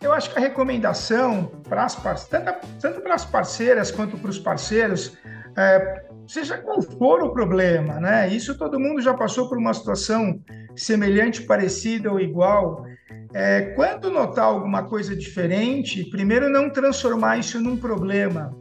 Eu 0.02 0.14
acho 0.14 0.32
que 0.32 0.38
a 0.38 0.42
recomendação 0.42 1.52
para 1.68 1.84
as 1.84 1.96
tanto, 2.28 2.68
tanto 2.80 3.02
para 3.02 3.16
as 3.16 3.26
parceiras 3.26 3.92
quanto 3.92 4.18
para 4.18 4.30
os 4.30 4.40
parceiros, 4.40 5.18
é, 5.58 6.06
seja 6.30 6.60
qual 6.60 6.80
for 6.82 7.24
o 7.24 7.34
problema, 7.34 8.00
né? 8.00 8.30
Isso 8.30 8.56
todo 8.56 8.80
mundo 8.80 9.02
já 9.02 9.16
passou 9.16 9.50
por 9.50 9.58
uma 9.58 9.74
situação 9.74 10.40
semelhante, 10.76 11.42
parecida 11.42 12.12
ou 12.12 12.20
igual. 12.20 12.86
É, 13.34 13.74
quando 13.76 14.12
notar 14.12 14.46
alguma 14.46 14.84
coisa 14.84 15.16
diferente, 15.16 16.08
primeiro 16.10 16.48
não 16.48 16.70
transformar 16.70 17.38
isso 17.38 17.60
num 17.60 17.76
problema, 17.76 18.56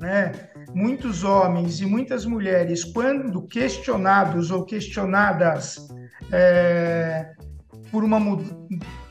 né? 0.00 0.32
Muitos 0.72 1.24
homens 1.24 1.80
e 1.80 1.86
muitas 1.86 2.24
mulheres, 2.24 2.84
quando 2.84 3.42
questionados 3.48 4.50
ou 4.52 4.64
questionadas 4.64 5.88
é, 6.30 7.32
por 7.90 8.04
uma 8.04 8.18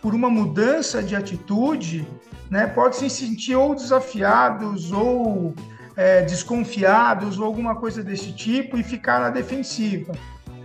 por 0.01 0.15
uma 0.15 0.29
mudança 0.29 1.03
de 1.03 1.15
atitude, 1.15 2.07
né, 2.49 2.65
pode 2.65 2.95
se 2.95 3.07
sentir 3.09 3.55
ou 3.55 3.75
desafiados 3.75 4.91
ou 4.91 5.53
é, 6.01 6.21
desconfiados 6.21 7.37
ou 7.37 7.45
alguma 7.45 7.75
coisa 7.75 8.03
desse 8.03 8.31
tipo 8.31 8.77
e 8.77 8.83
ficar 8.83 9.19
na 9.19 9.29
defensiva. 9.29 10.13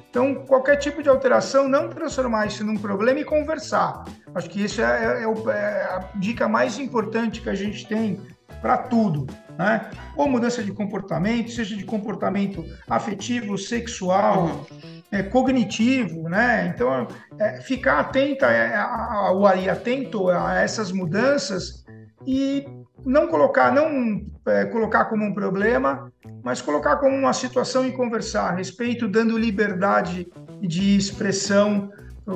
Então, 0.08 0.34
qualquer 0.46 0.76
tipo 0.76 1.02
de 1.02 1.08
alteração, 1.08 1.68
não 1.68 1.88
transformar 1.88 2.46
isso 2.46 2.64
num 2.64 2.76
problema 2.76 3.20
e 3.20 3.24
conversar. 3.24 4.04
Acho 4.34 4.48
que 4.48 4.64
isso 4.64 4.80
é, 4.80 4.84
é, 4.84 5.24
é, 5.24 5.50
é 5.50 5.82
a 5.84 6.10
dica 6.16 6.48
mais 6.48 6.78
importante 6.78 7.42
que 7.42 7.50
a 7.50 7.54
gente 7.54 7.86
tem 7.86 8.18
para 8.62 8.78
tudo. 8.78 9.26
Né? 9.58 9.90
Ou 10.16 10.28
mudança 10.28 10.62
de 10.62 10.72
comportamento, 10.72 11.50
seja 11.50 11.76
de 11.76 11.84
comportamento 11.84 12.64
afetivo, 12.88 13.58
sexual, 13.58 14.46
uhum 14.46 14.96
é, 15.10 15.22
cognitivo, 15.22 16.28
né? 16.28 16.72
Então, 16.74 17.06
é, 17.38 17.60
ficar 17.60 18.00
atenta 18.00 18.46
é, 18.46 18.76
ao 18.76 19.46
atento 19.46 20.28
a 20.28 20.60
essas 20.60 20.92
mudanças 20.92 21.84
e 22.26 22.66
não 23.06 23.28
colocar, 23.28 23.72
não 23.72 24.20
é, 24.46 24.64
colocar 24.64 25.04
como 25.04 25.24
um 25.24 25.32
problema, 25.32 26.12
mas 26.42 26.60
colocar 26.60 26.96
como 26.96 27.16
uma 27.16 27.32
situação 27.32 27.86
e 27.86 27.92
conversar 27.92 28.48
a 28.48 28.52
respeito, 28.56 29.06
dando 29.06 29.38
liberdade 29.38 30.26
de 30.60 30.96
expressão, 30.96 31.92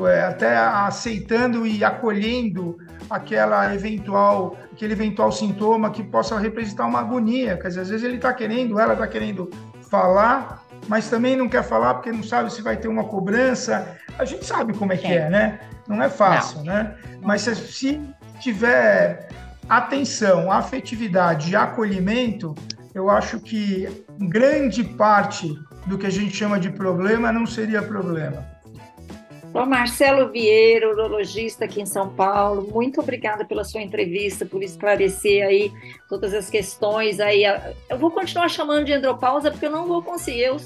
é, 0.09 0.23
até 0.23 0.57
aceitando 0.57 1.67
e 1.67 1.83
acolhendo 1.83 2.79
aquela 3.11 3.75
eventual, 3.75 4.57
aquele 4.73 4.93
eventual 4.93 5.33
sintoma 5.33 5.91
que 5.91 6.05
possa 6.05 6.39
representar 6.39 6.87
uma 6.87 7.01
agonia, 7.01 7.57
quer 7.57 7.69
dizer, 7.69 7.81
às 7.81 7.89
vezes 7.89 8.05
ele 8.05 8.17
está 8.17 8.33
querendo, 8.33 8.79
ela 8.79 8.93
está 8.93 9.09
querendo 9.09 9.51
falar, 9.91 10.63
mas 10.87 11.11
também 11.11 11.35
não 11.37 11.49
quer 11.49 11.65
falar 11.65 11.95
porque 11.95 12.13
não 12.13 12.23
sabe 12.23 12.53
se 12.53 12.63
vai 12.63 12.77
ter 12.77 12.87
uma 12.87 13.03
cobrança. 13.03 13.99
A 14.17 14.25
gente 14.25 14.45
sabe 14.45 14.73
como 14.73 14.93
é 14.93 14.97
que 14.97 15.09
é, 15.09 15.29
né? 15.29 15.59
Não 15.89 16.01
é 16.01 16.09
fácil, 16.09 16.59
não. 16.59 16.67
né? 16.67 16.95
Mas 17.21 17.43
se, 17.43 17.57
se 17.57 18.01
tiver 18.41 19.29
atenção, 19.71 20.51
afetividade 20.51 21.53
e 21.53 21.57
acolhimento, 21.57 22.57
eu 22.93 23.09
acho 23.09 23.39
que 23.39 23.89
grande 24.19 24.83
parte 24.83 25.55
do 25.87 25.97
que 25.97 26.07
a 26.07 26.11
gente 26.11 26.37
chama 26.37 26.59
de 26.59 26.71
problema 26.71 27.31
não 27.31 27.47
seria 27.47 27.81
problema. 27.81 28.45
Bom, 29.53 29.67
Marcelo 29.67 30.31
Vieira, 30.31 30.89
urologista 30.91 31.65
aqui 31.65 31.81
em 31.81 31.87
São 31.87 32.09
Paulo, 32.09 32.69
muito 32.73 33.01
obrigada 33.01 33.45
pela 33.45 33.65
sua 33.65 33.81
entrevista, 33.81 34.45
por 34.45 34.63
esclarecer 34.63 35.47
aí 35.47 35.73
todas 36.09 36.35
as 36.35 36.51
questões 36.51 37.21
aí. 37.21 37.45
Eu 37.89 37.99
vou 37.99 38.11
continuar 38.11 38.49
chamando 38.49 38.87
de 38.87 38.93
andropausa 38.93 39.51
porque 39.51 39.67
eu 39.67 39.71
não 39.71 39.87
vou 39.87 40.03
conseguir. 40.03 40.43
Eu 40.43 40.57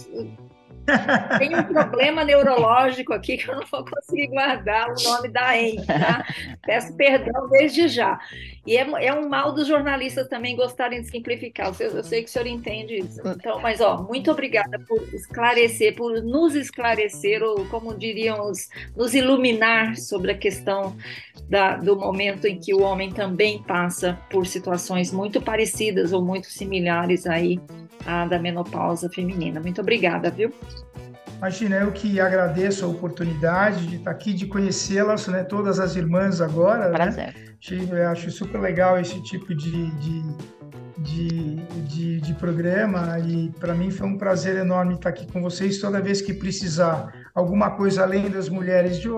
tem 1.39 1.57
um 1.57 1.65
problema 1.65 2.25
neurológico 2.25 3.15
aqui 3.15 3.39
que 3.39 3.49
eu 3.49 3.57
não 3.57 3.67
vou 3.67 3.85
conseguir 3.85 4.29
guardar 4.29 4.91
o 4.91 5.03
nome 5.03 5.29
da 5.29 5.57
ENC, 5.57 5.87
tá? 5.87 6.27
Peço 6.63 6.95
perdão 6.95 7.49
desde 7.49 7.89
já. 7.89 8.19
E 8.67 8.77
é, 8.77 9.07
é, 9.07 9.12
um 9.12 9.29
mal 9.29 9.53
dos 9.53 9.67
jornalistas 9.67 10.27
também 10.29 10.57
gostarem 10.57 11.03
de 11.03 11.11
simplificar. 11.11 11.73
Eu, 11.79 11.91
eu, 11.91 12.05
sei 12.05 12.23
que 12.23 12.29
o 12.31 12.33
senhor 12.33 12.47
entende 12.47 12.97
isso. 12.97 13.21
Então, 13.27 13.61
mas 13.61 13.81
ó, 13.81 14.03
muito 14.03 14.31
obrigada 14.31 14.79
por 14.79 15.03
esclarecer, 15.15 15.95
por 15.95 16.23
nos 16.23 16.55
esclarecer, 16.55 17.43
ou 17.43 17.67
como 17.67 17.95
diriam, 17.95 18.51
os, 18.51 18.69
nos 18.97 19.15
iluminar 19.15 19.97
sobre 19.97 20.33
a 20.33 20.39
questão 20.39 20.97
da, 21.49 21.77
do 21.77 21.95
momento 21.97 22.47
em 22.47 22.59
que 22.59 22.73
o 22.73 22.81
homem 22.81 23.12
também 23.12 23.62
passa 23.62 24.19
por 24.31 24.47
situações 24.47 25.12
muito 25.12 25.43
parecidas 25.43 26.12
ou 26.12 26.25
muito 26.25 26.47
similares 26.47 27.27
aí 27.27 27.61
à 28.07 28.25
da 28.25 28.39
menopausa 28.39 29.11
feminina. 29.11 29.61
Muito 29.61 29.81
obrigada, 29.81 30.31
viu? 30.31 30.53
Imagina, 31.45 31.77
eu 31.77 31.93
que 31.93 32.19
agradeço 32.19 32.87
a 32.87 32.89
oportunidade 32.89 33.87
de 33.87 33.97
estar 33.97 34.11
aqui, 34.11 34.33
de 34.33 34.47
conhecê-las, 34.47 35.29
né, 35.29 35.45
todas 35.45 35.79
as 35.79 35.95
irmãs 35.95 36.41
agora. 36.41 36.89
Né? 36.89 36.93
Prazer. 36.93 37.35
Né? 37.71 37.87
Eu 37.91 38.09
acho 38.09 38.31
super 38.31 38.59
legal 38.59 38.99
esse 38.99 39.23
tipo 39.23 39.55
de, 39.55 39.91
de, 39.91 40.23
de, 40.97 41.57
de, 41.87 42.21
de 42.23 42.35
programa 42.35 43.19
e 43.19 43.51
para 43.61 43.75
mim 43.75 43.91
foi 43.91 44.07
um 44.07 44.17
prazer 44.17 44.57
enorme 44.57 44.95
estar 44.95 45.11
aqui 45.11 45.31
com 45.31 45.43
vocês. 45.43 45.79
Toda 45.79 46.01
vez 46.01 46.23
que 46.23 46.33
precisar 46.33 47.13
alguma 47.35 47.73
coisa 47.73 48.05
além 48.05 48.31
das 48.31 48.49
mulheres 48.49 48.99
de, 48.99 49.09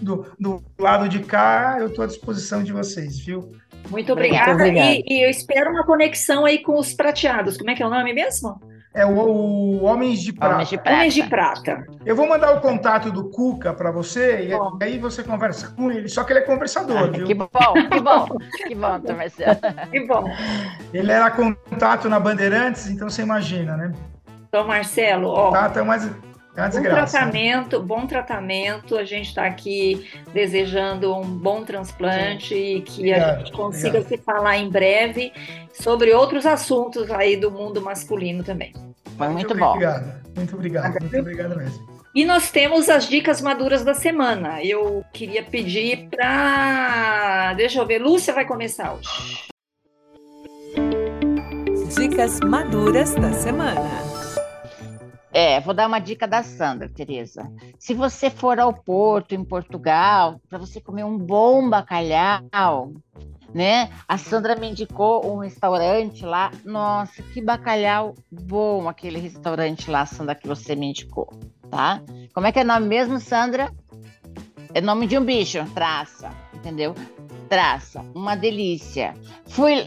do, 0.00 0.26
do 0.40 0.64
lado 0.78 1.06
de 1.06 1.18
cá, 1.18 1.76
eu 1.78 1.88
estou 1.88 2.02
à 2.02 2.06
disposição 2.06 2.64
de 2.64 2.72
vocês, 2.72 3.18
viu? 3.18 3.52
Muito 3.90 4.10
obrigada. 4.10 4.66
E, 4.66 5.04
e, 5.06 5.22
eu 5.22 5.28
espero 5.28 5.70
uma 5.70 5.84
conexão 5.84 6.46
aí 6.46 6.60
com 6.60 6.78
os 6.78 6.94
prateados. 6.94 7.58
Como 7.58 7.68
é 7.68 7.74
que 7.74 7.82
é 7.82 7.86
o 7.86 7.90
nome 7.90 8.14
mesmo? 8.14 8.58
É 8.94 9.04
o, 9.04 9.10
o 9.10 9.82
Homens 9.84 10.20
de 10.22 10.32
Prata. 10.32 10.54
Homens 10.54 10.68
de 10.68 10.76
Prata. 10.78 10.94
Homens 10.96 11.14
de 11.14 11.22
Prata. 11.24 11.84
Eu 12.06 12.14
vou 12.14 12.28
mandar 12.28 12.52
o 12.52 12.60
contato 12.60 13.10
do 13.10 13.24
Cuca 13.28 13.74
para 13.74 13.90
você 13.90 14.46
e 14.46 14.50
Bom. 14.56 14.78
aí 14.80 14.98
você 14.98 15.24
conversa 15.24 15.68
com 15.76 15.90
ele. 15.90 16.08
Só 16.08 16.22
que 16.22 16.32
ele 16.32 16.38
é 16.38 16.42
conversador, 16.42 16.98
Ah, 16.98 17.06
viu? 17.08 17.26
que 17.26 17.34
bom, 17.34 17.48
que 17.90 18.00
bom, 18.00 18.38
que 18.68 18.74
bom, 18.76 18.90
doutor 19.00 19.16
Marcelo. 19.16 19.58
Que 19.90 20.06
bom. 20.06 20.24
Ele 20.92 21.10
era 21.10 21.28
contato 21.32 22.08
na 22.08 22.20
Bandeirantes, 22.20 22.86
então 22.88 23.10
você 23.10 23.22
imagina, 23.22 23.76
né? 23.76 23.92
Então, 24.48 24.64
Marcelo, 24.64 25.28
ó, 25.28 25.46
Contato 25.46 25.78
é 25.80 25.82
uma, 25.82 25.96
é 26.56 26.60
uma 26.62 26.70
bom 26.70 26.82
tratamento, 26.82 27.82
bom 27.82 28.06
tratamento. 28.06 28.96
A 28.96 29.04
gente 29.04 29.28
está 29.28 29.44
aqui 29.44 30.08
desejando 30.32 31.14
um 31.14 31.22
bom 31.22 31.64
transplante 31.64 32.54
e 32.54 32.80
que 32.82 33.12
a 33.12 33.16
Obrigado, 33.16 33.38
gente 33.38 33.52
consiga 33.52 33.88
obrigado. 33.98 34.08
se 34.08 34.18
falar 34.18 34.58
em 34.58 34.68
breve 34.68 35.32
sobre 35.72 36.12
outros 36.12 36.46
assuntos 36.46 37.10
aí 37.10 37.36
do 37.36 37.50
mundo 37.50 37.80
masculino 37.80 38.44
também. 38.44 38.72
Foi 39.18 39.28
muito 39.28 39.54
bom. 39.54 39.70
Obrigado, 39.70 40.22
muito 40.36 40.54
obrigado, 40.54 41.00
muito 41.00 41.18
obrigado 41.18 41.56
mesmo. 41.56 41.94
E 42.14 42.24
nós 42.24 42.52
temos 42.52 42.88
as 42.88 43.08
dicas 43.08 43.40
maduras 43.40 43.82
da 43.82 43.92
semana. 43.92 44.62
Eu 44.62 45.04
queria 45.12 45.42
pedir 45.42 46.08
para. 46.08 47.54
Deixa 47.54 47.80
eu 47.80 47.86
ver, 47.86 48.00
Lúcia 48.00 48.32
vai 48.32 48.44
começar 48.44 48.94
hoje. 48.94 49.48
Dicas 51.96 52.38
maduras 52.40 53.14
da 53.16 53.32
semana. 53.32 54.13
É, 55.36 55.58
vou 55.58 55.74
dar 55.74 55.88
uma 55.88 55.98
dica 55.98 56.28
da 56.28 56.44
Sandra, 56.44 56.88
Tereza. 56.88 57.50
Se 57.76 57.92
você 57.92 58.30
for 58.30 58.60
ao 58.60 58.72
Porto, 58.72 59.34
em 59.34 59.42
Portugal, 59.42 60.40
para 60.48 60.58
você 60.60 60.80
comer 60.80 61.02
um 61.02 61.18
bom 61.18 61.68
bacalhau, 61.68 62.92
né? 63.52 63.90
A 64.06 64.16
Sandra 64.16 64.54
me 64.54 64.70
indicou 64.70 65.26
um 65.28 65.38
restaurante 65.38 66.24
lá. 66.24 66.52
Nossa, 66.64 67.20
que 67.20 67.42
bacalhau 67.42 68.14
bom 68.30 68.88
aquele 68.88 69.18
restaurante 69.18 69.90
lá, 69.90 70.06
Sandra, 70.06 70.36
que 70.36 70.46
você 70.46 70.76
me 70.76 70.86
indicou, 70.86 71.28
tá? 71.68 72.00
Como 72.32 72.46
é 72.46 72.52
que 72.52 72.60
é 72.60 72.62
o 72.62 72.66
nome 72.66 72.86
mesmo, 72.86 73.18
Sandra? 73.18 73.74
É 74.72 74.80
nome 74.80 75.08
de 75.08 75.18
um 75.18 75.24
bicho, 75.24 75.58
traça, 75.74 76.30
entendeu? 76.54 76.94
Traça, 77.48 78.04
uma 78.14 78.36
delícia. 78.36 79.14
Fui, 79.46 79.84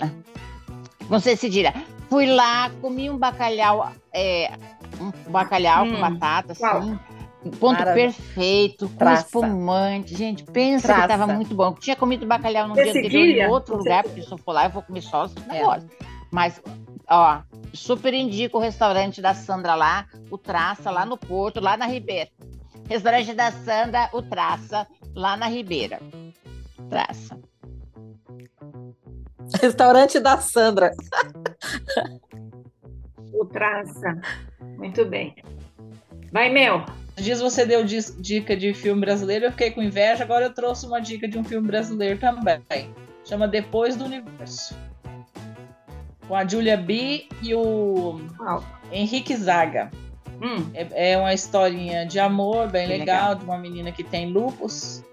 não 1.10 1.22
sei 1.22 1.38
se 1.38 1.50
dirá, 1.50 1.74
fui 2.10 2.26
lá, 2.28 2.70
comi 2.82 3.10
um 3.10 3.18
bacalhau, 3.18 3.92
é, 4.14 4.52
um 5.00 5.12
bacalhau 5.32 5.86
Hum, 5.86 5.92
com 5.94 6.00
batata, 6.02 6.56
qual? 6.56 6.78
assim, 6.80 7.00
ponto 7.60 7.78
Maravilha. 7.80 8.08
perfeito, 8.14 8.90
com 8.90 8.96
Traça. 8.96 9.26
espumante. 9.26 10.16
Gente, 10.16 10.44
pensa 10.44 10.88
Traça. 10.88 11.02
que 11.04 11.08
tava 11.08 11.28
muito 11.28 11.54
bom. 11.56 11.68
Eu 11.68 11.74
tinha 11.76 11.96
comido 11.96 12.26
bacalhau 12.26 12.68
no 12.68 12.76
Você 12.76 12.84
dia 12.84 12.92
anterior 12.92 13.26
em 13.26 13.46
outro 13.52 13.76
Você 13.76 13.80
lugar, 13.80 14.04
porque 14.04 14.22
se 14.22 14.32
eu 14.32 14.38
for 14.38 14.52
lá, 14.54 14.66
eu 14.66 14.70
vou 14.72 14.82
comer 14.82 15.02
só 15.02 15.26
os 15.26 15.36
É. 15.50 15.54
negócios. 15.54 15.92
Mas, 16.32 16.62
ó, 17.10 17.40
super 17.74 18.14
indico 18.14 18.58
o 18.58 18.62
restaurante 18.62 19.22
da 19.22 19.34
Sandra 19.34 19.76
lá, 19.76 20.06
o 20.30 20.38
Traça, 20.38 20.92
lá 20.92 21.06
no 21.06 21.18
Porto, 21.18 21.60
lá 21.62 21.78
na 21.78 21.86
Ribeira. 21.86 22.30
Restaurante 22.90 23.34
da 23.34 23.52
Sandra, 23.52 24.10
o 24.14 24.22
Traça, 24.22 24.88
lá 25.16 25.38
na 25.38 25.46
Ribeira. 25.48 26.00
Traça. 26.90 27.38
Restaurante 29.62 30.20
da 30.20 30.38
Sandra. 30.38 30.92
O 33.34 33.46
traça. 33.46 34.20
Muito 34.78 35.06
bem. 35.06 35.36
Vai, 36.32 36.50
Mel. 36.50 36.86
Dias 37.16 37.40
você 37.42 37.66
deu 37.66 37.84
dica 37.84 38.56
de 38.56 38.74
filme 38.76 39.02
brasileiro, 39.02 39.46
eu 39.46 39.52
fiquei 39.52 39.72
com 39.72 39.82
inveja, 39.82 40.24
agora 40.24 40.46
eu 40.46 40.54
trouxe 40.54 40.86
uma 40.86 41.00
dica 41.00 41.28
de 41.28 41.38
um 41.38 41.44
filme 41.44 41.68
brasileiro 41.68 42.20
também. 42.20 42.62
Chama 43.26 43.48
Depois 43.48 43.96
do 43.96 44.06
Universo. 44.06 44.78
Com 46.28 46.36
a 46.36 46.46
Julia 46.48 46.78
B 46.78 47.26
e 47.42 47.56
o? 47.56 48.20
Henrique 48.92 49.36
Zaga. 49.36 49.90
Hum, 50.42 50.70
É, 50.76 51.14
é 51.14 51.18
uma 51.18 51.34
historinha 51.34 52.06
de 52.06 52.20
amor 52.20 52.70
bem 52.70 52.88
legal, 52.88 53.30
legal. 53.30 53.36
de 53.36 53.44
uma 53.46 53.58
menina 53.58 53.92
que 53.92 54.04
tem 54.04 54.30
lupus 54.30 55.04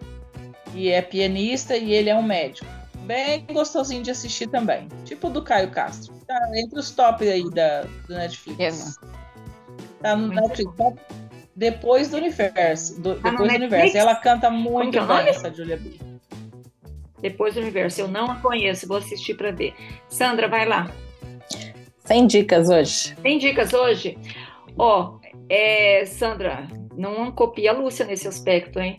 e 0.75 0.91
é 0.91 1.01
pianista 1.01 1.75
e 1.77 1.93
ele 1.93 2.11
é 2.11 2.15
um 2.15 2.23
médico. 2.23 2.67
Bem 3.05 3.45
gostosinho 3.53 4.03
de 4.03 4.11
assistir 4.11 4.47
também. 4.49 4.89
Tipo 5.05 5.27
o 5.29 5.31
do 5.31 5.43
Caio 5.43 5.71
Castro. 5.71 6.15
Tá 6.27 6.39
entre 6.55 6.79
os 6.79 6.91
top 6.91 7.29
aí 7.29 7.49
da, 7.51 7.83
do 8.09 8.15
Netflix. 8.15 8.99
Tá 10.01 10.17
no 10.17 10.29
Muito 10.29 10.41
Netflix. 10.49 10.75
Tá 10.77 10.93
depois 11.57 12.09
do 12.11 12.17
universo. 12.17 13.01
do- 13.01 13.17
Tá 13.17 13.31
depois 13.31 13.51
do 13.51 13.57
universo. 13.57 13.97
Ela 13.97 14.15
canta 14.17 14.51
muito 14.51 14.97
é 14.97 15.01
bem, 15.01 15.09
nome? 15.09 15.29
essa 15.29 15.53
Julia 15.53 15.77
B. 15.77 15.91
depois 17.21 17.55
do 17.55 17.61
universo. 17.61 18.01
Eu 18.01 18.09
não 18.09 18.31
a 18.31 18.37
conheço, 18.37 18.87
vou 18.89 18.97
assistir 18.99 19.35
para 19.35 19.51
ver. 19.53 19.75
Sandra, 20.09 20.49
vai 20.49 20.67
lá. 20.67 20.91
Sem 22.05 22.27
dicas 22.27 22.69
hoje. 22.69 23.15
Tem 23.23 23.39
dicas 23.39 23.73
hoje? 23.73 24.19
Ó, 24.77 25.19
é, 25.49 26.05
Sandra, 26.07 26.67
não 26.97 27.31
copia 27.33 27.71
a 27.71 27.75
Lúcia 27.75 28.05
nesse 28.05 28.29
aspecto, 28.29 28.79
hein? 28.79 28.99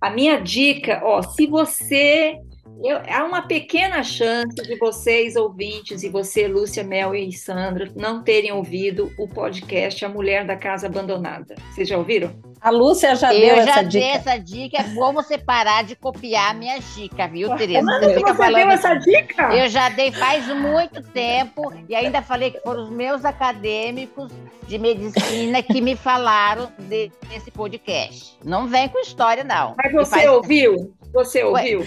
A 0.00 0.10
minha 0.10 0.40
dica, 0.40 1.00
ó, 1.04 1.20
se 1.22 1.46
você. 1.46 2.38
Eu- 2.82 3.00
há 3.08 3.24
uma 3.24 3.42
pequena 3.42 4.02
chance 4.02 4.54
de 4.54 4.76
vocês, 4.78 5.36
ouvintes, 5.36 6.02
e 6.02 6.08
você, 6.08 6.46
Lúcia, 6.48 6.82
Mel 6.84 7.14
e 7.14 7.32
Sandra, 7.32 7.90
não 7.96 8.22
terem 8.22 8.52
ouvido 8.52 9.12
o 9.18 9.28
podcast 9.28 10.04
A 10.04 10.08
Mulher 10.08 10.44
da 10.46 10.56
Casa 10.56 10.86
Abandonada. 10.86 11.54
Vocês 11.70 11.88
já 11.88 11.96
ouviram? 11.98 12.32
A 12.60 12.70
Lúcia 12.70 13.16
já 13.16 13.30
deu 13.30 13.40
Eu 13.40 13.56
essa 13.56 13.66
já 13.66 13.82
dica. 13.82 13.90
dei 14.04 14.08
essa 14.10 14.36
dica. 14.38 14.76
É 14.78 14.84
bom 14.84 15.12
você 15.12 15.36
parar 15.36 15.82
de 15.82 15.96
copiar 15.96 16.52
a 16.52 16.54
minha 16.54 16.78
dica, 16.78 17.26
viu, 17.26 17.54
Tereza? 17.56 17.82
Mas 17.82 18.04
Você 18.04 18.14
fica 18.14 18.20
você 18.20 18.26
deu 18.26 18.52
falando 18.52 18.70
essa 18.70 18.94
dica? 18.94 19.54
Eu 19.56 19.68
já 19.68 19.88
dei 19.88 20.12
faz 20.12 20.46
muito 20.46 21.02
tempo 21.02 21.72
e 21.88 21.94
ainda 21.96 22.22
falei 22.22 22.52
que 22.52 22.60
foram 22.60 22.84
os 22.84 22.90
meus 22.90 23.24
acadêmicos 23.24 24.30
de 24.68 24.78
medicina 24.78 25.60
que 25.60 25.80
me 25.80 25.96
falaram 25.96 26.70
de- 26.78 27.10
desse 27.28 27.50
podcast. 27.50 28.38
Não 28.44 28.68
vem 28.68 28.88
com 28.88 29.00
história, 29.00 29.42
não. 29.42 29.74
Mas 29.76 29.92
você 29.92 30.10
faz- 30.16 30.30
ouviu? 30.30 30.94
Você 31.12 31.42
ouviu? 31.44 31.82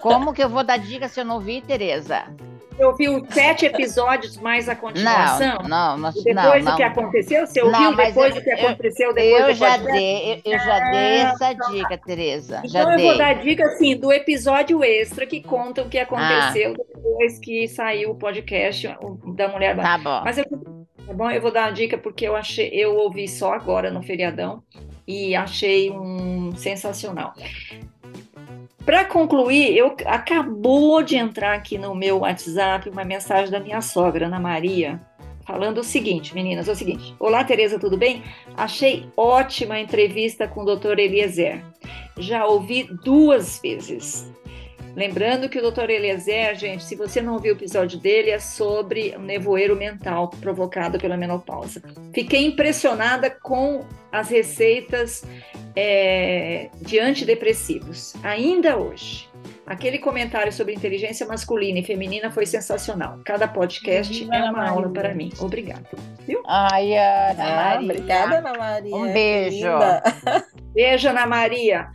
Como 0.00 0.32
que 0.32 0.42
eu 0.42 0.48
vou 0.48 0.62
dar 0.64 0.78
dica 0.78 1.08
se 1.08 1.20
eu 1.20 1.24
não 1.24 1.36
ouvi, 1.36 1.60
Tereza? 1.60 2.24
Você 2.76 2.84
ouviu 2.84 3.26
sete 3.28 3.66
episódios 3.66 4.36
mais 4.36 4.68
a 4.68 4.76
continuação? 4.76 5.58
Não, 5.68 5.96
não, 5.98 6.10
E 6.10 6.22
depois 6.22 6.34
não, 6.34 6.58
do 6.60 6.64
não. 6.64 6.76
que 6.76 6.82
aconteceu? 6.84 7.44
Você 7.44 7.60
ouviu 7.60 7.80
Não, 7.80 7.96
depois 7.96 8.30
eu- 8.36 8.40
do 8.40 8.44
que 8.44 8.50
eu- 8.50 8.54
aconteceu 8.68 9.12
depois 9.14 9.48
Eu 9.48 9.54
já 9.54 9.70
podcast? 9.78 9.92
dei, 9.98 10.32
eu, 10.44 10.52
eu 10.52 10.58
já 10.60 10.90
dei 10.90 11.18
essa 11.22 11.52
dica, 11.72 11.98
Tereza. 11.98 12.62
Já 12.66 12.80
Então 12.82 12.92
eu 12.92 12.96
dei. 12.98 13.06
vou 13.08 13.18
dar 13.18 13.32
dica 13.34 13.64
assim 13.64 13.96
do 13.96 14.12
episódio 14.12 14.84
extra 14.84 15.26
que 15.26 15.42
conta 15.42 15.82
o 15.82 15.88
que 15.88 15.98
aconteceu 15.98 16.74
Ah. 16.78 16.84
depois 16.94 17.38
que 17.40 17.66
saiu 17.66 18.12
o 18.12 18.14
podcast 18.14 18.86
da 19.34 19.48
Mulher 19.48 19.74
Tá 19.76 19.98
bom. 19.98 20.20
Mas 20.24 20.38
eu, 20.38 20.44
tá 20.44 21.12
bom, 21.14 21.28
eu 21.32 21.40
vou 21.42 21.50
dar 21.50 21.66
uma 21.66 21.72
dica 21.72 21.98
porque 21.98 22.28
eu 22.28 22.36
achei, 22.36 22.68
eu 22.72 22.94
ouvi 22.94 23.26
só 23.26 23.54
agora 23.54 23.90
no 23.90 24.04
feriadão 24.04 24.62
e 25.04 25.34
achei 25.34 25.90
um 25.90 26.54
sensacional. 26.54 27.34
Para 28.88 29.04
concluir, 29.04 29.76
eu 29.76 29.94
acabou 30.06 31.02
de 31.02 31.14
entrar 31.14 31.52
aqui 31.52 31.76
no 31.76 31.94
meu 31.94 32.20
WhatsApp 32.20 32.88
uma 32.88 33.04
mensagem 33.04 33.50
da 33.50 33.60
minha 33.60 33.82
sogra, 33.82 34.24
Ana 34.24 34.40
Maria, 34.40 34.98
falando 35.46 35.82
o 35.82 35.84
seguinte, 35.84 36.34
meninas, 36.34 36.68
é 36.68 36.72
o 36.72 36.74
seguinte: 36.74 37.14
Olá, 37.20 37.44
Tereza, 37.44 37.78
tudo 37.78 37.98
bem? 37.98 38.22
Achei 38.56 39.06
ótima 39.14 39.74
a 39.74 39.80
entrevista 39.80 40.48
com 40.48 40.62
o 40.62 40.74
Dr. 40.74 40.98
Eliezer. 41.00 41.62
Já 42.16 42.46
ouvi 42.46 42.84
duas 43.04 43.60
vezes. 43.60 44.32
Lembrando 44.96 45.50
que 45.50 45.58
o 45.58 45.70
Dr. 45.70 45.90
Eliezer, 45.90 46.56
gente, 46.56 46.82
se 46.82 46.96
você 46.96 47.20
não 47.20 47.34
ouviu 47.34 47.52
o 47.52 47.56
episódio 47.58 47.98
dele, 47.98 48.30
é 48.30 48.38
sobre 48.38 49.14
o 49.14 49.20
nevoeiro 49.20 49.76
mental 49.76 50.30
provocado 50.40 50.98
pela 50.98 51.14
menopausa. 51.14 51.82
Fiquei 52.14 52.46
impressionada 52.46 53.28
com 53.28 53.84
as 54.10 54.30
receitas 54.30 55.22
é, 55.80 56.70
de 56.82 56.98
antidepressivos, 56.98 58.14
ainda 58.24 58.76
hoje. 58.76 59.28
Aquele 59.64 59.98
comentário 59.98 60.52
sobre 60.52 60.74
inteligência 60.74 61.24
masculina 61.26 61.78
e 61.78 61.84
feminina 61.84 62.30
foi 62.32 62.46
sensacional. 62.46 63.20
Cada 63.24 63.46
podcast 63.46 64.12
Viva 64.12 64.34
é 64.34 64.50
uma 64.50 64.68
aula 64.68 64.88
Maria. 64.88 64.92
para 65.02 65.14
mim. 65.14 65.30
Obrigada. 65.38 65.86
Ai, 66.46 66.94
Ana 66.96 67.44
Ah, 67.44 67.74
Maria. 67.74 67.84
obrigada, 67.92 68.38
Ana 68.38 68.54
Maria. 68.58 68.96
Um 68.96 69.12
beijo. 69.12 69.68
Beijo, 70.74 71.08
Ana 71.08 71.26
Maria. 71.26 71.88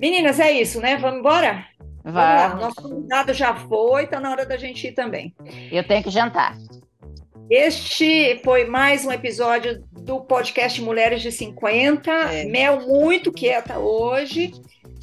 Meninas, 0.00 0.40
é 0.40 0.50
isso, 0.52 0.80
né? 0.80 0.96
Vamos 0.96 1.20
embora? 1.20 1.64
Vamos 2.04 2.14
lá. 2.14 2.54
Nosso 2.56 2.82
convidado 2.82 3.32
já 3.34 3.54
foi, 3.54 4.06
tá 4.06 4.18
na 4.18 4.30
hora 4.30 4.44
da 4.46 4.56
gente 4.56 4.86
ir 4.88 4.92
também. 4.92 5.34
Eu 5.70 5.84
tenho 5.86 6.02
que 6.02 6.10
jantar. 6.10 6.56
Este 7.50 8.40
foi 8.44 8.64
mais 8.64 9.04
um 9.04 9.12
episódio 9.12 9.82
do 10.02 10.20
podcast 10.20 10.80
Mulheres 10.82 11.22
de 11.22 11.30
50. 11.32 12.10
É. 12.10 12.44
Mel 12.44 12.80
muito 12.86 13.32
quieta 13.32 13.78
hoje. 13.78 14.52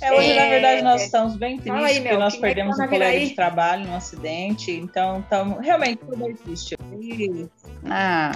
É, 0.01 0.13
hoje, 0.13 0.33
na 0.33 0.43
É. 0.43 0.49
verdade, 0.49 0.81
nós 0.81 1.01
estamos 1.03 1.35
bem 1.35 1.57
tristes, 1.57 1.83
aí, 1.83 1.95
porque 1.95 2.09
Mel, 2.09 2.19
nós 2.19 2.33
é 2.33 2.35
que 2.37 2.41
perdemos 2.41 2.77
tá 2.77 2.83
um 2.83 2.85
na 2.85 2.91
colega 2.91 3.11
aí? 3.17 3.27
de 3.29 3.35
trabalho 3.35 3.85
num 3.85 3.95
acidente, 3.95 4.71
então 4.71 5.19
estamos 5.19 5.59
realmente 5.63 5.97
tudo 5.97 6.15
bem 6.17 6.35
triste. 6.35 6.75
E- 7.01 7.47
Ah, 7.85 8.31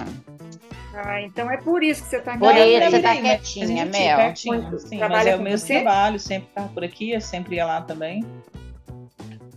Ah, 0.96 1.20
então 1.22 1.50
é 1.50 1.56
por 1.56 1.82
isso 1.82 2.04
que 2.04 2.08
você 2.10 2.18
está 2.18 2.32
aqui. 2.32 2.40
Por 2.40 2.54
isso 2.54 2.90
você 2.90 3.00
tá 3.02 3.14
não, 3.14 3.22
mas 3.22 3.40
quietinha, 3.40 3.84
Mel. 3.86 4.18
Muito. 4.46 4.78
sim, 4.78 4.98
mas 5.00 5.26
é 5.26 5.34
o 5.36 5.40
mesmo 5.42 5.66
você? 5.66 5.74
trabalho, 5.80 6.20
sempre 6.20 6.48
estava 6.50 6.68
por 6.68 6.84
aqui, 6.84 7.10
eu 7.10 7.20
sempre 7.20 7.56
ia 7.56 7.66
lá 7.66 7.80
também. 7.82 8.24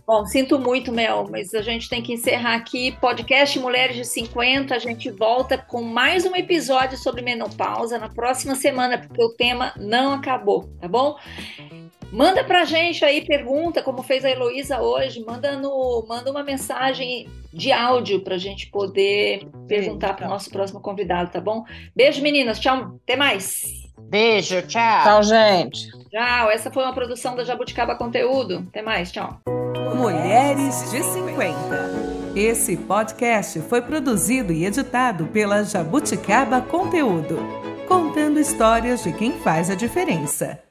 Bom, 0.08 0.24
sinto 0.24 0.58
muito, 0.58 0.90
Mel, 0.90 1.26
mas 1.30 1.52
a 1.52 1.60
gente 1.60 1.86
tem 1.86 2.02
que 2.02 2.14
encerrar 2.14 2.54
aqui. 2.54 2.92
Podcast 2.92 3.58
Mulheres 3.58 3.94
de 3.94 4.06
50. 4.06 4.74
A 4.74 4.78
gente 4.78 5.10
volta 5.10 5.58
com 5.58 5.82
mais 5.82 6.24
um 6.24 6.34
episódio 6.34 6.96
sobre 6.96 7.20
menopausa 7.20 7.98
na 7.98 8.08
próxima 8.08 8.54
semana, 8.54 8.96
porque 8.96 9.22
o 9.22 9.34
tema 9.34 9.74
não 9.76 10.14
acabou, 10.14 10.66
tá 10.80 10.88
bom? 10.88 11.18
Manda 12.10 12.42
pra 12.42 12.64
gente 12.64 13.04
aí 13.04 13.26
pergunta, 13.26 13.82
como 13.82 14.02
fez 14.02 14.24
a 14.24 14.30
Heloísa 14.30 14.80
hoje, 14.80 15.22
manda, 15.22 15.58
no, 15.58 16.02
manda 16.08 16.30
uma 16.30 16.42
mensagem 16.42 17.28
de 17.52 17.70
áudio 17.70 18.24
pra 18.24 18.38
gente 18.38 18.70
poder 18.70 19.46
perguntar 19.66 20.14
para 20.14 20.26
o 20.26 20.30
nosso 20.30 20.48
próximo 20.48 20.80
convidado, 20.80 21.30
tá 21.30 21.40
bom? 21.40 21.66
Beijo, 21.94 22.22
meninas. 22.22 22.58
Tchau. 22.58 22.98
Até 23.04 23.14
mais. 23.14 23.87
Beijo, 24.00 24.62
tchau. 24.62 25.02
Tchau, 25.02 25.22
gente. 25.22 25.90
Tchau. 26.10 26.50
Essa 26.50 26.70
foi 26.70 26.82
uma 26.82 26.94
produção 26.94 27.36
da 27.36 27.44
Jabuticaba 27.44 27.94
Conteúdo. 27.94 28.64
Até 28.68 28.82
mais. 28.82 29.10
Tchau. 29.12 29.40
Mulheres 29.94 30.90
de 30.90 31.02
50. 31.02 32.18
Esse 32.36 32.76
podcast 32.76 33.60
foi 33.62 33.82
produzido 33.82 34.52
e 34.52 34.64
editado 34.64 35.26
pela 35.26 35.64
Jabuticaba 35.64 36.60
Conteúdo, 36.60 37.38
contando 37.88 38.38
histórias 38.38 39.02
de 39.02 39.12
quem 39.12 39.32
faz 39.40 39.70
a 39.70 39.74
diferença. 39.74 40.67